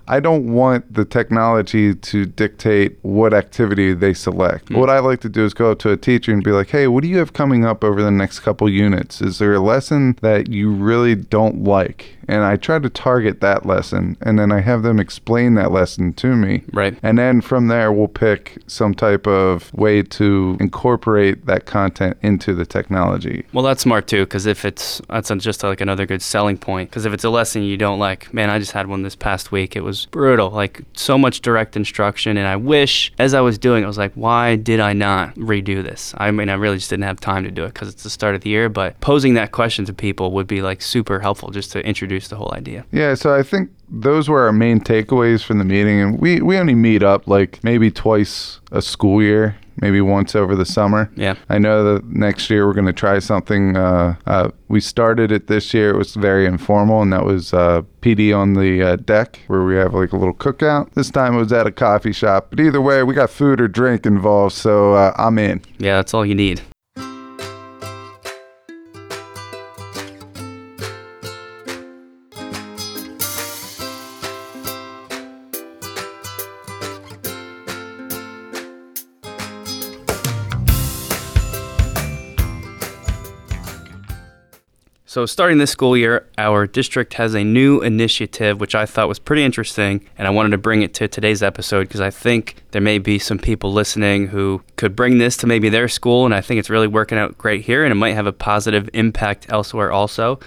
I 0.10 0.22
don't 0.22 0.54
want 0.54 0.94
the 0.94 1.04
technology 1.04 1.94
to 1.94 2.26
dictate 2.26 2.98
what 3.02 3.34
activity 3.34 3.94
they 3.94 4.14
select. 4.14 4.70
Hmm. 4.70 4.78
What 4.78 4.90
I 4.90 5.00
like 5.00 5.20
to 5.22 5.30
do 5.30 5.44
is 5.44 5.54
go 5.54 5.72
up 5.72 5.80
to 5.80 5.92
a 5.92 5.98
teacher 5.98 6.32
and 6.32 6.42
be 6.42 6.52
like, 6.52 6.70
hey, 6.70 6.88
what 6.88 7.04
do 7.04 7.10
you 7.10 7.18
have 7.18 7.34
coming 7.34 7.66
up 7.66 7.84
over 7.84 8.02
the 8.02 8.12
next 8.12 8.40
couple 8.40 8.70
units? 8.70 9.22
Is 9.22 9.40
there 9.40 9.54
a 9.54 9.60
lesson 9.60 10.18
that 10.22 10.50
you 10.50 10.72
really 10.72 11.16
don't 11.16 11.66
like? 11.66 12.17
And 12.28 12.44
I 12.44 12.58
try 12.58 12.80
to 12.80 12.90
target 12.90 13.42
that 13.42 13.66
lesson 13.66 14.18
and 14.22 14.38
then 14.38 14.52
I 14.52 14.62
have 14.62 14.84
them 14.84 15.00
explain 15.00 15.56
that 15.56 15.72
lesson 15.72 16.14
to 16.14 16.36
me. 16.36 16.64
Right. 16.74 16.98
And 17.04 17.18
then 17.18 17.42
from 17.42 17.68
there, 17.68 17.92
we'll 17.92 18.08
pick 18.08 18.58
some 18.68 18.94
type 18.94 19.28
of 19.28 19.74
way 19.74 20.02
to 20.04 20.58
incorporate 20.60 21.46
that 21.46 21.66
content 21.66 22.18
into 22.22 22.54
the 22.54 22.66
technology. 22.66 23.46
Well, 23.54 23.64
that's 23.64 23.84
smart 23.84 24.08
too, 24.08 24.26
because 24.26 24.46
if 24.46 24.66
it's 24.66 25.02
that's 25.10 25.30
just 25.44 25.64
like 25.64 25.82
another 25.82 26.06
good 26.06 26.22
selling 26.22 26.58
point. 26.58 26.90
Because 26.90 27.06
if 27.06 27.14
it's 27.14 27.24
a 27.24 27.30
lesson 27.30 27.64
you 27.64 27.78
don't 27.78 28.00
like, 28.00 28.34
man, 28.34 28.50
I 28.50 28.60
just 28.60 28.72
had 28.72 28.88
one 28.88 29.04
this 29.04 29.16
past 29.16 29.52
week. 29.52 29.76
It 29.76 29.82
was 29.82 30.06
brutal, 30.08 30.50
like 30.50 30.84
so 30.94 31.18
much 31.18 31.42
direct 31.42 31.76
instruction, 31.76 32.38
and 32.38 32.48
I 32.48 32.56
wish 32.56 33.12
as 33.20 33.34
I 33.34 33.42
was 33.42 33.58
doing, 33.58 33.84
it, 33.84 33.86
I 33.86 33.88
was 33.88 33.98
like, 33.98 34.14
why 34.14 34.56
did 34.56 34.80
I 34.80 34.94
not 34.94 35.36
redo 35.36 35.84
this? 35.84 36.14
I 36.18 36.32
mean, 36.32 36.50
I 36.50 36.54
really 36.54 36.78
just 36.78 36.90
didn't 36.90 37.04
have 37.04 37.20
time 37.20 37.44
to 37.44 37.52
do 37.52 37.64
it 37.66 37.74
because 37.74 37.90
it's 37.90 38.04
the 38.04 38.10
start 38.10 38.36
of 38.36 38.42
the 38.42 38.50
year. 38.50 38.70
But 38.70 39.00
posing 39.02 39.36
that 39.36 39.52
question 39.52 39.86
to 39.86 39.94
people 39.94 40.32
would 40.32 40.48
be 40.48 40.62
like 40.62 40.82
super 40.82 41.20
helpful 41.20 41.52
just 41.52 41.72
to 41.74 41.86
introduce 41.86 42.17
the 42.28 42.36
whole 42.36 42.54
idea. 42.54 42.86
Yeah, 42.92 43.14
so 43.14 43.36
I 43.36 43.44
think 43.44 43.70
those 43.90 44.28
were 44.30 44.46
our 44.46 44.52
main 44.52 44.80
takeaways 44.80 45.44
from 45.44 45.60
the 45.60 45.66
meeting, 45.66 46.00
and 46.02 46.20
we 46.20 46.42
we 46.42 46.58
only 46.58 46.76
meet 46.76 47.04
up 47.04 47.28
like 47.28 47.64
maybe 47.64 47.92
twice 47.92 48.60
a 48.72 48.82
school 48.82 49.22
year, 49.22 49.58
maybe 49.82 50.02
once 50.02 50.36
over 50.36 50.56
the 50.56 50.66
summer. 50.66 51.10
Yeah. 51.16 51.36
I 51.50 51.58
know 51.58 51.94
that 51.94 52.06
next 52.06 52.50
year 52.50 52.66
we're 52.68 52.74
going 52.74 52.88
to 52.88 52.94
try 52.94 53.20
something. 53.20 53.78
Uh, 53.78 54.16
uh, 54.26 54.50
we 54.68 54.82
started 54.82 55.32
it 55.32 55.48
this 55.48 55.74
year. 55.74 55.92
It 55.92 55.98
was 55.98 56.16
very 56.16 56.46
informal, 56.46 57.02
and 57.02 57.14
that 57.14 57.26
was 57.26 57.54
uh, 57.54 57.84
PD 58.02 58.36
on 58.36 58.54
the 58.54 58.82
uh, 58.82 58.96
deck 58.98 59.40
where 59.48 59.64
we 59.64 59.76
have 59.76 59.94
like 59.94 60.12
a 60.12 60.18
little 60.18 60.34
cookout. 60.34 60.94
This 60.94 61.12
time 61.12 61.36
it 61.36 61.40
was 61.40 61.54
at 61.54 61.68
a 61.68 61.72
coffee 61.72 62.14
shop, 62.14 62.48
but 62.50 62.60
either 62.60 62.82
way, 62.82 63.04
we 63.04 63.14
got 63.14 63.30
food 63.30 63.62
or 63.62 63.68
drink 63.68 64.06
involved, 64.06 64.56
so 64.56 64.94
uh, 64.94 65.14
I'm 65.18 65.38
in. 65.40 65.62
Yeah, 65.78 65.98
that's 65.98 66.14
all 66.14 66.26
you 66.26 66.36
need. 66.36 66.62
So, 85.18 85.26
starting 85.26 85.58
this 85.58 85.72
school 85.72 85.98
year, 85.98 86.28
our 86.38 86.68
district 86.68 87.16
has 87.16 87.34
a 87.34 87.44
new 87.44 87.82
initiative, 87.82 88.60
which 88.60 88.76
I 88.76 88.86
thought 88.86 89.08
was 89.08 89.18
pretty 89.18 89.44
interesting, 89.44 90.08
and 90.16 90.28
I 90.28 90.30
wanted 90.30 90.52
to 90.52 90.60
bring 90.60 90.84
it 90.84 90.94
to 90.94 91.08
today's 91.08 91.42
episode 91.42 91.88
because 91.88 92.02
I 92.02 92.12
think 92.12 92.58
there 92.70 92.84
may 92.84 93.00
be 93.00 93.18
some 93.18 93.40
people 93.40 93.74
listening 93.74 94.28
who 94.28 94.62
could 94.76 94.96
bring 94.96 95.18
this 95.18 95.36
to 95.38 95.48
maybe 95.48 95.70
their 95.70 95.88
school, 95.88 96.26
and 96.26 96.36
I 96.36 96.42
think 96.42 96.60
it's 96.60 96.70
really 96.70 96.86
working 96.86 97.18
out 97.18 97.36
great 97.36 97.66
here, 97.66 97.84
and 97.84 97.92
it 97.92 97.96
might 97.96 98.14
have 98.14 98.28
a 98.28 98.32
positive 98.32 98.92
impact 98.94 99.48
elsewhere 99.50 99.92
also. 99.92 100.40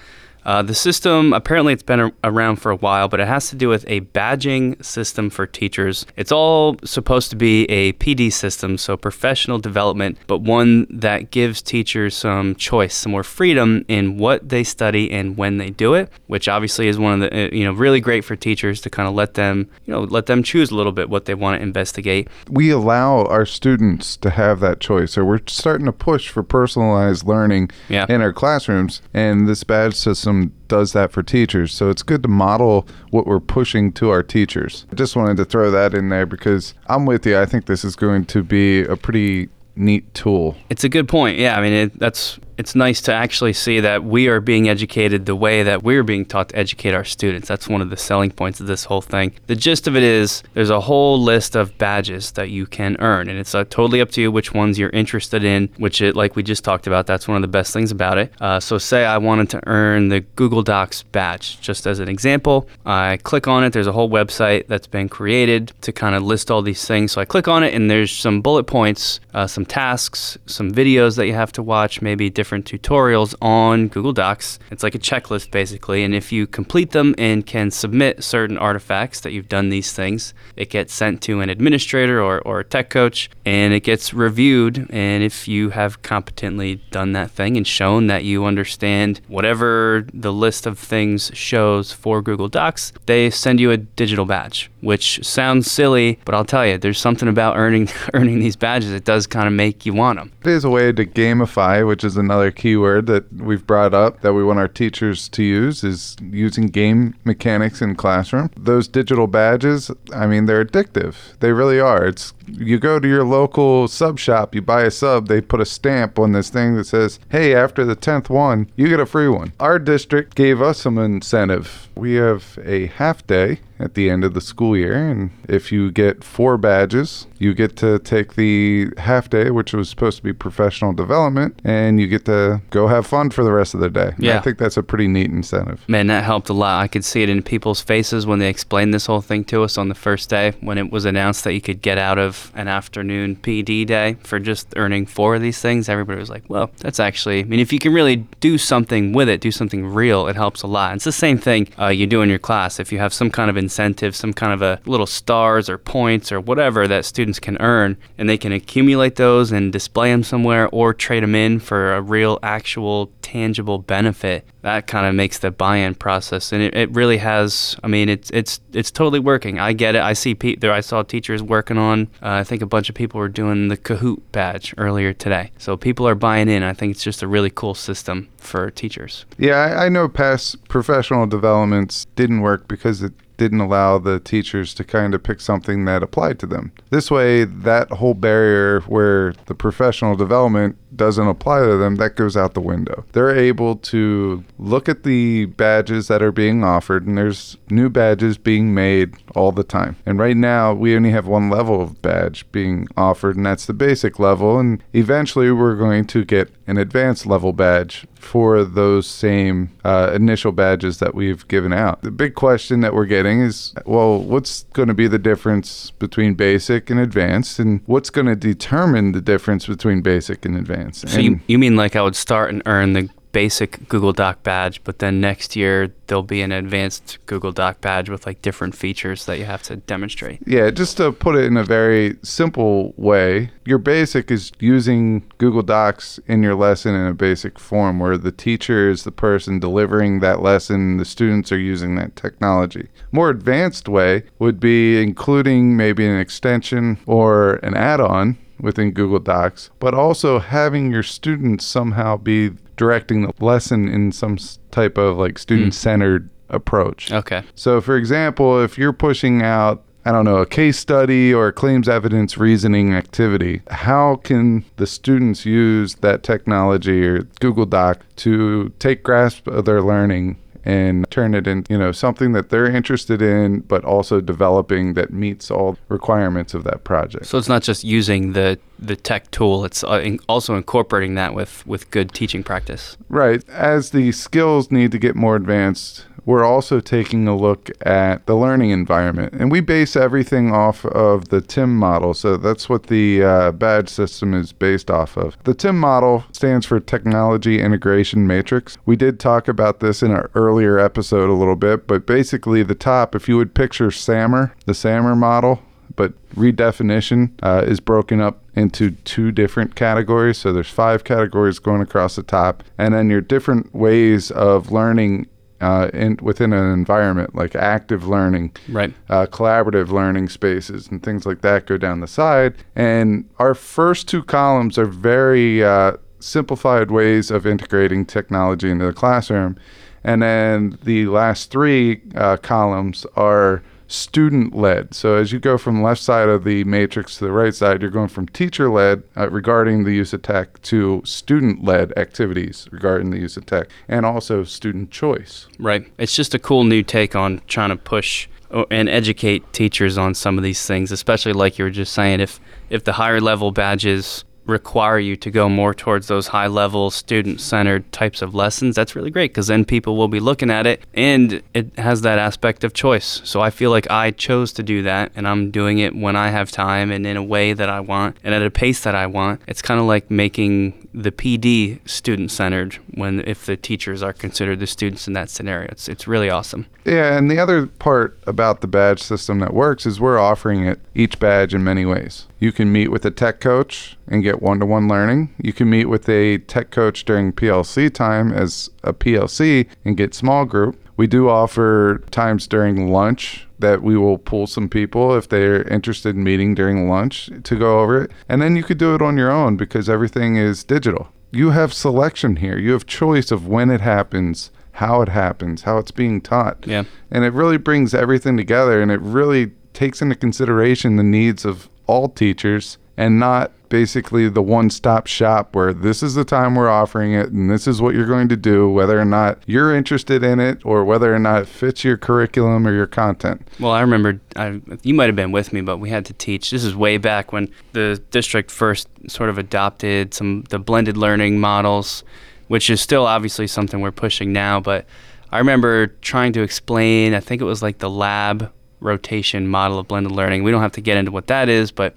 Uh, 0.44 0.62
the 0.62 0.74
system, 0.74 1.33
apparently, 1.33 1.72
it's 1.72 1.83
been 1.83 2.00
a- 2.00 2.12
around 2.24 2.57
for 2.57 2.70
a 2.70 2.76
while, 2.76 3.09
but 3.09 3.20
it 3.20 3.26
has 3.29 3.50
to 3.50 3.57
do 3.57 3.68
with 3.68 3.85
a 3.88 4.00
badging 4.00 4.83
system 4.85 5.29
for 5.31 5.46
teachers. 5.46 6.07
It's 6.16 6.33
all 6.33 6.76
supposed 6.85 7.31
to 7.31 7.37
be 7.37 7.64
a 7.70 7.92
PD 7.94 8.31
system, 8.33 8.79
so 8.79 8.96
professional 8.96 9.59
development, 9.59 10.18
but 10.26 10.38
one 10.40 10.87
that 10.90 11.31
gives 11.31 11.61
teachers 11.62 12.16
some 12.16 12.55
choice, 12.55 12.94
some 12.94 13.12
more 13.12 13.22
freedom 13.22 13.85
in 13.88 14.16
what 14.18 14.48
they 14.48 14.64
study 14.64 15.11
and 15.11 15.37
when 15.37 15.59
they 15.59 15.70
do 15.70 15.94
it, 15.94 16.11
which 16.26 16.48
obviously 16.48 16.88
is 16.88 16.98
one 16.98 17.22
of 17.22 17.31
the, 17.31 17.44
uh, 17.46 17.48
you 17.53 17.64
know, 17.64 17.72
really 17.72 18.00
great 18.00 18.24
for 18.24 18.37
teachers 18.37 18.81
to 18.83 18.90
kind 18.90 19.09
of 19.09 19.14
let 19.14 19.35
them, 19.35 19.68
you 19.87 19.92
know, 19.92 20.00
let 20.03 20.26
them 20.26 20.42
choose 20.42 20.70
a 20.70 20.74
little 20.74 20.92
bit 20.92 21.11
what 21.11 21.24
they 21.26 21.35
want 21.35 21.59
to 21.59 21.62
investigate. 21.62 22.29
We 22.48 22.70
allow 22.70 23.24
our 23.26 23.44
students 23.46 24.16
to 24.18 24.31
have 24.31 24.61
that 24.61 24.81
choice. 24.81 25.12
So 25.12 25.24
we're 25.24 25.40
starting 25.46 25.87
to 25.87 25.92
push 25.92 26.29
for 26.29 26.42
personalized 26.42 27.26
learning 27.26 27.70
Yeah. 27.88 28.07
in 28.09 28.20
our 28.22 28.33
classrooms, 28.33 29.03
and 29.12 29.46
this 29.48 29.64
badge 29.64 29.94
system 29.94 30.30
does 30.69 30.93
that 30.93 31.12
for 31.12 31.23
teachers. 31.23 31.73
So 31.73 31.90
it's 31.90 32.03
good 32.03 32.23
to 32.23 32.29
model 32.29 32.87
what 33.11 33.27
we're 33.27 33.40
pushing 33.40 33.93
to 33.93 34.11
our 34.11 34.23
teachers. 34.23 34.87
I 34.90 34.95
just 34.95 35.16
wanted 35.16 35.37
to 35.38 35.45
throw 35.45 35.71
that 35.71 35.95
in 35.95 36.09
there 36.09 36.27
because 36.27 36.75
I'm 36.87 37.07
with 37.07 37.27
you. 37.27 37.38
I 37.38 37.47
think 37.47 37.66
this 37.66 37.85
is 37.85 37.97
going 37.97 38.25
to 38.27 38.43
be 38.43 38.83
a 38.83 38.97
pretty 38.97 39.49
neat 39.77 40.12
tool. 40.14 40.57
It's 40.69 40.85
a 40.85 40.88
good 40.88 41.09
point. 41.09 41.38
Yeah, 41.38 41.59
I 41.59 41.62
mean, 41.62 41.73
it, 41.73 41.99
that's 41.99 42.38
it's 42.61 42.75
nice 42.75 43.01
to 43.01 43.14
actually 43.14 43.55
see 43.55 43.81
that 43.81 44.05
we 44.05 44.29
are 44.29 44.38
being 44.38 44.68
educated 44.68 45.25
the 45.25 45.35
way 45.35 45.62
that 45.62 45.83
we're 45.83 46.03
being 46.03 46.27
taught 46.27 46.51
to 46.51 46.57
educate 46.57 46.92
our 46.92 47.05
students. 47.05 47.49
That's 47.49 47.66
one 47.66 47.81
of 47.81 47.88
the 47.88 47.96
selling 47.96 48.31
points 48.31 48.61
of 48.61 48.66
this 48.66 48.85
whole 48.85 49.01
thing. 49.01 49.33
The 49.46 49.57
gist 49.57 49.88
of 49.88 49.96
it 49.96 50.03
is 50.03 50.42
there's 50.53 50.68
a 50.68 50.83
whole 50.83 51.18
list 51.18 51.57
of 51.57 51.79
badges 51.79 52.33
that 52.33 52.51
you 52.51 52.66
can 52.66 52.99
earn, 52.99 53.31
and 53.31 53.38
it's 53.38 53.55
uh, 53.55 53.64
totally 53.64 54.03
up 54.03 54.11
to 54.11 54.20
you 54.20 54.31
which 54.31 54.53
ones 54.53 54.79
you're 54.79 54.90
interested 54.90 55.42
in. 55.42 55.70
Which, 55.79 56.03
it, 56.03 56.14
like 56.14 56.37
we 56.37 56.42
just 56.42 56.62
talked 56.62 56.87
about, 56.87 57.07
that's 57.07 57.27
one 57.27 57.37
of 57.38 57.40
the 57.40 57.49
best 57.49 57.73
things 57.73 57.90
about 57.90 58.18
it. 58.18 58.31
Uh, 58.42 58.61
so, 58.61 58.77
say 58.77 59.07
I 59.07 59.16
wanted 59.16 59.49
to 59.51 59.66
earn 59.66 60.11
the 60.11 60.20
Google 60.20 60.62
Docs 60.62 61.05
badge, 61.05 61.62
just 61.62 61.87
as 61.87 61.99
an 61.99 62.11
example. 62.11 62.68
I 62.85 63.16
click 63.23 63.49
on 63.49 63.64
it. 63.64 63.73
There's 63.73 63.87
a 63.87 63.92
whole 63.92 64.11
website 64.11 64.66
that's 64.66 64.87
been 64.87 65.09
created 65.09 65.73
to 65.81 65.92
kind 65.92 66.14
of 66.14 66.23
list 66.23 66.51
all 66.51 66.61
these 66.61 66.87
things. 66.87 67.12
So 67.12 67.23
I 67.23 67.25
click 67.25 67.49
on 67.49 67.62
it, 67.64 67.73
and 67.73 67.90
there's 67.90 68.12
some 68.12 68.42
bullet 68.42 68.64
points, 68.64 69.18
uh, 69.33 69.46
some 69.46 69.64
tasks, 69.64 70.37
some 70.44 70.70
videos 70.70 71.16
that 71.16 71.27
you 71.27 71.33
have 71.33 71.53
to 71.53 71.62
watch, 71.62 72.03
maybe 72.03 72.29
different 72.29 72.50
tutorials 72.59 73.35
on 73.41 73.89
Google 73.89 74.13
Docs. 74.13 74.59
It's 74.71 74.83
like 74.83 74.95
a 74.95 74.99
checklist 74.99 75.51
basically, 75.51 76.05
and 76.05 76.15
if 76.15 76.33
you 76.33 76.47
complete 76.47 76.91
them 76.91 77.15
and 77.19 77.47
can 77.47 77.71
submit 77.71 78.25
certain 78.25 78.59
artifacts 78.59 79.21
that 79.21 79.33
you've 79.33 79.49
done 79.49 79.69
these 79.69 79.93
things, 79.93 80.35
it 80.57 80.71
gets 80.71 80.93
sent 80.93 81.23
to 81.23 81.41
an 81.41 81.51
administrator 81.51 82.23
or, 82.23 82.41
or 82.41 82.61
a 82.61 82.65
tech 82.65 82.91
coach 82.91 83.31
and 83.45 83.73
it 83.73 83.81
gets 83.81 84.13
reviewed. 84.15 84.87
And 84.91 85.23
if 85.23 85.49
you 85.49 85.71
have 85.71 86.03
competently 86.03 86.83
done 86.91 87.13
that 87.13 87.31
thing 87.31 87.57
and 87.57 87.67
shown 87.67 88.07
that 88.09 88.25
you 88.25 88.45
understand 88.45 89.21
whatever 89.29 90.07
the 90.13 90.33
list 90.33 90.67
of 90.67 90.79
things 90.79 91.31
shows 91.35 91.93
for 91.93 92.23
Google 92.23 92.49
Docs, 92.49 92.93
they 93.07 93.31
send 93.31 93.61
you 93.61 93.71
a 93.71 93.77
digital 93.77 94.25
badge, 94.25 94.71
which 94.81 95.25
sounds 95.25 95.71
silly, 95.71 96.19
but 96.25 96.35
I'll 96.35 96.45
tell 96.45 96.67
you, 96.67 96.79
there's 96.79 96.99
something 96.99 97.29
about 97.29 97.57
earning 97.57 97.89
earning 98.15 98.41
these 98.41 98.57
badges. 98.57 98.93
It 98.93 99.05
does 99.05 99.27
kind 99.27 99.47
of 99.47 99.53
make 99.53 99.87
you 99.87 99.93
want 99.93 100.19
them. 100.19 100.33
Is 100.45 100.65
a 100.65 100.71
way 100.71 100.93
to 100.93 101.05
gamify, 101.05 101.87
which 101.87 102.05
is 102.05 102.17
another 102.17 102.39
keyword 102.48 103.07
that 103.07 103.31
we've 103.33 103.66
brought 103.66 103.92
up 103.92 104.20
that 104.20 104.33
we 104.33 104.44
want 104.44 104.59
our 104.59 104.68
teachers 104.68 105.29
to 105.31 105.42
use 105.42 105.85
is 105.85 106.16
using 106.22 106.66
game 106.66 107.14
mechanics 107.24 107.83
in 107.83 107.94
classroom. 107.96 108.50
Those 108.57 108.88
digital 108.88 109.26
badges, 109.26 109.90
I 110.14 110.26
mean, 110.26 110.46
they're 110.46 110.64
addictive. 110.64 111.14
They 111.40 111.53
really 111.53 111.81
are. 111.81 112.05
It's 112.05 112.33
you 112.46 112.79
go 112.79 112.98
to 112.98 113.09
your 113.09 113.24
local 113.24 113.88
sub 113.88 114.18
shop, 114.18 114.55
you 114.55 114.62
buy 114.62 114.83
a 114.83 114.90
sub, 114.90 115.29
they 115.29 115.40
put 115.40 115.61
a 115.61 115.66
stamp 115.66 116.18
on 116.18 116.33
this 116.33 116.50
thing 116.50 116.76
that 116.76 116.85
says, 116.85 117.18
"Hey, 117.29 117.55
after 117.55 117.85
the 117.85 117.96
10th 117.96 118.31
one, 118.31 118.70
you 118.76 118.88
get 118.88 119.00
a 119.00 119.07
free 119.07 119.29
one." 119.29 119.53
Our 119.61 119.79
district 119.79 120.35
gave 120.35 120.62
us 120.62 120.79
some 120.79 120.98
incentive. 120.98 121.88
We 121.94 122.14
have 122.14 122.59
a 122.64 122.87
half 122.87 123.26
day 123.26 123.61
at 123.81 123.95
the 123.95 124.11
end 124.11 124.25
of 124.25 124.35
the 124.35 124.40
school 124.40 124.77
year. 124.77 124.95
And 124.95 125.31
if 125.49 125.73
you 125.73 125.90
get 125.90 126.23
four 126.23 126.57
badges, 126.59 127.27
you 127.38 127.55
get 127.55 127.77
to 127.77 127.99
take 127.99 128.35
the 128.35 128.88
half 128.99 129.31
day, 129.31 129.51
which 129.51 129.73
was 129.73 129.88
supposed 129.88 130.19
to 130.19 130.23
be 130.23 130.33
professional 130.33 130.93
development, 130.93 131.59
and 131.64 132.01
you 132.01 132.07
get 132.07 132.27
to 132.27 132.61
go 132.71 132.87
have 132.87 133.07
fun 133.07 133.31
for 133.31 133.43
the 133.43 133.53
rest 133.53 133.73
of 133.75 133.81
the 133.81 133.88
day. 133.88 134.11
And 134.16 134.25
Yeah. 134.25 134.37
I 134.38 134.40
think 134.40 134.59
that's 134.59 134.77
a 134.77 134.83
pretty 134.83 135.09
neat 135.09 135.31
incentive. 135.31 135.83
Man, 135.88 136.07
that 136.09 136.25
helped 136.25 136.51
a 136.51 136.53
lot. 136.53 136.81
I 136.83 136.87
could 136.87 137.05
see 137.05 137.23
it 137.23 137.29
in 137.31 137.43
people's 137.43 137.81
faces 137.81 138.27
when 138.27 138.38
they 138.38 138.49
explained 138.49 138.93
this 138.93 139.07
whole 139.07 139.23
thing 139.23 139.45
to 139.45 139.62
us 139.62 139.79
on 139.79 139.88
the 139.88 139.95
first 139.95 140.29
day 140.29 140.53
when 140.61 140.77
it 140.77 140.93
was 140.93 141.05
announced 141.07 141.45
that 141.45 141.55
you 141.55 141.61
could 141.62 141.81
get 141.81 141.97
out 141.97 142.19
of 142.19 142.53
an 142.55 142.69
afternoon 142.69 143.37
PD 143.37 143.87
day 143.87 144.16
for 144.23 144.38
just 144.38 144.69
earning 144.77 145.07
four 145.07 145.37
of 145.37 145.43
these 145.43 145.61
things. 145.61 145.88
Everybody 145.88 146.19
was 146.21 146.29
like, 146.31 146.45
well, 146.49 146.71
that's 146.79 147.01
actually, 147.01 147.40
I 147.40 147.45
mean, 147.45 147.61
if 147.61 147.73
you 147.73 147.79
can 147.79 147.95
really 147.95 148.16
do 148.40 148.59
something 148.59 149.12
with 149.12 149.29
it, 149.31 149.40
do 149.40 149.51
something 149.51 149.87
real, 149.87 150.27
it 150.29 150.37
helps 150.37 150.62
a 150.62 150.66
lot. 150.66 150.95
It's 150.97 151.05
the 151.05 151.12
same 151.12 151.38
thing 151.38 151.69
uh, 151.79 151.87
you 151.88 152.07
do 152.07 152.21
in 152.21 152.29
your 152.29 152.38
class. 152.38 152.79
If 152.79 152.93
you 152.93 152.99
have 152.99 153.14
some 153.14 153.31
kind 153.31 153.49
of 153.49 153.57
incentive, 153.71 154.17
some 154.17 154.33
kind 154.33 154.53
of 154.53 154.63
a 154.63 154.81
little 154.85 155.07
stars 155.07 155.71
or 155.71 155.79
points 155.79 156.33
or 156.33 156.41
whatever 156.41 156.89
that 156.89 157.05
students 157.05 157.39
can 157.39 157.57
earn, 157.61 157.97
and 158.19 158.29
they 158.29 158.37
can 158.37 158.53
accumulate 158.53 159.15
those 159.15 159.53
and 159.53 159.73
display 159.73 160.11
them 160.11 160.25
somewhere 160.25 160.69
or 160.73 160.93
trade 160.93 161.23
them 161.23 161.37
in 161.37 161.61
for 161.61 161.95
a 161.95 162.03
real, 162.03 162.41
actual, 162.43 163.13
tangible 163.23 163.79
benefit. 163.79 164.45
That 164.63 164.89
kind 164.89 165.07
of 165.07 165.15
makes 165.15 165.39
the 165.39 165.53
buy-in 165.53 165.95
process, 165.95 166.53
and 166.53 166.61
it, 166.61 166.75
it 166.75 166.91
really 166.91 167.19
has. 167.19 167.77
I 167.85 167.87
mean, 167.87 168.09
it's 168.09 168.29
it's 168.31 168.61
it's 168.73 168.91
totally 168.91 169.21
working. 169.21 169.59
I 169.59 169.73
get 169.73 169.95
it. 169.95 170.03
I 170.03 170.13
see 170.15 170.35
pe- 170.35 170.57
there. 170.57 170.73
I 170.73 170.81
saw 170.81 171.03
teachers 171.03 171.43
working 171.43 171.79
on. 171.79 172.09
Uh, 172.21 172.41
I 172.41 172.45
think 172.45 172.61
a 172.61 172.67
bunch 172.67 172.89
of 172.91 172.95
people 172.95 173.21
were 173.21 173.29
doing 173.29 173.69
the 173.69 173.77
Kahoot 173.77 174.21
badge 174.33 174.75
earlier 174.77 175.15
today. 175.15 175.53
So 175.59 175.77
people 175.77 176.07
are 176.07 176.15
buying 176.17 176.49
in. 176.49 176.63
I 176.63 176.75
think 176.75 176.91
it's 176.91 177.05
just 177.05 177.23
a 177.23 177.29
really 177.29 177.51
cool 177.51 177.75
system 177.75 178.29
for 178.37 178.71
teachers. 178.71 179.25
Yeah, 179.39 179.57
I, 179.57 179.87
I 179.87 179.89
know 179.89 180.09
past 180.09 180.63
professional 180.69 181.27
developments 181.27 182.07
didn't 182.17 182.41
work 182.41 182.69
because 182.69 183.03
it 183.03 183.13
didn't 183.40 183.62
allow 183.62 183.96
the 183.96 184.20
teachers 184.20 184.74
to 184.74 184.85
kind 184.85 185.14
of 185.14 185.22
pick 185.22 185.40
something 185.40 185.87
that 185.87 186.03
applied 186.03 186.38
to 186.38 186.46
them. 186.46 186.72
This 186.90 187.11
way, 187.11 187.44
that 187.44 187.90
whole 187.90 188.12
barrier 188.12 188.81
where 188.81 189.33
the 189.46 189.55
professional 189.55 190.14
development 190.14 190.76
doesn't 190.94 191.26
apply 191.26 191.61
to 191.61 191.79
them, 191.79 191.96
that 191.96 192.16
goes 192.16 192.37
out 192.37 192.53
the 192.53 192.61
window. 192.61 193.07
They're 193.12 193.35
able 193.35 193.76
to 193.76 194.44
look 194.59 194.90
at 194.90 195.05
the 195.05 195.46
badges 195.46 196.09
that 196.09 196.22
are 196.22 196.33
being 196.33 196.62
offered, 196.62 197.07
and 197.07 197.16
there's 197.16 197.57
new 197.70 197.88
badges 197.88 198.37
being 198.37 198.74
made 198.74 199.14
all 199.35 199.53
the 199.53 199.64
time. 199.64 199.96
And 200.05 200.18
right 200.18 200.37
now, 200.37 200.74
we 200.74 200.94
only 200.94 201.11
have 201.11 201.26
one 201.26 201.48
level 201.48 201.81
of 201.81 202.03
badge 202.03 202.44
being 202.53 202.88
offered, 202.94 203.37
and 203.37 203.46
that's 203.46 203.64
the 203.64 203.72
basic 203.72 204.18
level. 204.18 204.59
And 204.59 204.83
eventually, 204.92 205.50
we're 205.50 205.76
going 205.76 206.05
to 206.09 206.26
get 206.26 206.50
an 206.66 206.76
advanced 206.76 207.24
level 207.24 207.55
badge 207.55 208.07
for 208.21 208.65
those 208.65 209.07
same 209.07 209.71
uh, 209.85 210.13
initial 210.15 210.53
badges 210.53 210.99
that 210.99 211.15
we've 211.15 211.47
given 211.49 211.73
out. 211.73 212.03
The 212.03 212.11
big 212.11 212.35
question 212.35 212.81
that 212.81 212.95
we're 212.95 213.07
getting 213.07 213.41
is 213.41 213.75
well, 213.87 214.21
what's 214.21 214.65
going 214.73 214.89
to 214.89 214.95
be 214.95 215.09
the 215.09 215.19
difference 215.19 215.91
between 215.93 216.35
basic 216.35 216.91
and 216.91 217.01
advanced, 217.01 217.59
and 217.59 217.81
what's 217.87 218.11
going 218.11 218.27
to 218.27 218.37
determine 218.37 219.13
the 219.13 219.21
difference 219.21 219.67
between 219.67 220.03
basic 220.03 220.45
and 220.45 220.57
advanced? 220.57 221.09
So 221.09 221.17
and 221.17 221.25
you, 221.25 221.41
you 221.47 221.59
mean 221.59 221.77
like 221.77 221.97
I 221.97 222.03
would 222.03 222.17
start 222.17 222.51
and 222.51 222.63
earn 222.67 222.93
the 222.93 223.09
basic 223.33 223.88
Google 223.88 224.12
Doc 224.12 224.43
badge, 224.43 224.83
but 224.85 224.99
then 224.99 225.21
next 225.21 225.57
year 225.57 225.93
there'll 226.07 226.23
be 226.23 226.43
an 226.43 226.53
advanced 226.53 227.19
Google 227.27 227.53
Doc 227.53 227.81
badge 227.81 228.09
with 228.09 228.27
like 228.27 228.43
different 228.43 228.75
features 228.75 229.27
that 229.27 229.38
you 229.38 229.45
have 229.45 229.62
to 229.64 229.77
demonstrate. 229.77 230.40
Yeah, 230.47 230.71
just 230.71 230.97
to 230.97 231.12
put 231.12 231.37
it 231.37 231.45
in 231.45 231.57
a 231.57 231.64
very 231.64 232.16
simple 232.23 232.93
way, 232.97 233.51
your 233.64 233.79
basic 233.79 234.31
is 234.31 234.53
using 234.59 235.25
Google 235.38 235.62
Docs 235.62 236.19
in 236.27 236.43
your 236.43 236.55
lesson 236.55 236.95
in 236.95 237.07
a 237.07 237.14
basic 237.14 237.59
form 237.59 238.01
where 238.01 238.19
the 238.19 238.33
teacher 238.33 238.90
is 238.90 239.05
the 239.05 239.12
person 239.12 239.61
delivering 239.61 240.21
that 240.21 240.43
lesson, 240.43 240.97
the 240.97 241.05
students 241.05 241.53
are 241.53 241.59
using 241.59 241.95
that 241.97 242.16
technology. 242.16 242.88
More 243.12 243.31
advanced 243.31 243.88
way 243.88 244.25
would 244.38 244.59
be 244.59 245.01
including 245.01 245.77
maybe 245.77 246.07
an 246.07 246.19
extension 246.19 246.99
or 247.07 247.55
an 247.62 247.77
add-on 247.77 248.38
within 248.61 248.90
Google 248.90 249.19
Docs, 249.19 249.71
but 249.79 249.95
also 249.95 250.38
having 250.38 250.90
your 250.90 251.03
students 251.03 251.64
somehow 251.64 252.16
be 252.16 252.51
directing 252.81 253.21
the 253.21 253.45
lesson 253.45 253.87
in 253.88 254.11
some 254.11 254.38
type 254.71 254.97
of 254.97 255.19
like 255.19 255.33
hmm. 255.33 255.43
student-centered 255.43 256.31
approach. 256.49 257.12
Okay. 257.12 257.43
So, 257.55 257.83
for 257.83 257.95
example, 257.95 258.59
if 258.62 258.79
you're 258.79 258.95
pushing 258.95 259.43
out, 259.43 259.85
I 260.07 260.12
don't 260.12 260.25
know, 260.25 260.38
a 260.38 260.47
case 260.47 260.79
study 260.79 261.33
or 261.35 261.49
a 261.49 261.53
claims 261.53 261.90
evidence 261.90 262.38
reasoning 262.38 262.95
activity, 262.95 263.61
how 263.69 264.16
can 264.16 264.64
the 264.77 264.87
students 264.87 265.45
use 265.45 265.97
that 265.97 266.23
technology 266.23 267.07
or 267.07 267.25
Google 267.38 267.66
Doc 267.66 268.01
to 268.16 268.73
take 268.79 269.03
grasp 269.03 269.47
of 269.47 269.66
their 269.66 269.83
learning 269.83 270.38
and 270.64 271.09
turn 271.11 271.35
it 271.35 271.46
into, 271.46 271.73
you 271.73 271.79
know, 271.79 271.92
something 271.92 272.33
that 272.33 272.51
they're 272.51 272.66
interested 272.66 273.23
in, 273.23 273.61
but 273.61 273.85
also 273.85 274.20
developing 274.20 274.94
that 274.94 275.12
meets 275.12 275.51
all 275.51 275.77
requirements 275.88 276.55
of 276.55 276.64
that 276.64 276.85
project. 276.85 277.27
So 277.27 277.38
it's 277.38 277.49
not 277.49 277.62
just 277.62 277.85
using 277.85 278.33
the 278.33 278.59
the 278.79 278.96
tech 278.96 279.31
tool; 279.31 279.64
it's 279.64 279.85
uh, 279.85 280.16
also 280.29 280.57
incorporating 280.57 281.14
that 281.14 281.35
with 281.35 281.66
with 281.66 281.90
good 281.90 282.12
teaching 282.12 282.42
practice. 282.42 282.96
Right. 283.09 283.46
As 283.49 283.90
the 283.90 284.12
skills 284.12 284.70
need 284.70 284.92
to 284.92 284.99
get 284.99 285.16
more 285.16 285.37
advanced, 285.37 286.07
we're 286.31 286.45
also 286.45 286.79
taking 286.79 287.27
a 287.27 287.37
look 287.37 287.71
at 287.85 288.25
the 288.27 288.37
learning 288.37 288.71
environment. 288.71 289.35
And 289.35 289.51
we 289.51 289.61
base 289.61 289.97
everything 289.97 290.53
off 290.53 290.87
of 290.87 291.29
the 291.31 291.40
TIM 291.40 291.77
model. 291.77 292.14
So 292.14 292.37
that's 292.37 292.69
what 292.69 292.85
the 292.85 293.25
uh, 293.25 293.51
badge 293.51 293.88
system 293.88 294.33
is 294.33 294.53
based 294.53 294.93
off 294.93 295.16
of. 295.16 295.37
The 295.43 295.55
TIM 295.55 295.77
model 295.77 296.23
stands 296.31 296.66
for 296.66 296.79
Technology 296.79 297.61
Integration 297.61 298.29
Matrix. 298.29 298.79
We 298.87 298.95
did 298.95 299.19
talk 299.19 299.49
about 299.49 299.81
this 299.81 300.05
in 300.05 300.12
our 300.12 300.31
earlier 300.37 300.79
episode 300.79 301.29
a 301.29 301.33
little 301.33 301.57
bit, 301.57 301.88
but 301.88 302.07
basically, 302.07 302.62
the 302.62 302.77
top, 302.77 303.16
if 303.16 303.29
you 303.29 303.37
would 303.37 303.53
picture 303.53 303.88
SAMR, 303.88 304.53
the 304.66 304.73
SAMR 304.73 305.16
model, 305.16 305.61
but 305.97 306.12
redefinition 306.37 307.33
uh, 307.43 307.64
is 307.66 307.81
broken 307.81 308.21
up 308.21 308.40
into 308.55 308.93
two 308.93 309.33
different 309.33 309.75
categories. 309.75 310.38
So 310.38 310.53
there's 310.53 310.71
five 310.71 311.03
categories 311.03 311.59
going 311.59 311.83
across 311.83 312.14
the 312.14 312.23
top, 312.23 312.62
and 312.79 312.95
then 312.95 313.11
your 313.11 313.21
different 313.21 313.75
ways 313.75 314.31
of 314.31 314.71
learning 314.71 315.27
uh, 315.61 315.90
in 315.92 316.18
within 316.23 316.53
an 316.53 316.73
environment 316.73 317.35
like 317.35 317.55
active 317.55 318.07
learning, 318.09 318.53
Right. 318.68 318.92
uh, 319.09 319.27
collaborative 319.27 319.88
learning 319.90 320.29
spaces, 320.29 320.88
and 320.88 321.03
things 321.03 321.27
like 321.27 321.40
that 321.42 321.66
go 321.66 321.77
down 321.77 322.01
the 322.01 322.07
side. 322.07 322.55
And 322.75 323.29
our 323.38 323.55
first 323.55 324.09
two 324.09 324.23
columns 324.23 324.79
are 324.79 324.87
very 324.87 325.62
uh, 325.62 325.92
simplified 326.18 326.90
ways 326.90 327.31
of 327.31 327.46
integrating 327.46 328.05
technology 328.07 328.70
into 328.70 328.87
the 328.87 328.92
classroom. 328.92 329.57
And 330.03 330.23
then 330.23 330.79
the 330.83 331.07
last 331.07 331.51
three 331.51 332.01
uh, 332.14 332.38
columns 332.38 333.05
are 333.16 333.62
student 333.90 334.55
led. 334.55 334.94
So 334.94 335.16
as 335.16 335.33
you 335.33 335.38
go 335.38 335.59
from 335.59 335.83
left 335.83 336.00
side 336.00 336.29
of 336.29 336.44
the 336.44 336.64
matrix 336.64 337.18
to 337.18 337.24
the 337.24 337.33
right 337.33 337.55
side, 337.55 337.83
you're 337.83 337.90
going 337.90 338.09
from 338.09 338.29
teacher 338.29 338.70
led 338.70 339.03
uh, 339.16 339.29
regarding 339.31 339.85
the 339.85 339.92
use 339.92 340.12
of 340.12 340.22
tech 340.22 340.62
to 340.62 341.03
student 341.05 341.64
led 341.64 341.92
activities 341.98 342.68
regarding 342.70 343.11
the 343.11 343.18
use 343.18 343.37
of 343.37 343.46
tech 343.46 343.68
and 343.88 344.07
also 344.07 344.44
student 344.44 344.90
choice. 344.90 345.48
Right. 345.59 345.90
It's 345.98 346.14
just 346.14 346.35
a 346.35 346.38
cool 346.38 346.64
new 346.64 346.83
take 346.83 347.16
on 347.16 347.42
trying 347.48 347.70
to 347.70 347.76
push 347.76 348.29
and 348.70 348.88
educate 348.88 349.53
teachers 349.53 349.96
on 349.96 350.14
some 350.14 350.37
of 350.37 350.44
these 350.44 350.66
things, 350.66 350.90
especially 350.90 351.33
like 351.33 351.59
you 351.59 351.64
were 351.64 351.70
just 351.70 351.92
saying, 351.92 352.20
if 352.20 352.40
if 352.68 352.85
the 352.85 352.92
higher 352.92 353.20
level 353.20 353.53
badges 353.53 354.24
require 354.51 354.99
you 354.99 355.17
to 355.17 355.31
go 355.31 355.49
more 355.49 355.73
towards 355.73 356.09
those 356.09 356.29
high 356.29 356.47
level 356.47 356.91
student 356.91 357.41
centered 357.41 357.91
types 357.93 358.23
of 358.23 358.35
lessons, 358.35 358.77
that's 358.77 358.95
really 358.95 359.11
great 359.11 359.31
because 359.31 359.47
then 359.47 359.65
people 359.65 359.97
will 359.97 360.09
be 360.09 360.21
looking 360.21 360.51
at 360.51 360.67
it 360.67 360.83
and 360.95 361.43
it 361.55 361.77
has 361.79 362.03
that 362.03 362.19
aspect 362.19 362.65
of 362.65 362.75
choice. 362.75 363.21
So 363.25 363.41
I 363.41 363.51
feel 363.51 363.71
like 363.71 363.91
I 363.91 364.11
chose 364.11 364.53
to 364.55 364.63
do 364.63 364.83
that 364.83 365.13
and 365.15 365.27
I'm 365.27 365.51
doing 365.51 365.79
it 365.79 365.95
when 365.95 366.17
I 366.17 366.29
have 366.29 366.51
time 366.51 366.91
and 366.91 367.07
in 367.07 367.17
a 367.17 367.23
way 367.23 367.53
that 367.53 367.69
I 367.69 367.81
want 367.81 368.17
and 368.23 368.35
at 368.35 368.43
a 368.43 368.51
pace 368.51 368.83
that 368.83 368.95
I 368.95 369.07
want. 369.07 369.41
It's 369.47 369.63
kind 369.63 369.81
of 369.81 369.87
like 369.87 370.11
making 370.11 370.89
the 370.93 371.13
PD 371.13 371.87
student 371.89 372.31
centered 372.31 372.75
when 372.95 373.21
if 373.21 373.47
the 373.47 373.57
teachers 373.57 374.03
are 374.03 374.13
considered 374.13 374.59
the 374.59 374.67
students 374.67 375.07
in 375.07 375.13
that 375.15 375.31
scenario. 375.31 375.69
It's 375.71 375.89
it's 375.89 376.07
really 376.09 376.29
awesome. 376.29 376.67
Yeah, 376.85 377.17
and 377.17 377.31
the 377.31 377.39
other 377.39 377.67
part 377.67 378.19
about 378.27 378.61
the 378.61 378.67
badge 378.67 379.03
system 379.03 379.39
that 379.41 379.55
works 379.55 379.87
is 379.87 380.01
we're 380.01 380.19
offering 380.19 380.65
it 380.67 380.81
each 380.95 381.19
badge 381.19 381.55
in 381.55 381.63
many 381.63 381.85
ways. 381.85 382.27
You 382.39 382.53
can 382.53 382.73
meet 382.73 382.89
with 382.89 383.05
a 383.05 383.11
tech 383.11 383.41
coach 383.41 383.97
and 384.11 384.23
get 384.25 384.42
one 384.42 384.59
to 384.59 384.66
one 384.66 384.88
learning. 384.88 385.33
You 385.40 385.53
can 385.53 385.70
meet 385.70 385.87
with 385.87 386.09
a 386.09 386.38
tech 386.38 386.70
coach 386.70 387.05
during 387.05 387.33
PLC 387.33 387.92
time 387.92 388.33
as 388.33 388.68
a 388.83 388.92
PLC 388.92 389.68
and 389.85 389.96
get 389.96 390.12
small 390.12 390.44
group. 390.44 390.77
We 390.96 391.07
do 391.07 391.31
offer 391.31 392.03
times 392.11 392.46
during 392.46 392.92
lunch 392.92 393.46
that 393.61 393.83
we 393.83 393.96
will 393.96 394.18
pull 394.18 394.46
some 394.46 394.68
people 394.68 395.16
if 395.16 395.29
they're 395.29 395.62
interested 395.68 396.16
in 396.16 396.25
meeting 396.25 396.55
during 396.55 396.88
lunch 396.88 397.31
to 397.44 397.57
go 397.57 397.81
over 397.81 398.03
it. 398.03 398.11
And 398.29 398.42
then 398.42 398.57
you 398.57 398.62
could 398.62 398.79
do 398.79 398.94
it 398.94 399.01
on 399.01 399.16
your 399.16 399.31
own 399.31 399.57
because 399.57 399.88
everything 399.88 400.37
is 400.37 400.64
digital. 400.64 401.09
You 401.31 401.51
have 401.51 401.73
selection 401.73 402.37
here. 402.37 402.59
You 402.59 402.73
have 402.73 402.87
choice 402.87 403.31
of 403.31 403.46
when 403.46 403.70
it 403.70 403.81
happens, 403.81 404.51
how 404.73 405.01
it 405.03 405.09
happens, 405.09 405.62
how 405.62 405.79
it's 405.79 405.92
being 405.92 406.20
taught. 406.20 406.66
Yeah. 406.66 406.85
And 407.11 407.25
it 407.25 407.33
really 407.33 407.59
brings 407.59 407.94
everything 407.94 408.37
together 408.37 408.83
and 408.83 408.90
it 408.90 409.01
really 409.01 409.53
takes 409.73 410.03
into 410.03 410.16
consideration 410.16 410.96
the 410.96 411.03
needs 411.05 411.44
of 411.44 411.70
all 411.87 412.09
teachers 412.09 412.77
and 412.96 413.18
not 413.18 413.53
basically 413.71 414.29
the 414.29 414.43
one 414.43 414.69
stop 414.69 415.07
shop 415.07 415.55
where 415.55 415.73
this 415.73 416.03
is 416.03 416.15
the 416.15 416.25
time 416.25 416.55
we're 416.57 416.69
offering 416.69 417.15
it 417.15 417.31
and 417.31 417.51
this 417.51 417.67
is 417.67 417.81
what 417.81 417.95
you're 417.95 418.07
going 418.07 418.29
to 418.29 418.37
do, 418.37 418.69
whether 418.69 419.01
or 419.01 419.05
not 419.05 419.39
you're 419.47 419.75
interested 419.75 420.23
in 420.23 420.39
it 420.39 420.61
or 420.67 420.85
whether 420.85 421.15
or 421.15 421.19
not 421.19 421.43
it 421.43 421.49
fits 421.49 421.83
your 421.83 421.97
curriculum 421.97 422.67
or 422.67 422.75
your 422.75 422.87
content. 422.87 423.47
Well, 423.59 423.73
I 423.73 423.81
remember 423.81 424.21
I, 424.37 424.61
you 424.83 424.93
might 424.93 425.07
have 425.07 425.17
been 425.17 425.33
with 425.33 425.55
me, 425.55 425.63
but 425.63 425.79
we 425.79 425.89
had 425.89 426.05
to 426.07 426.13
teach. 426.13 426.51
This 426.51 426.65
is 426.65 426.77
way 426.77 426.99
back 426.99 427.33
when 427.33 427.51
the 427.73 428.03
district 428.11 428.51
first 428.51 428.89
sort 429.07 429.31
of 429.31 429.39
adopted 429.39 430.13
some 430.13 430.43
the 430.51 430.59
blended 430.59 430.97
learning 430.97 431.39
models, 431.39 432.05
which 432.49 432.69
is 432.69 432.81
still 432.81 433.07
obviously 433.07 433.47
something 433.47 433.81
we're 433.81 433.93
pushing 433.93 434.33
now. 434.33 434.61
But 434.61 434.85
I 435.31 435.39
remember 435.39 435.87
trying 436.03 436.33
to 436.35 436.43
explain. 436.43 437.15
I 437.15 437.21
think 437.21 437.41
it 437.41 437.47
was 437.47 437.63
like 437.63 437.79
the 437.79 437.89
lab 437.89 438.53
rotation 438.81 439.47
model 439.47 439.79
of 439.79 439.87
blended 439.87 440.13
learning. 440.13 440.43
We 440.43 440.51
don't 440.51 440.63
have 440.63 440.73
to 440.73 440.81
get 440.81 440.97
into 440.97 441.13
what 441.13 441.29
that 441.29 441.49
is, 441.49 441.71
but 441.71 441.95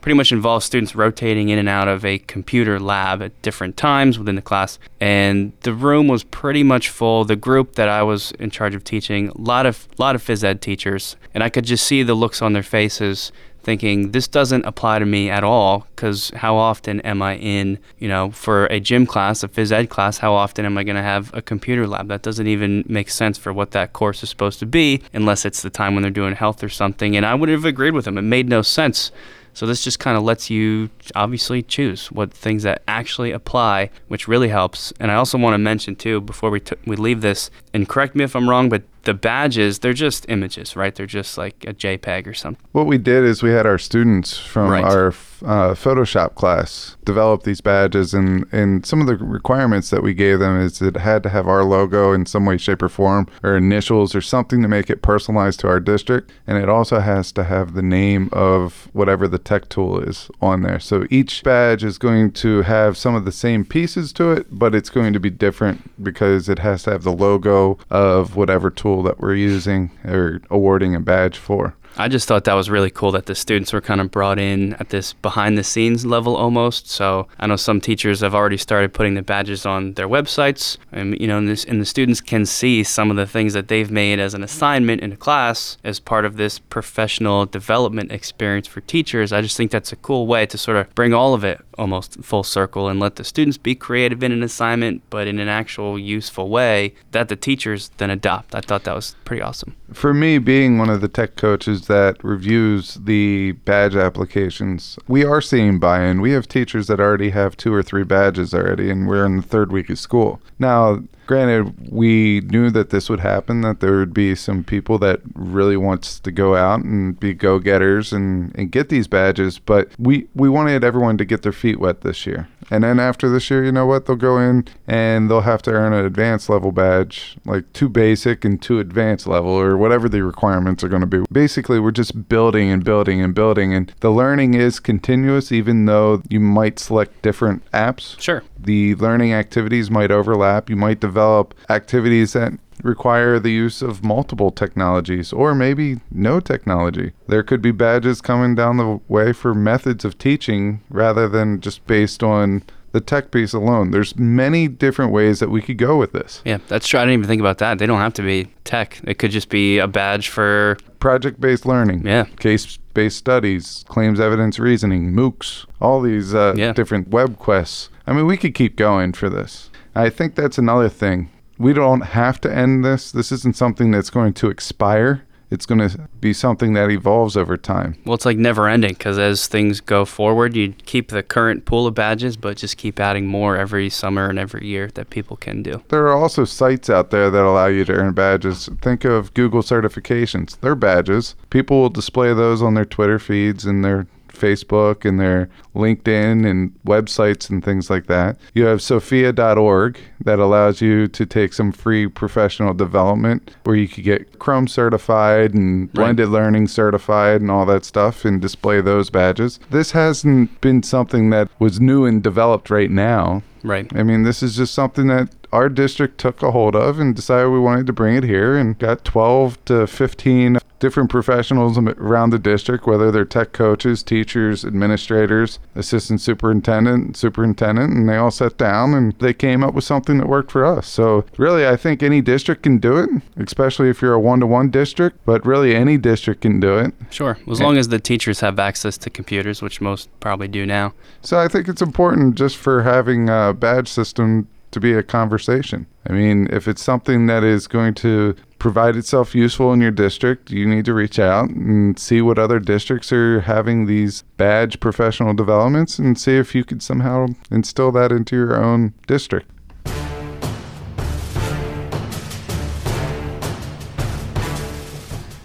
pretty 0.00 0.16
much 0.16 0.32
involves 0.32 0.64
students 0.64 0.94
rotating 0.94 1.48
in 1.48 1.58
and 1.58 1.68
out 1.68 1.88
of 1.88 2.04
a 2.04 2.18
computer 2.18 2.78
lab 2.78 3.22
at 3.22 3.40
different 3.42 3.76
times 3.76 4.18
within 4.18 4.36
the 4.36 4.42
class. 4.42 4.78
And 5.00 5.52
the 5.60 5.74
room 5.74 6.08
was 6.08 6.24
pretty 6.24 6.62
much 6.62 6.88
full. 6.88 7.24
The 7.24 7.36
group 7.36 7.74
that 7.74 7.88
I 7.88 8.02
was 8.02 8.32
in 8.32 8.50
charge 8.50 8.74
of 8.74 8.84
teaching, 8.84 9.28
a 9.28 9.38
lot 9.38 9.66
of 9.66 9.88
lot 9.98 10.14
of 10.14 10.22
phys 10.22 10.44
ed 10.44 10.60
teachers, 10.60 11.16
and 11.34 11.42
I 11.42 11.48
could 11.48 11.64
just 11.64 11.86
see 11.86 12.02
the 12.02 12.14
looks 12.14 12.42
on 12.42 12.52
their 12.52 12.62
faces 12.62 13.32
thinking 13.68 14.12
this 14.12 14.26
doesn't 14.26 14.64
apply 14.64 14.98
to 14.98 15.04
me 15.04 15.28
at 15.28 15.44
all 15.44 15.86
because 15.94 16.30
how 16.36 16.56
often 16.56 17.02
am 17.02 17.20
I 17.20 17.36
in, 17.36 17.78
you 17.98 18.08
know, 18.08 18.30
for 18.30 18.64
a 18.66 18.80
gym 18.80 19.04
class, 19.04 19.42
a 19.42 19.48
phys 19.48 19.70
ed 19.70 19.90
class, 19.90 20.16
how 20.16 20.32
often 20.32 20.64
am 20.64 20.78
I 20.78 20.84
going 20.84 20.96
to 20.96 21.02
have 21.02 21.30
a 21.34 21.42
computer 21.42 21.86
lab? 21.86 22.08
That 22.08 22.22
doesn't 22.22 22.46
even 22.46 22.84
make 22.88 23.10
sense 23.10 23.36
for 23.36 23.52
what 23.52 23.72
that 23.72 23.92
course 23.92 24.22
is 24.22 24.30
supposed 24.30 24.58
to 24.60 24.66
be 24.66 25.02
unless 25.12 25.44
it's 25.44 25.60
the 25.60 25.68
time 25.68 25.94
when 25.94 26.00
they're 26.00 26.10
doing 26.10 26.34
health 26.34 26.64
or 26.64 26.70
something. 26.70 27.14
And 27.14 27.26
I 27.26 27.34
would 27.34 27.50
have 27.50 27.66
agreed 27.66 27.92
with 27.92 28.06
them. 28.06 28.16
It 28.16 28.22
made 28.22 28.48
no 28.48 28.62
sense. 28.62 29.12
So 29.58 29.66
this 29.66 29.82
just 29.82 29.98
kind 29.98 30.16
of 30.16 30.22
lets 30.22 30.50
you 30.50 30.88
obviously 31.16 31.64
choose 31.64 32.12
what 32.12 32.32
things 32.32 32.62
that 32.62 32.80
actually 32.86 33.32
apply, 33.32 33.90
which 34.06 34.28
really 34.28 34.50
helps. 34.50 34.92
And 35.00 35.10
I 35.10 35.16
also 35.16 35.36
want 35.36 35.54
to 35.54 35.58
mention 35.58 35.96
too 35.96 36.20
before 36.20 36.48
we 36.50 36.60
t- 36.60 36.76
we 36.86 36.94
leave 36.94 37.22
this, 37.22 37.50
and 37.74 37.88
correct 37.88 38.14
me 38.14 38.22
if 38.22 38.36
I'm 38.36 38.48
wrong, 38.48 38.68
but 38.68 38.84
the 39.04 39.14
badges 39.14 39.78
they're 39.78 39.92
just 39.92 40.26
images, 40.28 40.76
right? 40.76 40.94
They're 40.94 41.06
just 41.06 41.38
like 41.38 41.64
a 41.66 41.72
JPEG 41.74 42.26
or 42.26 42.34
something. 42.34 42.62
What 42.72 42.86
we 42.86 42.98
did 42.98 43.24
is 43.24 43.42
we 43.42 43.50
had 43.50 43.66
our 43.66 43.78
students 43.78 44.36
from 44.38 44.70
Right. 44.70 44.84
our 44.84 45.08
uh, 45.08 45.74
Photoshop 45.74 46.34
class 46.34 46.96
develop 47.04 47.44
these 47.44 47.60
badges, 47.60 48.12
and, 48.12 48.44
and 48.52 48.84
some 48.84 49.00
of 49.00 49.06
the 49.06 49.16
requirements 49.16 49.90
that 49.90 50.02
we 50.02 50.12
gave 50.12 50.40
them 50.40 50.60
is 50.60 50.82
it 50.82 50.96
had 50.96 51.22
to 51.22 51.28
have 51.28 51.46
our 51.46 51.62
logo 51.64 52.12
in 52.12 52.26
some 52.26 52.44
way, 52.44 52.58
shape, 52.58 52.82
or 52.82 52.88
form, 52.88 53.28
or 53.44 53.56
initials, 53.56 54.14
or 54.16 54.20
something 54.20 54.62
to 54.62 54.68
make 54.68 54.90
it 54.90 55.00
personalized 55.00 55.60
to 55.60 55.68
our 55.68 55.78
district. 55.80 56.32
And 56.46 56.58
it 56.58 56.68
also 56.68 56.98
has 56.98 57.30
to 57.32 57.44
have 57.44 57.74
the 57.74 57.82
name 57.82 58.28
of 58.32 58.88
whatever 58.92 59.28
the 59.28 59.38
tech 59.38 59.68
tool 59.68 60.00
is 60.00 60.28
on 60.42 60.62
there. 60.62 60.80
So 60.80 61.06
each 61.08 61.42
badge 61.44 61.84
is 61.84 61.98
going 61.98 62.32
to 62.32 62.62
have 62.62 62.96
some 62.96 63.14
of 63.14 63.24
the 63.24 63.32
same 63.32 63.64
pieces 63.64 64.12
to 64.14 64.32
it, 64.32 64.46
but 64.50 64.74
it's 64.74 64.90
going 64.90 65.12
to 65.12 65.20
be 65.20 65.30
different 65.30 66.02
because 66.02 66.48
it 66.48 66.58
has 66.58 66.82
to 66.82 66.90
have 66.90 67.04
the 67.04 67.12
logo 67.12 67.78
of 67.90 68.34
whatever 68.34 68.70
tool 68.70 68.87
that 69.02 69.20
we're 69.20 69.34
using 69.34 69.90
or 70.04 70.40
awarding 70.50 70.94
a 70.94 71.00
badge 71.00 71.38
for. 71.38 71.74
I 71.96 72.08
just 72.08 72.28
thought 72.28 72.44
that 72.44 72.54
was 72.54 72.70
really 72.70 72.90
cool 72.90 73.10
that 73.12 73.26
the 73.26 73.34
students 73.34 73.72
were 73.72 73.80
kind 73.80 74.00
of 74.00 74.10
brought 74.10 74.38
in 74.38 74.74
at 74.74 74.90
this 74.90 75.14
behind 75.14 75.58
the 75.58 75.64
scenes 75.64 76.06
level 76.06 76.36
almost. 76.36 76.88
So 76.88 77.26
I 77.38 77.46
know 77.46 77.56
some 77.56 77.80
teachers 77.80 78.20
have 78.20 78.34
already 78.34 78.56
started 78.56 78.92
putting 78.92 79.14
the 79.14 79.22
badges 79.22 79.66
on 79.66 79.94
their 79.94 80.08
websites, 80.08 80.76
and 80.92 81.18
you 81.20 81.26
know, 81.26 81.38
and, 81.38 81.48
this, 81.48 81.64
and 81.64 81.80
the 81.80 81.86
students 81.86 82.20
can 82.20 82.46
see 82.46 82.84
some 82.84 83.10
of 83.10 83.16
the 83.16 83.26
things 83.26 83.52
that 83.52 83.68
they've 83.68 83.90
made 83.90 84.20
as 84.20 84.34
an 84.34 84.42
assignment 84.42 85.00
in 85.02 85.12
a 85.12 85.16
class 85.16 85.76
as 85.84 85.98
part 86.00 86.24
of 86.24 86.36
this 86.36 86.58
professional 86.58 87.46
development 87.46 88.12
experience 88.12 88.66
for 88.66 88.80
teachers. 88.82 89.32
I 89.32 89.40
just 89.40 89.56
think 89.56 89.70
that's 89.70 89.92
a 89.92 89.96
cool 89.96 90.26
way 90.26 90.46
to 90.46 90.58
sort 90.58 90.76
of 90.76 90.94
bring 90.94 91.12
all 91.12 91.34
of 91.34 91.44
it 91.44 91.60
almost 91.78 92.22
full 92.22 92.42
circle 92.42 92.88
and 92.88 92.98
let 92.98 93.16
the 93.16 93.24
students 93.24 93.56
be 93.56 93.74
creative 93.74 94.22
in 94.22 94.32
an 94.32 94.42
assignment, 94.42 95.02
but 95.10 95.26
in 95.26 95.38
an 95.38 95.48
actual 95.48 95.98
useful 95.98 96.48
way 96.48 96.94
that 97.12 97.28
the 97.28 97.36
teachers 97.36 97.90
then 97.98 98.10
adopt. 98.10 98.54
I 98.54 98.60
thought 98.60 98.84
that 98.84 98.94
was 98.94 99.14
pretty 99.24 99.42
awesome. 99.42 99.76
For 99.92 100.12
me, 100.12 100.38
being 100.38 100.78
one 100.78 100.90
of 100.90 101.00
the 101.00 101.08
tech 101.08 101.36
coaches 101.36 101.77
that 101.86 102.22
reviews 102.24 102.94
the 102.94 103.52
badge 103.52 103.96
applications, 103.96 104.98
we 105.06 105.24
are 105.24 105.40
seeing 105.40 105.78
buy 105.78 106.02
in. 106.04 106.20
We 106.20 106.32
have 106.32 106.48
teachers 106.48 106.88
that 106.88 107.00
already 107.00 107.30
have 107.30 107.56
two 107.56 107.72
or 107.72 107.82
three 107.82 108.04
badges 108.04 108.52
already, 108.52 108.90
and 108.90 109.08
we're 109.08 109.24
in 109.24 109.36
the 109.36 109.42
third 109.42 109.72
week 109.72 109.88
of 109.90 109.98
school. 109.98 110.40
Now, 110.58 111.02
granted, 111.26 111.92
we 111.92 112.40
knew 112.40 112.70
that 112.70 112.90
this 112.90 113.08
would 113.08 113.20
happen, 113.20 113.60
that 113.60 113.80
there 113.80 113.96
would 113.98 114.14
be 114.14 114.34
some 114.34 114.64
people 114.64 114.98
that 114.98 115.20
really 115.34 115.76
wants 115.76 116.18
to 116.20 116.32
go 116.32 116.56
out 116.56 116.80
and 116.80 117.18
be 117.18 117.34
go 117.34 117.58
getters 117.58 118.12
and, 118.12 118.54
and 118.56 118.72
get 118.72 118.88
these 118.88 119.06
badges, 119.06 119.58
but 119.58 119.88
we, 119.98 120.26
we 120.34 120.48
wanted 120.48 120.82
everyone 120.82 121.18
to 121.18 121.24
get 121.24 121.42
their 121.42 121.52
feet 121.52 121.78
wet 121.78 122.00
this 122.00 122.26
year. 122.26 122.48
And 122.70 122.84
then 122.84 123.00
after 123.00 123.28
this 123.28 123.50
year, 123.50 123.64
you 123.64 123.72
know 123.72 123.86
what? 123.86 124.06
They'll 124.06 124.16
go 124.16 124.38
in 124.38 124.66
and 124.86 125.30
they'll 125.30 125.42
have 125.42 125.62
to 125.62 125.70
earn 125.70 125.92
an 125.92 126.04
advanced 126.04 126.48
level 126.48 126.72
badge, 126.72 127.36
like 127.44 127.72
two 127.72 127.88
basic 127.88 128.44
and 128.44 128.60
two 128.60 128.78
advanced 128.78 129.26
level, 129.26 129.50
or 129.50 129.76
whatever 129.76 130.08
the 130.08 130.22
requirements 130.22 130.84
are 130.84 130.88
going 130.88 131.00
to 131.00 131.06
be. 131.06 131.24
Basically, 131.30 131.80
we're 131.80 131.90
just 131.90 132.28
building 132.28 132.70
and 132.70 132.84
building 132.84 133.20
and 133.20 133.34
building. 133.34 133.72
And 133.72 133.92
the 134.00 134.10
learning 134.10 134.54
is 134.54 134.80
continuous, 134.80 135.52
even 135.52 135.86
though 135.86 136.22
you 136.28 136.40
might 136.40 136.78
select 136.78 137.22
different 137.22 137.68
apps. 137.72 138.20
Sure. 138.20 138.42
The 138.58 138.94
learning 138.96 139.32
activities 139.32 139.90
might 139.90 140.10
overlap. 140.10 140.68
You 140.68 140.76
might 140.76 141.00
develop 141.00 141.54
activities 141.70 142.32
that 142.32 142.52
require 142.82 143.38
the 143.38 143.50
use 143.50 143.82
of 143.82 144.04
multiple 144.04 144.50
technologies 144.50 145.32
or 145.32 145.54
maybe 145.54 146.00
no 146.10 146.40
technology. 146.40 147.12
There 147.26 147.42
could 147.42 147.62
be 147.62 147.70
badges 147.72 148.20
coming 148.20 148.54
down 148.54 148.76
the 148.76 149.00
way 149.08 149.32
for 149.32 149.54
methods 149.54 150.04
of 150.04 150.18
teaching 150.18 150.80
rather 150.90 151.28
than 151.28 151.60
just 151.60 151.86
based 151.86 152.22
on 152.22 152.62
the 152.92 153.00
tech 153.02 153.30
piece 153.30 153.52
alone. 153.52 153.90
There's 153.90 154.16
many 154.18 154.66
different 154.66 155.12
ways 155.12 155.40
that 155.40 155.50
we 155.50 155.60
could 155.60 155.76
go 155.76 155.98
with 155.98 156.12
this. 156.12 156.40
Yeah, 156.46 156.58
that's 156.68 156.88
true. 156.88 156.98
I 156.98 157.02
didn't 157.02 157.14
even 157.20 157.26
think 157.28 157.40
about 157.40 157.58
that. 157.58 157.78
They 157.78 157.84
don't 157.86 158.00
have 158.00 158.14
to 158.14 158.22
be 158.22 158.48
tech. 158.64 159.00
It 159.04 159.18
could 159.18 159.30
just 159.30 159.50
be 159.50 159.78
a 159.78 159.86
badge 159.86 160.28
for 160.28 160.78
Project 160.98 161.40
based 161.40 161.66
learning, 161.66 162.06
Yeah. 162.06 162.24
case 162.40 162.78
based 162.94 163.18
studies, 163.18 163.84
claims 163.88 164.18
evidence 164.18 164.58
reasoning, 164.58 165.12
MOOCs, 165.12 165.66
all 165.80 166.00
these 166.00 166.34
uh, 166.34 166.54
Yeah. 166.56 166.72
different 166.72 167.08
web 167.08 167.38
quests. 167.38 167.90
I 168.06 168.12
mean, 168.14 168.26
we 168.26 168.36
could 168.38 168.54
keep 168.54 168.74
going 168.74 169.12
for 169.12 169.28
this. 169.28 169.70
I 169.94 170.08
think 170.08 170.34
that's 170.34 170.58
another 170.58 170.88
thing. 170.88 171.28
We 171.58 171.72
don't 171.72 172.02
have 172.02 172.40
to 172.42 172.54
end 172.54 172.84
this. 172.84 173.10
This 173.10 173.32
isn't 173.32 173.56
something 173.56 173.90
that's 173.90 174.10
going 174.10 174.34
to 174.34 174.48
expire. 174.48 175.24
It's 175.50 175.64
going 175.64 175.88
to 175.88 176.08
be 176.20 176.34
something 176.34 176.74
that 176.74 176.90
evolves 176.90 177.34
over 177.34 177.56
time. 177.56 177.96
well, 178.04 178.14
it's 178.14 178.26
like 178.26 178.36
never 178.36 178.68
ending 178.68 178.92
because 178.92 179.18
as 179.18 179.46
things 179.46 179.80
go 179.80 180.04
forward, 180.04 180.54
you 180.54 180.74
keep 180.84 181.08
the 181.08 181.22
current 181.22 181.64
pool 181.64 181.86
of 181.86 181.94
badges, 181.94 182.36
but 182.36 182.58
just 182.58 182.76
keep 182.76 183.00
adding 183.00 183.26
more 183.26 183.56
every 183.56 183.88
summer 183.88 184.28
and 184.28 184.38
every 184.38 184.66
year 184.66 184.88
that 184.88 185.08
people 185.08 185.38
can 185.38 185.62
do. 185.62 185.82
There 185.88 186.06
are 186.06 186.16
also 186.16 186.44
sites 186.44 186.90
out 186.90 187.10
there 187.10 187.30
that 187.30 187.42
allow 187.42 187.66
you 187.66 187.86
to 187.86 187.92
earn 187.94 188.12
badges. 188.12 188.68
Think 188.82 189.06
of 189.06 189.32
Google 189.32 189.62
certifications. 189.62 190.60
They're 190.60 190.74
badges. 190.74 191.34
People 191.48 191.80
will 191.80 191.88
display 191.88 192.34
those 192.34 192.60
on 192.60 192.74
their 192.74 192.84
Twitter 192.84 193.18
feeds 193.18 193.64
and 193.64 193.82
their 193.82 194.06
Facebook 194.38 195.04
and 195.04 195.18
their 195.18 195.48
LinkedIn 195.74 196.48
and 196.48 196.72
websites 196.84 197.50
and 197.50 197.64
things 197.64 197.90
like 197.90 198.06
that. 198.06 198.36
You 198.54 198.66
have 198.66 198.82
sophia.org 198.82 199.98
that 200.24 200.38
allows 200.38 200.80
you 200.80 201.08
to 201.08 201.26
take 201.26 201.52
some 201.52 201.72
free 201.72 202.06
professional 202.06 202.74
development 202.74 203.54
where 203.64 203.76
you 203.76 203.88
could 203.88 204.04
get 204.04 204.38
Chrome 204.38 204.68
certified 204.68 205.54
and 205.54 205.92
blended 205.92 206.28
learning 206.28 206.68
certified 206.68 207.40
and 207.40 207.50
all 207.50 207.66
that 207.66 207.84
stuff 207.84 208.24
and 208.24 208.40
display 208.40 208.80
those 208.80 209.10
badges. 209.10 209.60
This 209.70 209.92
hasn't 209.92 210.60
been 210.60 210.82
something 210.82 211.30
that 211.30 211.48
was 211.58 211.80
new 211.80 212.04
and 212.04 212.22
developed 212.22 212.70
right 212.70 212.90
now. 212.90 213.42
Right. 213.62 213.90
I 213.94 214.02
mean, 214.02 214.22
this 214.22 214.42
is 214.42 214.56
just 214.56 214.74
something 214.74 215.08
that 215.08 215.34
our 215.52 215.68
district 215.68 216.18
took 216.18 216.42
a 216.42 216.50
hold 216.50 216.76
of 216.76 217.00
and 217.00 217.14
decided 217.14 217.50
we 217.50 217.58
wanted 217.58 217.86
to 217.86 217.92
bring 217.92 218.16
it 218.16 218.24
here 218.24 218.56
and 218.56 218.78
got 218.78 219.04
12 219.04 219.64
to 219.66 219.86
15 219.86 220.58
different 220.78 221.10
professionals 221.10 221.78
around 221.78 222.30
the 222.30 222.38
district, 222.38 222.86
whether 222.86 223.10
they're 223.10 223.24
tech 223.24 223.52
coaches, 223.52 224.02
teachers, 224.02 224.64
administrators, 224.64 225.58
assistant 225.74 226.20
superintendent, 226.20 227.16
superintendent, 227.16 227.92
and 227.92 228.08
they 228.08 228.16
all 228.16 228.30
sat 228.30 228.56
down 228.56 228.94
and 228.94 229.12
they 229.18 229.34
came 229.34 229.62
up 229.62 229.74
with 229.74 229.84
something 229.84 230.18
that 230.18 230.28
worked 230.28 230.50
for 230.50 230.64
us. 230.64 230.86
So, 230.86 231.24
really, 231.36 231.66
I 231.66 231.76
think 231.76 232.02
any 232.02 232.20
district 232.20 232.62
can 232.62 232.78
do 232.78 232.96
it, 232.96 233.10
especially 233.36 233.88
if 233.88 234.00
you're 234.00 234.14
a 234.14 234.20
one 234.20 234.40
to 234.40 234.46
one 234.46 234.70
district, 234.70 235.18
but 235.24 235.44
really 235.44 235.74
any 235.74 235.96
district 235.96 236.42
can 236.42 236.60
do 236.60 236.78
it. 236.78 236.94
Sure. 237.10 237.38
As 237.50 237.60
long 237.60 237.76
as 237.76 237.88
the 237.88 237.98
teachers 237.98 238.40
have 238.40 238.58
access 238.58 238.96
to 238.98 239.10
computers, 239.10 239.62
which 239.62 239.80
most 239.80 240.08
probably 240.20 240.48
do 240.48 240.66
now. 240.66 240.94
So 241.22 241.38
I 241.38 241.48
think 241.48 241.68
it's 241.68 241.82
important 241.82 242.36
just 242.36 242.56
for 242.56 242.82
having 242.82 243.28
a 243.28 243.52
badge 243.52 243.88
system 243.88 244.48
to 244.70 244.80
be 244.80 244.92
a 244.92 245.02
conversation. 245.02 245.86
I 246.06 246.12
mean, 246.12 246.48
if 246.50 246.68
it's 246.68 246.82
something 246.82 247.26
that 247.26 247.42
is 247.42 247.66
going 247.66 247.94
to 247.94 248.36
provide 248.58 248.96
itself 248.96 249.34
useful 249.34 249.72
in 249.72 249.80
your 249.80 249.90
district, 249.90 250.50
you 250.50 250.66
need 250.66 250.84
to 250.84 250.94
reach 250.94 251.18
out 251.18 251.48
and 251.50 251.98
see 251.98 252.20
what 252.20 252.38
other 252.38 252.58
districts 252.58 253.12
are 253.12 253.40
having 253.40 253.86
these 253.86 254.22
badge 254.36 254.80
professional 254.80 255.34
developments 255.34 255.98
and 255.98 256.18
see 256.18 256.36
if 256.36 256.54
you 256.54 256.64
could 256.64 256.82
somehow 256.82 257.26
instill 257.50 257.92
that 257.92 258.12
into 258.12 258.36
your 258.36 258.62
own 258.62 258.94
district. 259.06 259.50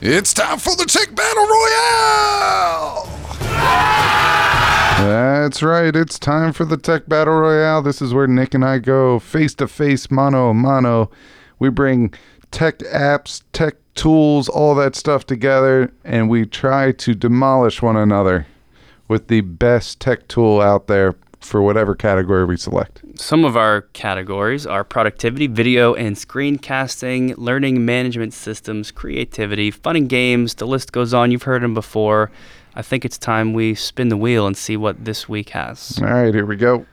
It's 0.06 0.34
time 0.34 0.60
for 0.60 0.76
the 0.76 0.86
Tech 0.86 1.16
Battle 1.16 1.48
Royale! 1.48 3.10
That's 5.04 5.64
right. 5.64 5.96
It's 5.96 6.20
time 6.20 6.54
for 6.54 6.66
the 6.66 6.78
Tech 6.78 7.08
Battle 7.08 7.36
Royale. 7.36 7.82
This 7.82 8.02
is 8.02 8.14
where 8.14 8.28
Nick 8.28 8.54
and 8.54 8.66
I 8.66 8.80
go 8.80 9.20
face 9.20 9.54
to 9.56 9.68
face, 9.68 10.12
mano 10.12 10.50
a 10.50 10.54
mano. 10.54 11.10
We 11.60 11.70
bring 11.70 12.14
tech 12.54 12.78
apps, 12.80 13.42
tech 13.52 13.76
tools, 13.96 14.48
all 14.48 14.76
that 14.76 14.96
stuff 14.96 15.26
together, 15.26 15.92
and 16.06 16.30
we 16.30 16.46
try 16.46 16.92
to 16.94 17.14
demolish 17.14 17.82
one 17.82 17.98
another 17.98 18.48
with 19.08 19.28
the 19.28 19.42
best 19.42 20.00
tech 20.00 20.28
tool 20.28 20.62
out 20.62 20.88
there 20.88 21.16
for 21.42 21.62
whatever 21.62 21.94
category 21.94 22.46
we 22.46 22.56
select. 22.56 23.02
Some 23.16 23.44
of 23.44 23.58
our 23.58 23.82
categories 23.94 24.66
are 24.66 24.84
productivity, 24.84 25.48
video 25.48 25.94
and 25.94 26.16
screencasting, 26.16 27.34
learning 27.38 27.84
management 27.84 28.34
systems, 28.34 28.92
creativity, 28.92 29.70
fun 29.70 29.98
and 29.98 30.08
games. 30.08 30.54
The 30.54 30.68
list 30.68 30.94
goes 30.94 31.14
on. 31.14 31.32
You've 31.32 31.44
heard 31.44 31.64
them 31.64 31.74
before. 31.74 32.32
I 32.76 32.82
think 32.82 33.04
it's 33.04 33.18
time 33.18 33.54
we 33.54 33.76
spin 33.76 34.08
the 34.08 34.18
wheel 34.18 34.48
and 34.48 34.56
see 34.56 34.78
what 34.78 35.04
this 35.04 35.28
week 35.28 35.50
has. 35.50 36.00
All 36.02 36.08
right, 36.08 36.34
here 36.34 36.46
we 36.46 36.56
go. 36.56 36.86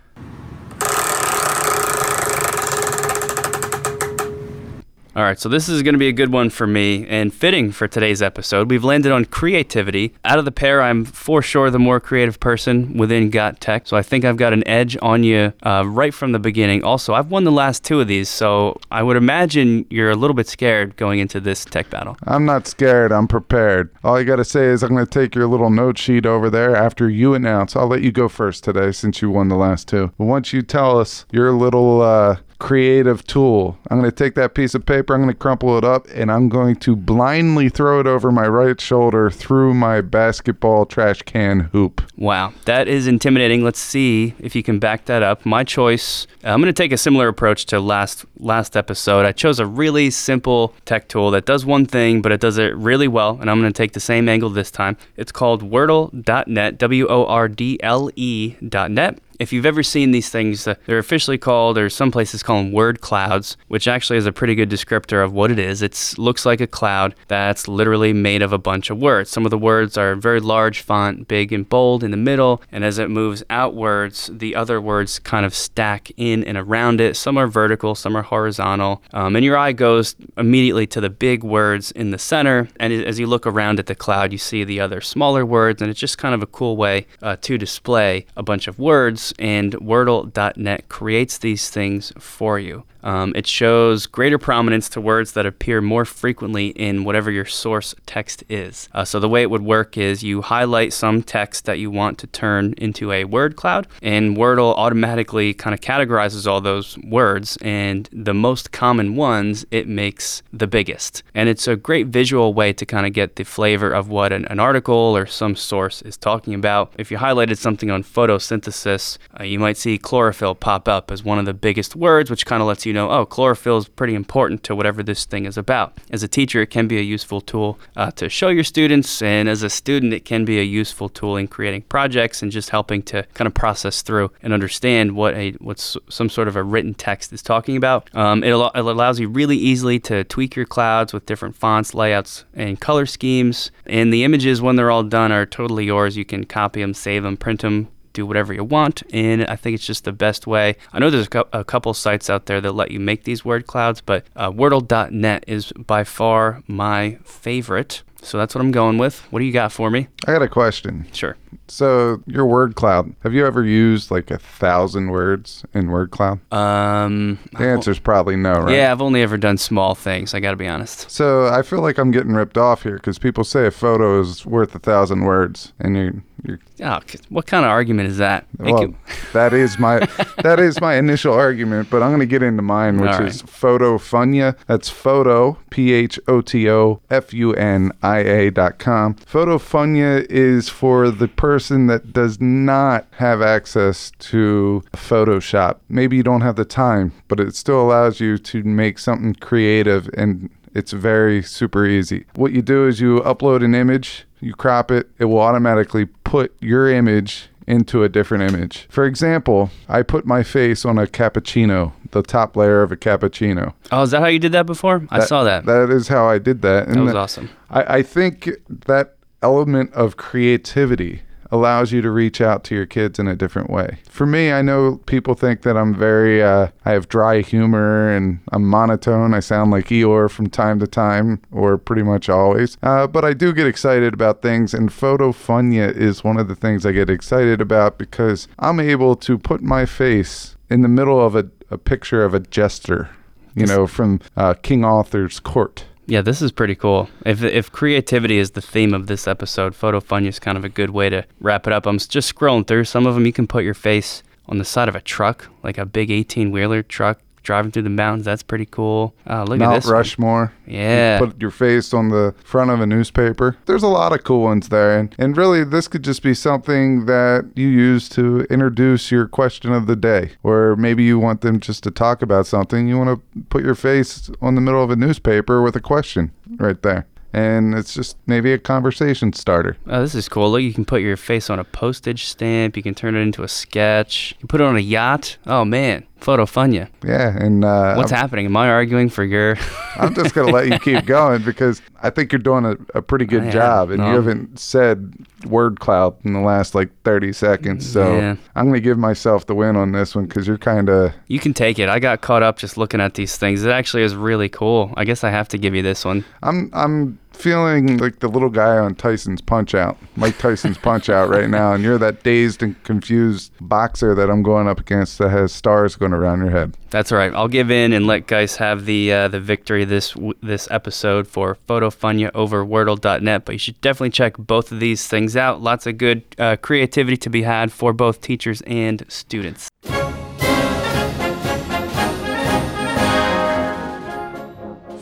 All 5.21 5.27
right, 5.27 5.39
so 5.39 5.51
this 5.51 5.69
is 5.69 5.83
going 5.83 5.93
to 5.93 5.99
be 5.99 6.09
a 6.09 6.13
good 6.13 6.33
one 6.33 6.49
for 6.49 6.67
me 6.67 7.07
and 7.07 7.31
fitting 7.31 7.73
for 7.73 7.87
today's 7.87 8.23
episode. 8.23 8.71
We've 8.71 8.83
landed 8.83 9.13
on 9.13 9.27
creativity. 9.27 10.15
Out 10.25 10.39
of 10.39 10.47
the 10.47 10.51
pair, 10.51 10.81
I'm 10.81 11.05
for 11.05 11.43
sure 11.43 11.71
the 11.71 11.79
more 11.79 12.01
creative 12.01 12.41
person 12.41 12.97
within 12.97 13.29
Got 13.29 13.61
Tech, 13.61 13.87
so 13.87 13.99
I 13.99 14.03
think 14.03 14.25
I've 14.25 14.39
got 14.39 14.55
an 14.55 14.67
edge 14.67 14.97
on 15.03 15.23
you 15.23 15.53
uh, 15.63 15.85
right 15.87 16.15
from 16.15 16.33
the 16.33 16.39
beginning. 16.39 16.85
Also, 16.85 17.13
I've 17.13 17.31
won 17.31 17.45
the 17.45 17.53
last 17.53 17.85
two 17.85 18.01
of 18.01 18.09
these, 18.09 18.31
so 18.31 18.81
I 18.91 19.03
would 19.03 19.19
imagine 19.19 19.85
you're 19.91 20.09
a 20.09 20.17
little 20.17 20.33
bit 20.33 20.49
scared 20.49 20.97
going 20.97 21.19
into 21.19 21.39
this 21.39 21.67
tech 21.67 21.91
battle. 21.91 22.17
I'm 22.27 22.47
not 22.47 22.67
scared. 22.67 23.13
I'm 23.13 23.29
prepared. 23.29 23.91
All 24.03 24.19
you 24.19 24.25
got 24.25 24.37
to 24.37 24.45
say 24.47 24.69
is 24.69 24.83
I'm 24.83 24.95
going 24.95 25.05
to 25.05 25.11
take 25.11 25.35
your 25.35 25.49
little 25.49 25.69
note 25.69 25.99
sheet 25.99 26.25
over 26.25 26.49
there 26.49 26.75
after 26.75 27.11
you 27.11 27.35
announce. 27.35 27.77
I'll 27.77 27.89
let 27.89 28.01
you 28.01 28.11
go 28.11 28.31
first 28.31 28.65
today 28.65 28.91
since 28.91 29.21
you 29.21 29.29
won 29.29 29.49
the 29.49 29.57
last 29.57 29.87
two. 29.87 30.13
But 30.17 30.25
once 30.25 30.55
you 30.55 30.63
tell 30.63 30.99
us 30.99 31.27
your 31.31 31.53
little 31.53 32.01
uh, 32.01 32.37
creative 32.61 33.27
tool, 33.27 33.77
I'm 33.89 33.99
going 33.99 34.11
to 34.11 34.15
take 34.15 34.35
that 34.37 34.55
piece 34.55 34.75
of 34.75 34.87
paper, 34.87 35.15
I'm 35.15 35.23
going 35.23 35.33
to 35.33 35.39
crumple 35.39 35.77
it 35.77 35.83
up, 35.83 36.07
and 36.15 36.31
I'm 36.31 36.49
going 36.49 36.77
to 36.77 36.95
blindly 36.95 37.69
throw 37.69 37.99
it 37.99 38.07
over 38.07 38.31
my 38.31 38.47
right 38.47 38.81
shoulder 38.81 39.31
through 39.31 39.75
my 39.75 40.01
basketball 40.03 40.87
trash 40.87 41.23
can 41.23 41.61
hoop. 41.73 42.03
Wow, 42.17 42.53
that 42.67 42.87
is 42.87 43.07
intimidating. 43.07 43.65
Let's 43.65 43.81
see 43.81 44.35
if 44.39 44.55
you 44.55 44.63
can 44.63 44.79
back 44.79 45.07
that 45.07 45.23
up. 45.23 45.45
My 45.45 45.65
choice. 45.65 46.27
I'm 46.45 46.61
going 46.61 46.73
to 46.73 46.83
take 46.83 46.93
a 46.93 46.99
similar 46.99 47.29
approach 47.29 47.67
to 47.67 47.81
last 47.81 48.25
last 48.39 48.77
episode. 48.77 49.27
I 49.27 49.33
chose 49.33 49.59
a 49.59 49.67
really 49.67 50.11
simple 50.11 50.75
tech 50.85 51.09
tool 51.09 51.31
that 51.33 51.47
does 51.47 51.65
one 51.65 51.87
thing, 51.87 52.23
but 52.23 52.31
it 52.31 52.41
does 52.41 52.59
it 52.59 52.77
really 52.77 53.09
well, 53.09 53.39
and 53.41 53.51
I'm 53.51 53.61
going 53.61 53.73
to 53.73 53.77
take 53.77 53.93
the 53.93 54.01
same 54.01 54.29
angle 54.29 54.51
this 54.51 54.71
time. 54.71 54.97
It's 55.17 55.33
called 55.33 55.63
Wordle.net. 55.63 56.79
W 56.79 57.07
O 57.09 57.25
R 57.27 57.49
D 57.49 57.79
L 57.83 58.11
E.net. 58.15 59.19
If 59.41 59.55
you've 59.55 59.65
ever 59.65 59.83
seen 59.83 60.11
these 60.11 60.29
things, 60.29 60.69
uh, 60.69 60.75
they're 60.85 60.99
officially 60.99 61.39
called, 61.39 61.79
or 61.79 61.89
some 61.89 62.11
places 62.11 62.43
call 62.43 62.59
them 62.59 62.73
word 62.73 63.01
clouds, 63.01 63.57
which 63.69 63.89
actually 63.89 64.19
is 64.19 64.27
a 64.27 64.33
pretty 64.33 64.55
good 64.55 64.69
descriptor 64.69 65.25
of 65.25 65.33
what 65.33 65.51
it 65.51 65.59
is. 65.59 65.81
It 65.81 66.15
looks 66.19 66.45
like 66.45 66.61
a 66.61 66.67
cloud 66.67 67.15
that's 67.27 67.67
literally 67.67 68.13
made 68.13 68.43
of 68.43 68.53
a 68.53 68.59
bunch 68.59 68.91
of 68.91 68.99
words. 68.99 69.31
Some 69.31 69.47
of 69.47 69.51
the 69.51 69.57
words 69.57 69.97
are 69.97 70.15
very 70.15 70.41
large 70.41 70.83
font, 70.83 71.27
big 71.27 71.55
and 71.55 71.67
bold 71.67 72.05
in 72.05 72.11
the 72.11 72.19
middle, 72.19 72.61
and 72.71 72.85
as 72.85 72.99
it 72.99 73.09
moves 73.09 73.43
outwards, 73.49 74.29
the 74.31 74.55
other 74.55 74.79
words 74.79 75.19
kind 75.19 75.47
of 75.47 75.55
stack 75.55 76.11
in 76.19 76.45
and 76.45 76.59
around 76.59 77.01
it. 77.01 77.17
Some 77.17 77.39
are 77.39 77.47
vertical, 77.47 77.95
some 77.95 78.15
are 78.19 78.23
horizontal, 78.23 79.03
um, 79.15 79.37
and 79.37 79.45
your 79.45 79.57
eye 79.57 79.73
goes 79.73 80.17
immediately 80.37 80.87
to 80.89 81.01
the 81.01 81.09
big 81.09 81.43
words 81.43 81.93
in 81.93 82.11
the 82.11 82.19
center. 82.19 82.69
And 82.79 82.93
as 82.93 83.19
you 83.19 83.27
look 83.27 83.47
around 83.47 83.79
at 83.79 83.87
the 83.87 83.95
cloud, 83.95 84.33
you 84.33 84.39
see 84.39 84.65
the 84.65 84.81
other 84.81 85.01
smaller 85.01 85.47
words, 85.47 85.81
and 85.81 85.91
it's 85.91 85.99
just 85.99 86.19
kind 86.19 86.35
of 86.35 86.43
a 86.43 86.47
cool 86.47 86.77
way 86.77 87.07
uh, 87.23 87.37
to 87.41 87.57
display 87.57 88.27
a 88.37 88.43
bunch 88.43 88.69
of 88.69 88.79
words 88.79 89.30
and 89.39 89.73
Wordle.net 89.75 90.89
creates 90.89 91.39
these 91.39 91.71
things 91.71 92.13
for 92.19 92.59
you. 92.59 92.85
Um, 93.03 93.33
it 93.35 93.47
shows 93.47 94.07
greater 94.07 94.39
prominence 94.39 94.89
to 94.91 95.01
words 95.01 95.33
that 95.33 95.47
appear 95.47 95.81
more 95.81 96.05
frequently 96.05 96.69
in 96.69 97.05
whatever 97.05 97.31
your 97.31 97.45
source 97.45 97.95
text 98.07 98.45
is. 98.49 98.89
Uh, 98.93 99.05
so, 99.05 99.21
the 99.21 99.29
way 99.29 99.43
it 99.43 99.51
would 99.51 99.63
work 99.63 99.97
is 99.97 100.23
you 100.23 100.43
highlight 100.43 100.93
some 100.93 101.23
text 101.23 101.65
that 101.65 101.79
you 101.79 101.91
want 101.91 102.19
to 102.19 102.27
turn 102.27 102.75
into 102.79 103.13
a 103.13 103.25
word 103.25 103.57
cloud, 103.57 103.87
and 104.03 104.37
Wordle 104.37 104.75
automatically 104.77 105.55
kind 105.55 105.75
of 105.75 105.81
categorizes 105.81 106.47
all 106.47 106.61
those 106.61 106.99
words, 106.99 107.57
and 107.63 108.09
the 108.13 108.35
most 108.35 108.73
common 108.73 109.17
ones 109.17 109.65
it 109.71 109.89
makes 109.89 110.43
the 110.53 110.67
biggest. 110.67 111.23
And 111.35 111.49
it's 111.49 111.67
a 111.69 111.77
great 111.77 112.09
visual 112.09 112.55
way 112.55 112.73
to 112.73 112.87
kind 112.87 113.07
of 113.07 113.13
get 113.13 113.37
the 113.37 113.45
flavor 113.45 113.91
of 113.93 114.09
what 114.09 114.33
an, 114.33 114.45
an 114.47 114.61
article 114.61 114.95
or 114.95 115.27
some 115.27 115.57
source 115.57 116.03
is 116.03 116.17
talking 116.17 116.55
about. 116.55 116.93
If 116.99 117.11
you 117.11 117.19
highlighted 117.19 117.59
something 117.59 117.91
on 117.91 118.03
photosynthesis, 118.03 119.19
uh, 119.39 119.45
you 119.45 119.59
might 119.59 119.77
see 119.77 119.99
chlorophyll 119.99 120.55
pop 120.55 120.89
up 120.89 121.11
as 121.11 121.25
one 121.25 121.39
of 121.39 121.45
the 121.45 121.55
biggest 121.55 121.97
words, 121.97 122.31
which 122.31 122.47
kind 122.47 122.63
of 122.63 122.69
lets 122.69 122.87
you 122.87 122.90
know, 122.93 123.11
oh, 123.11 123.27
chlorophyll 123.27 123.79
is 123.79 123.89
pretty 123.89 124.15
important 124.15 124.63
to 124.65 124.75
whatever 124.75 125.03
this 125.03 125.25
thing 125.25 125.45
is 125.45 125.57
about. 125.57 125.99
As 126.11 126.23
a 126.23 126.29
teacher, 126.29 126.63
it 126.63 126.69
can 126.71 126.89
be 126.89 126.99
a 126.99 127.03
useful 127.03 127.41
tool 127.41 127.79
uh, 127.97 128.11
to 128.13 128.29
show 128.29 128.49
your 128.49 128.65
students, 128.65 129.23
and 129.23 129.49
as 129.49 129.63
a 129.63 129.71
student, 129.71 130.13
it 130.13 130.25
can 130.25 130.45
be 130.45 130.59
a 130.59 130.63
useful 130.63 131.09
tool 131.09 131.37
in 131.37 131.49
creating 131.49 131.83
projects 131.83 132.43
and 132.43 132.51
just 132.53 132.71
helping 132.71 133.03
to 133.03 133.23
kind 133.35 133.47
of 133.47 133.55
process 133.55 134.03
through 134.03 134.31
and 134.43 134.53
understand 134.53 135.13
what 135.13 135.35
a 135.35 135.53
what's 135.53 135.97
some 136.09 136.29
sort 136.29 136.49
of 136.49 136.57
a 136.57 136.63
written 136.63 136.95
text 136.95 137.33
is 137.33 137.43
talking 137.43 137.77
about. 137.77 138.15
Um, 138.15 138.43
it, 138.43 138.51
al- 138.51 138.71
it 138.75 138.81
allows 138.81 139.21
you 139.21 139.29
really 139.29 139.57
easily 139.57 139.99
to 140.01 140.25
tweak 140.25 140.57
your 140.57 140.67
clouds 140.67 141.13
with 141.13 141.27
different 141.27 141.57
fonts, 141.57 141.95
layouts, 141.95 142.45
and 142.55 142.81
color 142.81 143.07
schemes. 143.07 143.71
And 143.87 144.13
the 144.13 144.25
images, 144.25 144.63
when 144.63 144.77
they're 144.77 144.91
all 144.91 145.03
done, 145.03 145.33
are 145.33 145.47
totally 145.47 145.87
yours. 145.87 146.17
You 146.17 146.25
can 146.25 146.45
copy 146.45 146.81
them, 146.81 146.95
save 146.95 147.23
them, 147.23 147.37
print 147.37 147.61
them, 147.61 147.89
do 148.13 148.27
whatever 148.27 148.53
you 148.53 148.65
want. 148.65 149.03
And 149.13 149.45
I 149.47 149.57
think 149.57 149.75
it's 149.75 149.87
just 149.87 150.05
the 150.05 150.13
best 150.13 150.47
way. 150.47 150.77
I 150.93 150.99
know 150.99 151.11
there's 151.11 151.27
a, 151.27 151.31
cou- 151.31 151.49
a 151.53 151.65
couple 151.65 151.95
sites 151.95 152.29
out 152.31 152.47
there 152.47 152.61
that 152.61 152.73
let 152.73 152.91
you 152.91 153.01
make 153.01 153.25
these 153.25 153.45
word 153.45 153.67
clouds, 153.67 154.01
but 154.01 154.27
uh, 154.37 154.51
Wordle.net 154.51 155.45
is 155.47 155.73
by 155.73 156.05
far 156.05 156.63
my 156.67 157.19
favorite. 157.25 158.03
So 158.23 158.39
that's 158.39 158.55
what 158.55 158.61
I'm 158.61 158.71
going 158.71 158.99
with. 158.99 159.21
What 159.31 159.39
do 159.41 159.45
you 159.45 159.53
got 159.53 159.73
for 159.73 159.91
me? 159.91 160.09
I 160.27 160.33
got 160.33 160.43
a 160.43 160.49
question. 160.49 161.07
Sure. 161.13 161.37
So, 161.69 162.21
your 162.27 162.47
word 162.47 162.75
cloud, 162.75 163.15
have 163.23 163.33
you 163.33 163.47
ever 163.47 163.65
used 163.65 164.11
like 164.11 164.31
a 164.31 164.39
thousand 164.39 165.11
words 165.11 165.65
in 165.73 165.89
word 165.91 166.11
cloud? 166.11 166.41
Um, 166.53 167.39
The 167.53 167.65
answer's 167.65 167.99
probably 168.01 168.37
no, 168.37 168.55
right? 168.55 168.75
yeah, 168.75 168.91
I've 168.91 169.01
only 169.01 169.23
ever 169.23 169.37
done 169.37 169.57
small 169.57 169.95
things. 169.95 170.35
I 170.35 170.41
got 170.41 170.51
to 170.51 170.57
be 170.57 170.67
honest. 170.67 171.09
So 171.11 171.47
I 171.47 171.63
feel 171.63 171.81
like 171.81 171.97
I'm 171.99 172.11
getting 172.11 172.33
ripped 172.33 172.59
off 172.59 172.83
here 172.83 172.97
because 172.97 173.19
people 173.19 173.45
say 173.45 173.67
a 173.67 173.71
photo 173.71 174.21
is 174.21 174.45
worth 174.45 174.75
a 174.75 174.79
thousand 174.81 175.25
words, 175.25 175.73
and 175.79 175.97
you're, 175.97 176.15
you're 176.45 176.59
Oh, 176.83 176.99
what 177.29 177.47
kind 177.47 177.65
of 177.65 177.71
argument 177.71 178.09
is 178.09 178.17
that? 178.19 178.47
Make 178.59 178.75
well, 178.75 178.83
it- 178.85 178.95
that 179.33 179.53
is 179.53 179.79
my 179.79 179.99
that 180.43 180.59
is 180.59 180.81
my 180.81 180.95
initial 180.97 181.35
argument, 181.35 181.89
but 181.91 182.03
I'm 182.03 182.11
going 182.11 182.21
to 182.21 182.27
get 182.27 182.43
into 182.43 182.63
mine, 182.63 182.99
which 182.99 183.11
All 183.13 183.27
is 183.27 183.43
photo 183.43 183.99
funia. 183.99 184.57
That's 184.67 184.89
photo 184.89 185.57
p 185.71 185.93
h 185.93 186.19
o 186.27 186.41
t 186.41 186.69
o 186.71 187.01
f 187.11 187.33
u 187.35 187.53
n 187.53 187.93
i 188.03 188.10
a 188.19 188.51
dot 188.51 188.79
com. 188.79 189.15
Photo 189.15 189.59
funia 189.59 190.27
is 190.29 190.69
for 190.69 191.11
the 191.11 191.29
person 191.29 191.87
that 191.87 192.13
does 192.13 192.41
not 192.41 193.07
have 193.13 193.41
access 193.41 194.13
to 194.19 194.83
Photoshop. 194.93 195.79
Maybe 195.89 196.17
you 196.17 196.23
don't 196.23 196.43
have 196.43 196.57
the 196.57 196.65
time, 196.65 197.13
but 197.29 197.41
it 197.41 197.55
still 197.55 197.81
allows 197.81 198.21
you 198.21 198.39
to 198.39 198.63
make 198.63 198.99
something 198.99 199.35
creative 199.35 200.11
and 200.15 200.51
it's 200.75 200.93
very 200.93 201.43
super 201.43 201.85
easy. 201.85 202.27
What 202.37 202.53
you 202.53 202.63
do 202.63 202.87
is 202.87 203.01
you 203.01 203.21
upload 203.21 203.65
an 203.65 203.75
image, 203.75 204.25
you 204.41 204.55
crop 204.55 204.91
it, 204.91 205.11
it 205.19 205.25
will 205.25 205.41
automatically 205.41 206.07
put 206.07 206.55
your 206.61 206.89
image 206.89 207.49
into 207.71 208.03
a 208.03 208.09
different 208.09 208.53
image. 208.53 208.87
For 208.91 209.05
example, 209.05 209.71
I 209.89 210.03
put 210.03 210.27
my 210.27 210.43
face 210.43 210.85
on 210.85 210.99
a 210.99 211.07
cappuccino, 211.07 211.93
the 212.11 212.23
top 212.23 212.57
layer 212.57 212.83
of 212.83 212.91
a 212.91 212.97
cappuccino. 212.97 213.75
oh, 213.93 214.03
is 214.03 214.11
that 214.11 214.21
how 214.21 214.27
you 214.27 214.41
did 214.41 214.53
that 214.53 214.67
before? 214.67 215.07
I 215.11 215.21
saw 215.21 215.45
that. 215.45 215.67
That 215.67 215.89
is 215.91 216.09
how 216.09 216.29
I 216.29 216.39
did 216.39 216.63
that. 216.63 216.89
that 216.89 217.01
was 217.01 217.15
awesome. 217.15 217.49
I, 217.71 217.99
I 217.99 218.03
think 218.03 218.51
that 218.69 219.15
element 219.43 219.93
of 219.95 220.17
creativity 220.17 221.23
allows 221.53 221.93
you 221.93 222.01
to 222.03 222.11
reach 222.11 222.41
out 222.41 222.65
to 222.65 222.75
your 222.75 222.87
kids 222.87 223.19
in 223.19 223.27
a 223.27 223.37
different 223.37 223.71
way. 223.71 223.99
For 224.09 224.27
me, 224.27 224.53
I 224.53 224.63
know 224.63 225.01
people 225.07 225.35
think 225.35 225.63
that 225.63 225.77
I'm 225.77 225.95
very, 225.95 226.43
uh, 226.43 226.69
I 226.85 226.93
have 226.93 227.09
dry 227.09 227.41
humor 227.41 228.09
and 228.09 228.41
I'm 228.53 228.65
monotone. 228.65 229.35
I 229.35 229.41
sound 229.41 229.71
like 229.71 229.87
Eeyore 229.87 230.31
from 230.31 230.49
time 230.49 230.79
to 230.81 230.87
time, 230.87 231.41
or 231.51 231.79
pretty 231.79 232.03
much 232.03 232.29
always. 232.29 232.77
Uh, 232.83 233.07
but 233.07 233.25
I 233.25 233.33
do 233.33 233.53
get 233.53 233.67
excited 233.67 234.15
about 234.15 234.43
things, 234.43 234.75
and 234.75 234.93
Photo 234.93 235.33
Funia 235.33 235.95
is 235.95 236.25
one 236.25 236.39
of 236.39 236.49
the 236.49 236.57
things 236.57 236.87
I 236.87 236.93
get 236.93 237.11
excited 237.11 237.61
about 237.61 237.99
because 237.99 238.49
I'm 238.59 238.81
able 238.81 239.17
to 239.17 239.39
put 239.39 239.63
my 239.63 239.87
face 239.87 240.57
in 240.69 240.83
the 240.83 240.89
middle 240.89 241.21
of 241.21 241.35
a, 241.35 241.49
a 241.71 241.79
picture 241.79 242.25
of 242.25 242.35
a 242.35 242.41
jester, 242.41 243.11
you 243.55 243.67
know, 243.67 243.87
from 243.87 244.21
uh, 244.37 244.55
King 244.55 244.85
Arthur's 244.85 245.41
court. 245.41 245.85
Yeah, 246.11 246.23
this 246.23 246.43
is 246.43 246.51
pretty 246.51 246.75
cool. 246.75 247.09
If 247.25 247.45
if 247.45 247.71
creativity 247.71 248.39
is 248.39 248.51
the 248.51 248.61
theme 248.61 248.95
of 248.95 249.07
this 249.07 249.29
episode, 249.29 249.77
Photo 249.77 250.01
Funia 250.01 250.27
is 250.27 250.41
kind 250.41 250.59
of 250.59 250.65
a 250.65 250.69
good 250.69 250.91
way 250.91 251.09
to 251.09 251.25
wrap 251.41 251.69
it 251.69 251.73
up. 251.73 251.87
I'm 251.87 251.99
just 251.99 252.35
scrolling 252.35 252.67
through 252.67 252.87
some 252.87 253.07
of 253.07 253.15
them. 253.15 253.27
You 253.27 253.33
can 253.33 253.47
put 253.47 253.63
your 253.63 253.75
face 253.75 254.25
on 254.49 254.59
the 254.59 254.65
side 254.65 254.89
of 254.89 254.97
a 254.97 255.01
truck, 255.01 255.47
like 255.63 255.79
a 255.79 255.87
big 255.87 256.11
18 256.11 256.51
wheeler 256.51 256.83
truck 256.83 257.21
driving 257.43 257.71
through 257.71 257.83
the 257.83 257.91
mountains. 257.91 258.25
That's 258.25 258.43
pretty 258.43 258.67
cool. 258.67 259.15
Uh, 259.29 259.45
look 259.45 259.55
at 259.55 259.59
Mount 259.61 259.77
this. 259.77 259.87
one. 259.87 259.95
Rushmore. 259.95 260.53
Yeah. 260.67 261.19
Put 261.19 261.41
your 261.41 261.51
face 261.51 261.93
on 261.95 262.09
the 262.09 262.35
front 262.45 262.71
of 262.71 262.81
a 262.81 262.87
newspaper. 262.87 263.57
There's 263.67 263.83
a 263.83 263.89
lot 263.89 264.13
of 264.13 264.25
cool 264.25 264.43
ones 264.43 264.69
there. 264.69 264.99
And, 264.99 265.15
and 265.19 265.37
really, 265.37 265.65
this 265.65 265.89
could 265.89 266.03
just 266.03 266.23
be 266.23 266.35
something 266.35 267.07
that 267.07 267.51
you 267.55 267.69
use 267.69 268.09
to 268.11 268.41
introduce 268.51 269.11
your 269.11 269.27
question 269.27 269.73
of 269.73 269.87
the 269.87 269.97
day. 269.97 270.33
Or 270.43 270.77
maybe 270.77 271.03
you 271.05 271.19
want 271.19 271.41
them 271.41 271.61
just 271.61 271.83
to 271.85 271.91
talk 271.91 272.23
about 272.23 272.47
something. 272.47 272.89
You 272.89 272.99
want 272.99 273.21
to 273.35 273.41
put 273.51 273.65
your 273.65 273.75
face 273.75 274.31
on 274.41 274.55
the 274.55 274.61
middle 274.61 274.83
of 274.83 274.91
a 274.91 274.97
newspaper 274.97 275.63
with 275.63 275.77
a 275.77 275.81
question 275.81 276.33
right 276.59 276.81
there. 276.83 277.07
And 277.33 277.75
it's 277.77 277.95
just 277.95 278.17
maybe 278.27 278.53
a 278.53 278.59
conversation 278.59 279.33
starter. 279.33 279.77
Oh, 279.87 280.01
this 280.01 280.17
is 280.17 280.29
cool. 280.29 280.51
Look, 280.51 280.63
you 280.63 280.75
can 280.75 280.85
put 280.85 281.01
your 281.01 281.17
face 281.17 281.49
on 281.49 281.61
a 281.61 281.65
postage 281.65 282.25
stamp. 282.25 282.77
You 282.77 282.83
can 282.83 282.93
turn 282.93 283.15
it 283.15 283.21
into 283.21 283.45
a 283.45 283.49
sketch. 283.49 284.33
You 284.33 284.39
can 284.41 284.49
put 284.49 284.61
it 284.61 284.65
on 284.65 284.77
a 284.77 284.81
yacht. 284.81 285.39
Oh 285.47 285.65
man, 285.65 286.07
Photo 286.21 286.45
Funia. 286.47 286.89
Yeah. 287.05 287.37
And 287.37 287.65
uh, 287.65 287.95
What's 287.95 288.13
I'm, 288.13 288.19
happening? 288.19 288.47
Am 288.47 288.57
I 288.57 288.69
arguing 288.69 289.09
for 289.09 289.25
your? 289.25 289.57
I'm 289.97 290.15
just 290.15 290.35
going 290.35 290.47
to 290.47 290.53
let 290.53 290.69
you 290.69 290.79
keep 290.79 291.05
going 291.07 291.43
because 291.43 291.83
I 292.03 292.11
think 292.11 292.33
you're 292.33 292.39
doing 292.39 292.65
a, 292.65 292.77
a 292.99 293.03
pretty 293.03 293.25
good 293.25 293.45
I 293.45 293.51
job. 293.51 293.91
And 293.91 293.99
No. 293.99 294.09
you 294.09 294.15
haven't 294.15 294.59
said 294.59 295.13
word 295.47 295.81
cloud 295.81 296.17
in 296.25 296.33
the 296.33 296.41
last 296.41 296.75
like 296.75 296.91
30 297.05 297.33
seconds. 297.33 297.91
So 297.91 298.15
Yeah. 298.17 298.37
I'm 298.55 298.65
going 298.67 298.75
to 298.75 298.81
give 298.81 298.99
myself 298.99 299.47
the 299.47 299.55
win 299.55 299.77
on 299.77 299.93
this 299.93 300.15
one 300.15 300.27
because 300.27 300.47
you're 300.47 300.59
kind 300.59 300.89
of. 300.89 301.13
You 301.29 301.39
can 301.41 301.55
take 301.55 301.79
it. 301.79 301.89
I 301.89 301.99
got 301.99 302.21
caught 302.21 302.43
up 302.43 302.57
just 302.59 302.77
looking 302.77 303.01
at 303.01 303.15
these 303.15 303.37
things. 303.37 303.65
It 303.65 303.71
actually 303.71 304.03
is 304.03 304.15
really 304.15 304.49
cool. 304.49 304.93
I 304.97 305.05
guess 305.05 305.25
I 305.25 305.31
have 305.31 305.49
to 305.49 305.59
give 305.59 305.75
you 305.75 305.83
this 305.83 306.05
one. 306.05 306.25
I'm 306.43 306.71
I'm 306.73 307.19
feeling 307.41 307.99
like 307.99 308.19
the 308.19 308.29
little 308.29 308.49
guy 308.49 308.79
on 308.79 308.95
Tyson's 308.95 309.41
Punch 309.41 309.75
Out, 309.75 309.97
Mike 310.17 310.39
Tyson's 310.39 310.79
Punch 310.79 311.09
Out 311.09 311.29
right 311.29 311.49
now, 311.49 311.73
and 311.73 311.83
you're 311.83 311.99
that 311.99 312.23
dazed 312.23 312.63
and 312.63 312.83
confused 312.85 313.53
boxer 313.61 314.15
that 314.15 314.31
I'm 314.31 314.43
going 314.43 314.69
up 314.69 314.81
against 314.81 315.19
that 315.19 315.31
has 315.31 315.53
stars 315.53 315.97
going 315.97 316.13
around 316.13 316.41
your 316.41 316.51
head. 316.51 316.77
That's 316.91 317.13
all 317.13 317.19
right. 317.19 317.33
I'll 317.35 317.49
give 317.49 317.71
in 317.71 317.93
and 317.93 318.07
let 318.07 318.27
Geis 318.27 318.57
have 318.57 318.85
the 318.85 319.13
uh, 319.13 319.29
the 319.29 319.41
victory 319.41 319.85
this 319.85 320.15
this 320.43 320.69
episode 320.71 321.27
for 321.27 321.57
PhotoFunia 321.69 322.31
over 322.35 322.65
Wordle.net. 322.65 323.45
But 323.45 323.53
you 323.53 323.59
should 323.59 323.81
definitely 323.81 324.11
check 324.11 324.37
both 324.37 324.73
of 324.73 324.81
these 324.81 325.07
things 325.07 325.37
out. 325.37 325.63
Lots 325.63 325.87
of 325.87 325.99
good 325.99 326.25
uh, 326.39 326.57
creativity 326.57 327.17
to 327.19 327.31
be 327.31 327.43
had 327.43 327.73
for 327.73 327.93
both 327.93 328.21
teachers 328.21 328.61
and 328.63 329.05
students. 329.09 329.71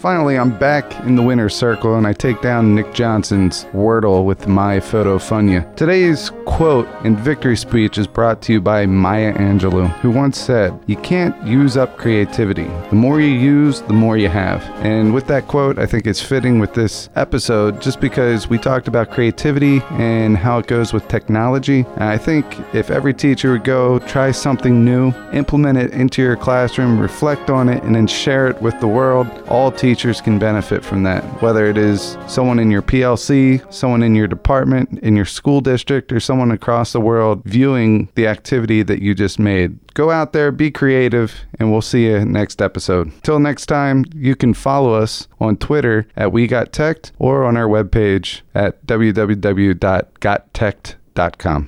Finally, 0.01 0.38
I'm 0.38 0.57
back 0.57 0.94
in 1.01 1.16
the 1.16 1.22
winner's 1.22 1.57
circle 1.57 1.96
and 1.96 2.07
I 2.07 2.12
take 2.12 2.40
down 2.40 2.72
Nick 2.72 2.94
Johnson's 2.94 3.64
Wordle 3.72 4.24
with 4.24 4.46
my 4.46 4.78
photo 4.78 5.18
funia. 5.18 5.74
Today's 5.74 6.30
quote 6.46 6.86
and 7.03 7.18
victory 7.18 7.57
speech 7.57 7.99
is 7.99 8.07
brought 8.07 8.40
to 8.42 8.53
you 8.53 8.61
by 8.61 8.86
Maya 8.86 9.34
Angelou, 9.34 9.88
who 9.99 10.12
once 10.12 10.38
said, 10.38 10.78
You 10.86 10.96
can't 10.99 11.34
use 11.44 11.76
up 11.76 11.96
creativity. 11.96 12.68
The 12.90 12.94
more 12.94 13.20
you 13.20 13.26
use, 13.26 13.80
the 13.82 13.92
more 13.92 14.16
you 14.16 14.28
have. 14.28 14.62
And 14.84 15.12
with 15.12 15.26
that 15.26 15.49
quote, 15.49 15.80
I 15.80 15.86
think 15.86 16.07
it's 16.07 16.22
fitting 16.22 16.61
with 16.61 16.74
this 16.74 17.09
episode 17.16 17.82
just 17.82 18.01
because 18.01 18.49
we 18.49 18.57
talked 18.57 18.86
about 18.86 19.11
creativity 19.11 19.80
and 19.90 20.36
how 20.36 20.61
it 20.61 20.68
goes 20.68 20.92
with 20.92 21.09
technology. 21.09 21.84
And 21.96 22.05
I 22.05 22.18
think 22.18 22.46
if 22.72 22.92
every 22.92 23.14
teacher 23.14 23.51
would 23.51 23.64
go 23.64 23.99
try 23.99 24.30
something 24.30 24.84
new, 24.84 25.12
implement 25.32 25.76
it 25.76 25.90
into 25.90 26.22
your 26.22 26.36
classroom, 26.36 27.01
reflect 27.01 27.51
on 27.51 27.68
it, 27.68 27.82
and 27.82 27.96
then 27.96 28.07
share 28.07 28.46
it 28.46 28.62
with 28.62 28.78
the 28.78 28.86
world, 28.86 29.26
all 29.49 29.72
teachers 29.89 30.20
can 30.20 30.39
benefit 30.39 30.84
from 30.84 31.03
that. 31.03 31.24
Whether 31.41 31.64
it 31.64 31.78
is 31.78 32.18
someone 32.26 32.59
in 32.59 32.70
your 32.70 32.82
PLC, 32.82 33.62
someone 33.72 34.03
in 34.03 34.14
your 34.14 34.26
department, 34.26 34.99
in 34.99 35.16
your 35.16 35.24
school 35.24 35.62
district, 35.62 36.12
or 36.12 36.20
someone 36.20 36.51
across 36.51 36.93
the 36.93 37.01
world 37.01 37.41
viewing 37.47 38.11
the 38.14 38.26
activity 38.26 38.82
that 38.82 39.01
you 39.01 39.14
just 39.14 39.39
made. 39.39 39.78
Go 39.95 40.11
out 40.11 40.34
there, 40.34 40.53
be 40.53 40.70
creative, 40.70 41.47
and 41.59 41.72
we'll 41.72 41.80
see 41.80 42.05
you 42.05 42.22
next 42.22 42.61
episode. 42.61 43.11
Till 43.22 43.39
next 43.39 43.64
time, 43.64 44.05
you 44.14 44.36
can 44.36 44.53
follow 44.53 44.93
us 44.93 45.26
on 45.41 45.57
Twitter 45.57 46.07
at 46.18 46.32
We 46.32 46.47
Got 46.47 46.70
Teched 46.70 47.12
or 47.18 47.47
on 47.47 47.57
our 47.57 47.66
webpage 47.66 48.43
at 48.55 48.86
www.gotteched.com. 48.86 51.66